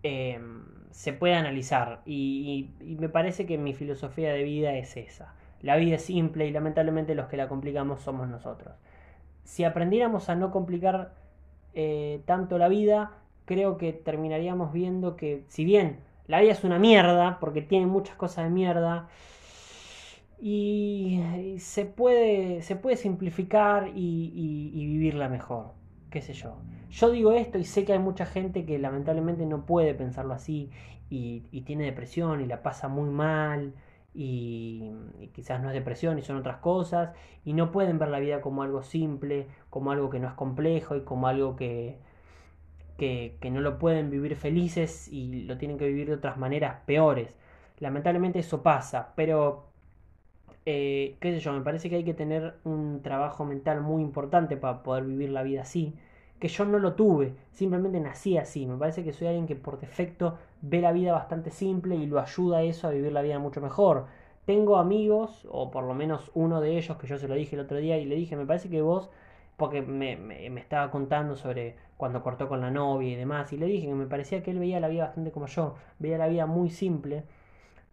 em, 0.02 0.64
se 0.96 1.12
puede 1.12 1.34
analizar 1.34 2.00
y, 2.06 2.70
me 2.80 3.10
parece 3.10 3.44
que 3.44 3.58
mi 3.58 3.74
filosofía 3.74 4.32
de 4.32 4.42
vida 4.44 4.72
es 4.76 4.96
esa. 4.96 5.34
La 5.60 5.76
vida 5.76 5.96
es 5.96 6.02
simple 6.02 6.46
y 6.46 6.50
lamentablemente 6.50 7.14
los 7.14 7.26
que 7.26 7.36
la 7.36 7.48
complicamos 7.48 8.00
somos 8.00 8.28
nosotros. 8.28 8.74
Si 9.44 9.62
aprendiéramos 9.64 10.30
a 10.30 10.36
no 10.36 10.50
complicar 10.50 11.12
eh, 11.74 12.22
tanto 12.24 12.56
la 12.56 12.68
vida, 12.68 13.12
creo 13.44 13.76
que 13.76 13.92
terminaríamos 13.92 14.72
viendo 14.72 15.16
que 15.16 15.44
si 15.48 15.66
bien 15.66 15.98
la 16.28 16.40
vida 16.40 16.52
es 16.52 16.64
una 16.64 16.78
mierda, 16.78 17.38
porque 17.40 17.60
tiene 17.60 17.84
muchas 17.84 18.16
cosas 18.16 18.44
de 18.44 18.50
mierda, 18.50 19.10
y, 20.40 21.20
se, 21.58 21.84
puede, 21.84 22.62
se 22.62 22.74
puede 22.74 22.96
simplificar 22.96 23.90
y, 23.94 24.72
vivirla 24.72 25.28
mejor, 25.28 25.72
qué 26.10 26.20
sé 26.20 26.32
yo. 26.32 26.56
Yo 26.90 27.10
digo 27.10 27.32
esto 27.32 27.58
y 27.58 27.64
sé 27.64 27.84
que 27.84 27.92
hay 27.92 27.98
mucha 27.98 28.26
gente 28.26 28.64
que 28.64 28.78
lamentablemente 28.78 29.44
no 29.46 29.66
puede 29.66 29.94
pensarlo 29.94 30.34
así 30.34 30.70
y, 31.10 31.40
tiene 31.62 31.84
depresión 31.84 32.40
y 32.40 32.46
la 32.46 32.62
pasa 32.62 32.88
muy 32.88 33.10
mal 33.10 33.74
y, 34.14 34.92
quizás 35.34 35.60
no 35.60 35.68
es 35.68 35.74
depresión 35.74 36.18
y 36.18 36.22
son 36.22 36.36
otras 36.36 36.58
cosas 36.58 37.12
y 37.44 37.52
no 37.52 37.70
pueden 37.72 37.98
ver 37.98 38.08
la 38.08 38.20
vida 38.20 38.40
como 38.40 38.62
algo 38.62 38.82
simple, 38.82 39.48
como 39.70 39.90
algo 39.90 40.10
que 40.10 40.20
no 40.20 40.28
es 40.28 40.34
complejo 40.34 40.96
y 40.96 41.02
como 41.02 41.26
algo 41.28 41.56
que, 41.56 41.98
que, 42.98 43.36
que 43.40 43.50
no 43.50 43.60
lo 43.60 43.78
pueden 43.78 44.10
vivir 44.10 44.36
felices 44.36 45.08
y 45.08 45.44
lo 45.44 45.58
tienen 45.58 45.78
que 45.78 45.86
vivir 45.86 46.08
de 46.08 46.14
otras 46.14 46.38
maneras 46.38 46.80
peores. 46.86 47.36
Lamentablemente 47.78 48.38
eso 48.38 48.62
pasa, 48.62 49.12
pero 49.16 49.66
eh, 50.66 51.16
qué 51.20 51.32
sé 51.32 51.38
yo, 51.38 51.52
me 51.52 51.62
parece 51.62 51.88
que 51.88 51.96
hay 51.96 52.04
que 52.04 52.12
tener 52.12 52.56
un 52.64 53.00
trabajo 53.02 53.44
mental 53.44 53.80
muy 53.82 54.02
importante 54.02 54.56
para 54.56 54.82
poder 54.82 55.04
vivir 55.04 55.30
la 55.30 55.44
vida 55.44 55.62
así, 55.62 55.94
que 56.40 56.48
yo 56.48 56.64
no 56.64 56.80
lo 56.80 56.94
tuve, 56.94 57.34
simplemente 57.52 58.00
nací 58.00 58.36
así, 58.36 58.66
me 58.66 58.76
parece 58.76 59.04
que 59.04 59.12
soy 59.12 59.28
alguien 59.28 59.46
que 59.46 59.54
por 59.56 59.78
defecto 59.80 60.38
ve 60.60 60.80
la 60.80 60.92
vida 60.92 61.12
bastante 61.12 61.50
simple 61.50 61.94
y 61.94 62.06
lo 62.06 62.20
ayuda 62.20 62.58
a 62.58 62.62
eso 62.62 62.88
a 62.88 62.90
vivir 62.90 63.12
la 63.12 63.22
vida 63.22 63.38
mucho 63.38 63.60
mejor. 63.60 64.06
Tengo 64.44 64.76
amigos, 64.76 65.46
o 65.50 65.70
por 65.70 65.84
lo 65.84 65.94
menos 65.94 66.30
uno 66.34 66.60
de 66.60 66.76
ellos, 66.76 66.96
que 66.98 67.06
yo 67.06 67.18
se 67.18 67.28
lo 67.28 67.34
dije 67.34 67.56
el 67.56 67.62
otro 67.62 67.78
día 67.78 67.98
y 67.98 68.04
le 68.04 68.16
dije, 68.16 68.36
me 68.36 68.46
parece 68.46 68.68
que 68.68 68.82
vos, 68.82 69.10
porque 69.56 69.82
me, 69.82 70.46
estaba 70.58 70.90
contando 70.90 71.36
sobre 71.36 71.76
cuando 71.96 72.22
cortó 72.22 72.48
con 72.48 72.60
la 72.60 72.70
novia 72.70 73.12
y 73.12 73.16
demás, 73.16 73.52
y 73.52 73.56
le 73.56 73.66
dije 73.66 73.86
que 73.86 73.94
me 73.94 74.06
parecía 74.06 74.42
que 74.42 74.50
él 74.50 74.58
veía 74.58 74.80
la 74.80 74.88
vida 74.88 75.04
bastante 75.04 75.30
como 75.30 75.46
yo, 75.46 75.76
veía 75.98 76.18
la 76.18 76.28
vida 76.28 76.46
muy 76.46 76.70
simple, 76.70 77.24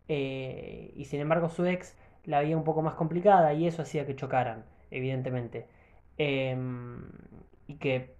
eh, 0.07 0.91
y 0.95 1.05
sin 1.05 1.21
embargo 1.21 1.49
su 1.49 1.65
ex 1.65 1.95
la 2.25 2.41
vida 2.41 2.57
un 2.57 2.63
poco 2.63 2.81
más 2.81 2.95
complicada 2.95 3.53
y 3.53 3.67
eso 3.67 3.81
hacía 3.81 4.05
que 4.05 4.15
chocaran, 4.15 4.65
evidentemente. 4.91 5.67
Em, 6.17 7.03
y 7.67 7.75
que 7.75 8.15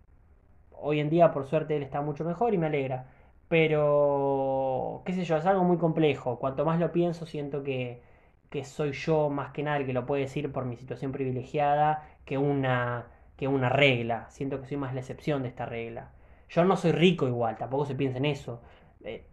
hoy 0.71 0.99
en 0.99 1.09
día, 1.09 1.31
por 1.31 1.45
suerte, 1.45 1.75
él 1.77 1.83
está 1.83 2.01
mucho 2.01 2.23
mejor 2.25 2.53
y 2.53 2.57
me 2.57 2.67
alegra. 2.67 3.07
Pero, 3.47 5.01
qué 5.05 5.13
sé 5.13 5.23
yo, 5.25 5.37
es 5.37 5.45
algo 5.45 5.63
muy 5.63 5.77
complejo. 5.77 6.39
Cuanto 6.39 6.65
más 6.65 6.79
lo 6.79 6.91
pienso, 6.91 7.25
siento 7.25 7.63
que, 7.63 8.01
que 8.49 8.63
soy 8.65 8.91
yo 8.93 9.29
más 9.29 9.51
que 9.51 9.63
nada 9.63 9.77
el 9.77 9.85
que 9.85 9.93
lo 9.93 10.05
puede 10.05 10.23
decir 10.23 10.51
por 10.51 10.65
mi 10.65 10.75
situación 10.77 11.11
privilegiada 11.11 12.07
que 12.25 12.37
una, 12.37 13.07
que 13.37 13.47
una 13.47 13.69
regla. 13.69 14.27
Siento 14.29 14.59
que 14.59 14.67
soy 14.67 14.77
más 14.77 14.93
la 14.93 15.01
excepción 15.01 15.43
de 15.43 15.49
esta 15.49 15.65
regla. 15.65 16.11
Yo 16.49 16.63
no 16.65 16.75
soy 16.77 16.91
rico 16.91 17.27
igual, 17.27 17.57
tampoco 17.57 17.85
se 17.85 17.95
piensa 17.95 18.17
en 18.17 18.25
eso. 18.25 18.61
Eh, 19.03 19.25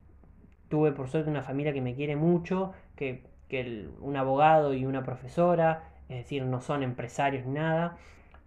tuve 0.69 0.93
por 0.93 1.09
suerte 1.09 1.31
una 1.31 1.43
familia 1.43 1.73
que 1.73 1.81
me 1.83 1.95
quiere 1.95 2.17
mucho, 2.17 2.73
que 2.97 3.30
que 3.51 3.89
un 4.01 4.17
abogado 4.17 4.73
y 4.73 4.87
una 4.87 5.03
profesora, 5.03 5.91
es 6.09 6.17
decir, 6.17 6.45
no 6.45 6.63
son 6.63 6.83
empresarios 6.83 7.45
ni 7.45 7.53
nada, 7.53 7.99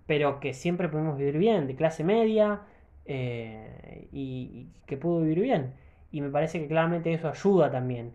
pero 0.08 0.40
que 0.40 0.54
siempre 0.54 0.90
podemos 0.90 1.18
vivir 1.18 1.38
bien, 1.38 1.68
de 1.68 1.76
clase 1.76 2.04
media, 2.04 2.62
eh, 3.06 4.08
y, 4.12 4.68
que 4.86 4.98
pudo 4.98 5.22
vivir 5.22 5.42
bien. 5.42 5.74
Y 6.12 6.22
me 6.22 6.30
parece 6.30 6.60
que 6.60 6.68
claramente 6.68 7.14
eso 7.14 7.30
ayuda 7.30 7.72
también. 7.72 8.14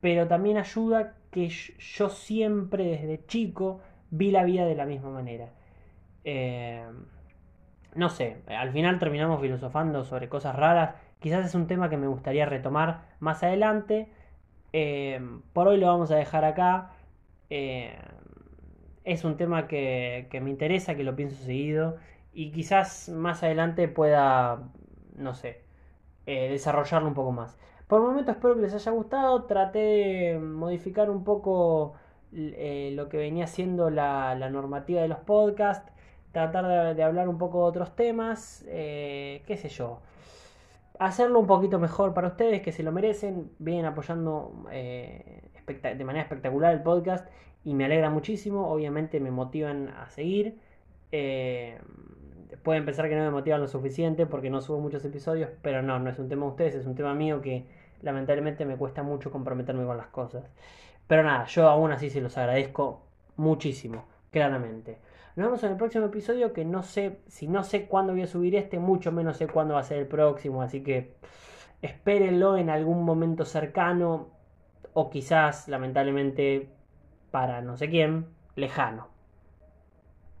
Pero 0.00 0.28
también 0.28 0.56
ayuda 0.58 1.14
que 1.30 1.48
yo 1.48 2.08
siempre 2.08 2.84
desde 2.84 3.26
chico 3.26 3.80
vi 4.10 4.30
la 4.30 4.44
vida 4.44 4.64
de 4.66 4.74
la 4.74 4.86
misma 4.86 5.10
manera. 5.10 5.50
Eh, 6.24 6.84
no 7.94 8.08
sé, 8.10 8.38
al 8.46 8.72
final 8.72 8.98
terminamos 8.98 9.40
filosofando 9.40 10.04
sobre 10.04 10.28
cosas 10.28 10.54
raras. 10.54 10.96
Quizás 11.20 11.46
es 11.46 11.54
un 11.54 11.66
tema 11.66 11.88
que 11.88 11.96
me 11.96 12.08
gustaría 12.08 12.46
retomar 12.46 13.02
más 13.20 13.42
adelante. 13.42 14.08
Eh, 14.72 15.20
por 15.52 15.68
hoy 15.68 15.78
lo 15.78 15.86
vamos 15.86 16.10
a 16.10 16.16
dejar 16.16 16.44
acá. 16.44 16.90
Eh, 17.50 17.96
es 19.04 19.24
un 19.24 19.36
tema 19.36 19.68
que, 19.68 20.28
me 20.42 20.50
interesa, 20.50 20.96
que 20.96 21.04
lo 21.04 21.16
pienso 21.16 21.36
seguido 21.44 21.96
y 22.32 22.50
quizás 22.52 23.08
más 23.08 23.42
adelante 23.42 23.88
pueda, 23.88 24.58
no 25.16 25.34
sé, 25.34 25.62
eh, 26.26 26.50
desarrollarlo 26.50 27.08
un 27.08 27.14
poco 27.14 27.32
más. 27.32 27.56
Por 27.86 28.00
el 28.00 28.08
momento 28.08 28.32
espero 28.32 28.56
que 28.56 28.62
les 28.62 28.74
haya 28.74 28.92
gustado. 28.92 29.44
Traté 29.44 29.78
de 29.78 30.38
modificar 30.38 31.10
un 31.10 31.24
poco 31.24 31.94
lo 32.32 33.08
que 33.08 33.16
venía 33.16 33.46
siendo 33.46 33.90
la, 33.90 34.34
normativa 34.50 35.00
de 35.02 35.08
los 35.08 35.18
podcasts. 35.20 35.92
Tratar 36.32 36.66
de, 36.66 36.94
de, 36.94 37.02
hablar 37.02 37.28
un 37.28 37.38
poco 37.38 37.62
de 37.62 37.68
otros 37.68 37.94
temas. 37.96 38.64
qué 38.66 39.58
sé 39.58 39.68
yo 39.68 40.00
hacerlo 40.98 41.38
un 41.38 41.46
poquito 41.46 41.78
mejor 41.78 42.14
para 42.14 42.28
ustedes, 42.28 42.62
que 42.62 42.72
se 42.72 42.82
lo 42.82 42.92
merecen. 42.92 43.50
Vienen 43.58 43.86
apoyando 43.86 44.66
eh, 44.70 45.42
de 45.66 46.04
manera 46.04 46.22
espectacular 46.22 46.74
el 46.74 46.82
podcast 46.82 47.28
y 47.64 47.74
me 47.74 47.84
alegra 47.84 48.10
muchísimo. 48.10 48.68
Obviamente 48.68 49.20
me 49.20 49.30
motivan 49.30 49.88
a 49.88 50.08
seguir. 50.10 50.58
Eh, 51.12 51.78
pueden 52.62 52.84
pensar 52.84 53.08
que 53.08 53.16
no 53.16 53.22
me 53.22 53.30
motivan 53.30 53.60
lo 53.60 53.68
suficiente 53.68 54.26
porque 54.26 54.50
no 54.50 54.60
subo 54.60 54.80
muchos 54.80 55.04
episodios, 55.04 55.50
pero 55.62 55.82
no, 55.82 55.98
no 55.98 56.10
es 56.10 56.18
un 56.18 56.28
tema 56.28 56.46
de 56.46 56.50
ustedes, 56.50 56.74
es 56.74 56.86
un 56.86 56.94
tema 56.94 57.14
mío 57.14 57.40
que 57.40 57.66
lamentablemente 58.02 58.64
me 58.64 58.76
cuesta 58.76 59.02
mucho 59.02 59.30
comprometerme 59.30 59.84
con 59.84 59.96
las 59.96 60.08
cosas. 60.08 60.44
Pero 61.06 61.22
nada, 61.22 61.44
yo 61.46 61.68
aún 61.68 61.92
así 61.92 62.10
se 62.10 62.20
los 62.20 62.36
agradezco 62.36 63.02
muchísimo, 63.36 64.04
claramente. 64.30 64.98
Nos 65.36 65.48
vemos 65.48 65.62
en 65.64 65.72
el 65.72 65.76
próximo 65.76 66.06
episodio 66.06 66.54
que 66.54 66.64
no 66.64 66.82
sé, 66.82 67.20
si 67.26 67.46
no 67.46 67.62
sé 67.62 67.86
cuándo 67.88 68.14
voy 68.14 68.22
a 68.22 68.26
subir 68.26 68.56
este, 68.56 68.78
mucho 68.78 69.12
menos 69.12 69.36
sé 69.36 69.46
cuándo 69.46 69.74
va 69.74 69.80
a 69.80 69.84
ser 69.84 69.98
el 69.98 70.06
próximo, 70.06 70.62
así 70.62 70.82
que 70.82 71.14
espérenlo 71.82 72.56
en 72.56 72.70
algún 72.70 73.04
momento 73.04 73.44
cercano 73.44 74.30
o 74.94 75.10
quizás, 75.10 75.68
lamentablemente, 75.68 76.70
para 77.30 77.60
no 77.60 77.76
sé 77.76 77.90
quién, 77.90 78.28
lejano. 78.54 79.08